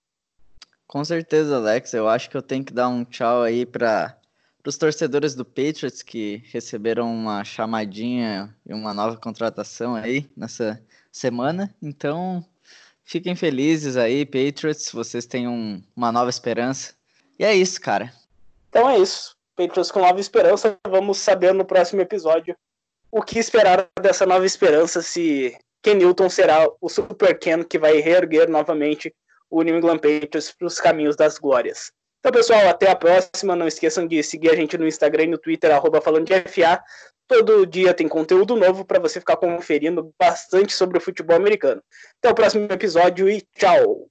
Com 0.87 1.05
certeza, 1.05 1.57
Alex. 1.57 1.93
Eu 1.93 2.09
acho 2.09 2.31
que 2.31 2.37
eu 2.37 2.43
tenho 2.43 2.65
que 2.65 2.73
dar 2.73 2.89
um 2.89 3.05
tchau 3.05 3.43
aí 3.43 3.67
para 3.67 4.17
os 4.67 4.79
torcedores 4.79 5.35
do 5.35 5.45
Patriots 5.45 6.03
que 6.03 6.43
receberam 6.47 7.13
uma 7.13 7.45
chamadinha 7.45 8.57
e 8.67 8.73
uma 8.73 8.95
nova 8.95 9.19
contratação 9.19 9.95
aí 9.95 10.29
nessa 10.35 10.83
semana. 11.11 11.75
Então, 11.83 12.45
fiquem 13.05 13.35
felizes 13.35 13.97
aí, 13.97 14.25
Patriots. 14.25 14.91
Vocês 14.93 15.27
têm 15.27 15.49
um, 15.49 15.83
uma 15.97 16.13
nova 16.13 16.31
esperança. 16.31 16.95
E 17.39 17.45
é 17.45 17.55
isso, 17.55 17.81
cara. 17.81 18.13
Então 18.69 18.89
é 18.89 18.99
isso. 18.99 19.37
Patriots 19.57 19.91
com 19.91 20.01
nova 20.01 20.21
esperança. 20.21 20.79
Vamos 20.87 21.19
saber 21.19 21.53
no 21.53 21.65
próximo 21.65 22.01
episódio 22.01 22.57
o 23.11 23.23
que 23.23 23.39
esperar 23.39 23.89
dessa 24.01 24.27
nova 24.27 24.45
esperança, 24.45 25.01
se 25.01 25.57
Ken 25.83 25.95
Newton 25.95 26.29
será 26.29 26.69
o 26.81 26.89
Super 26.89 27.39
Ken 27.39 27.63
que 27.63 27.79
vai 27.79 27.99
reerguer 27.99 28.49
novamente 28.49 29.15
o 29.51 29.63
New 29.63 29.77
England 29.77 29.99
Patriots 29.99 30.53
para 30.53 30.67
os 30.67 30.79
caminhos 30.79 31.17
das 31.17 31.39
glórias. 31.39 31.91
Então, 32.21 32.33
pessoal, 32.33 32.69
até 32.69 32.91
a 32.91 32.97
próxima. 32.97 33.57
Não 33.57 33.67
esqueçam 33.67 34.07
de 34.07 34.23
seguir 34.23 34.51
a 34.51 34.57
gente 34.57 34.77
no 34.77 34.87
Instagram 34.87 35.25
e 35.25 35.29
no 35.29 35.39
Twitter, 35.39 35.75
arroba 35.75 36.01
falando 36.01 36.27
de 36.27 36.35
FA. 36.49 36.83
Todo 37.29 37.67
dia 37.67 37.93
tem 37.93 38.09
conteúdo 38.09 38.57
novo 38.57 38.87
para 38.87 38.99
você 38.99 39.21
ficar 39.21 39.37
conferindo 39.37 40.13
bastante 40.19 40.73
sobre 40.73 40.97
o 40.97 41.01
futebol 41.01 41.37
americano. 41.37 41.83
Até 42.19 42.31
o 42.31 42.35
próximo 42.35 42.67
episódio 42.73 43.29
e 43.29 43.43
tchau! 43.55 44.09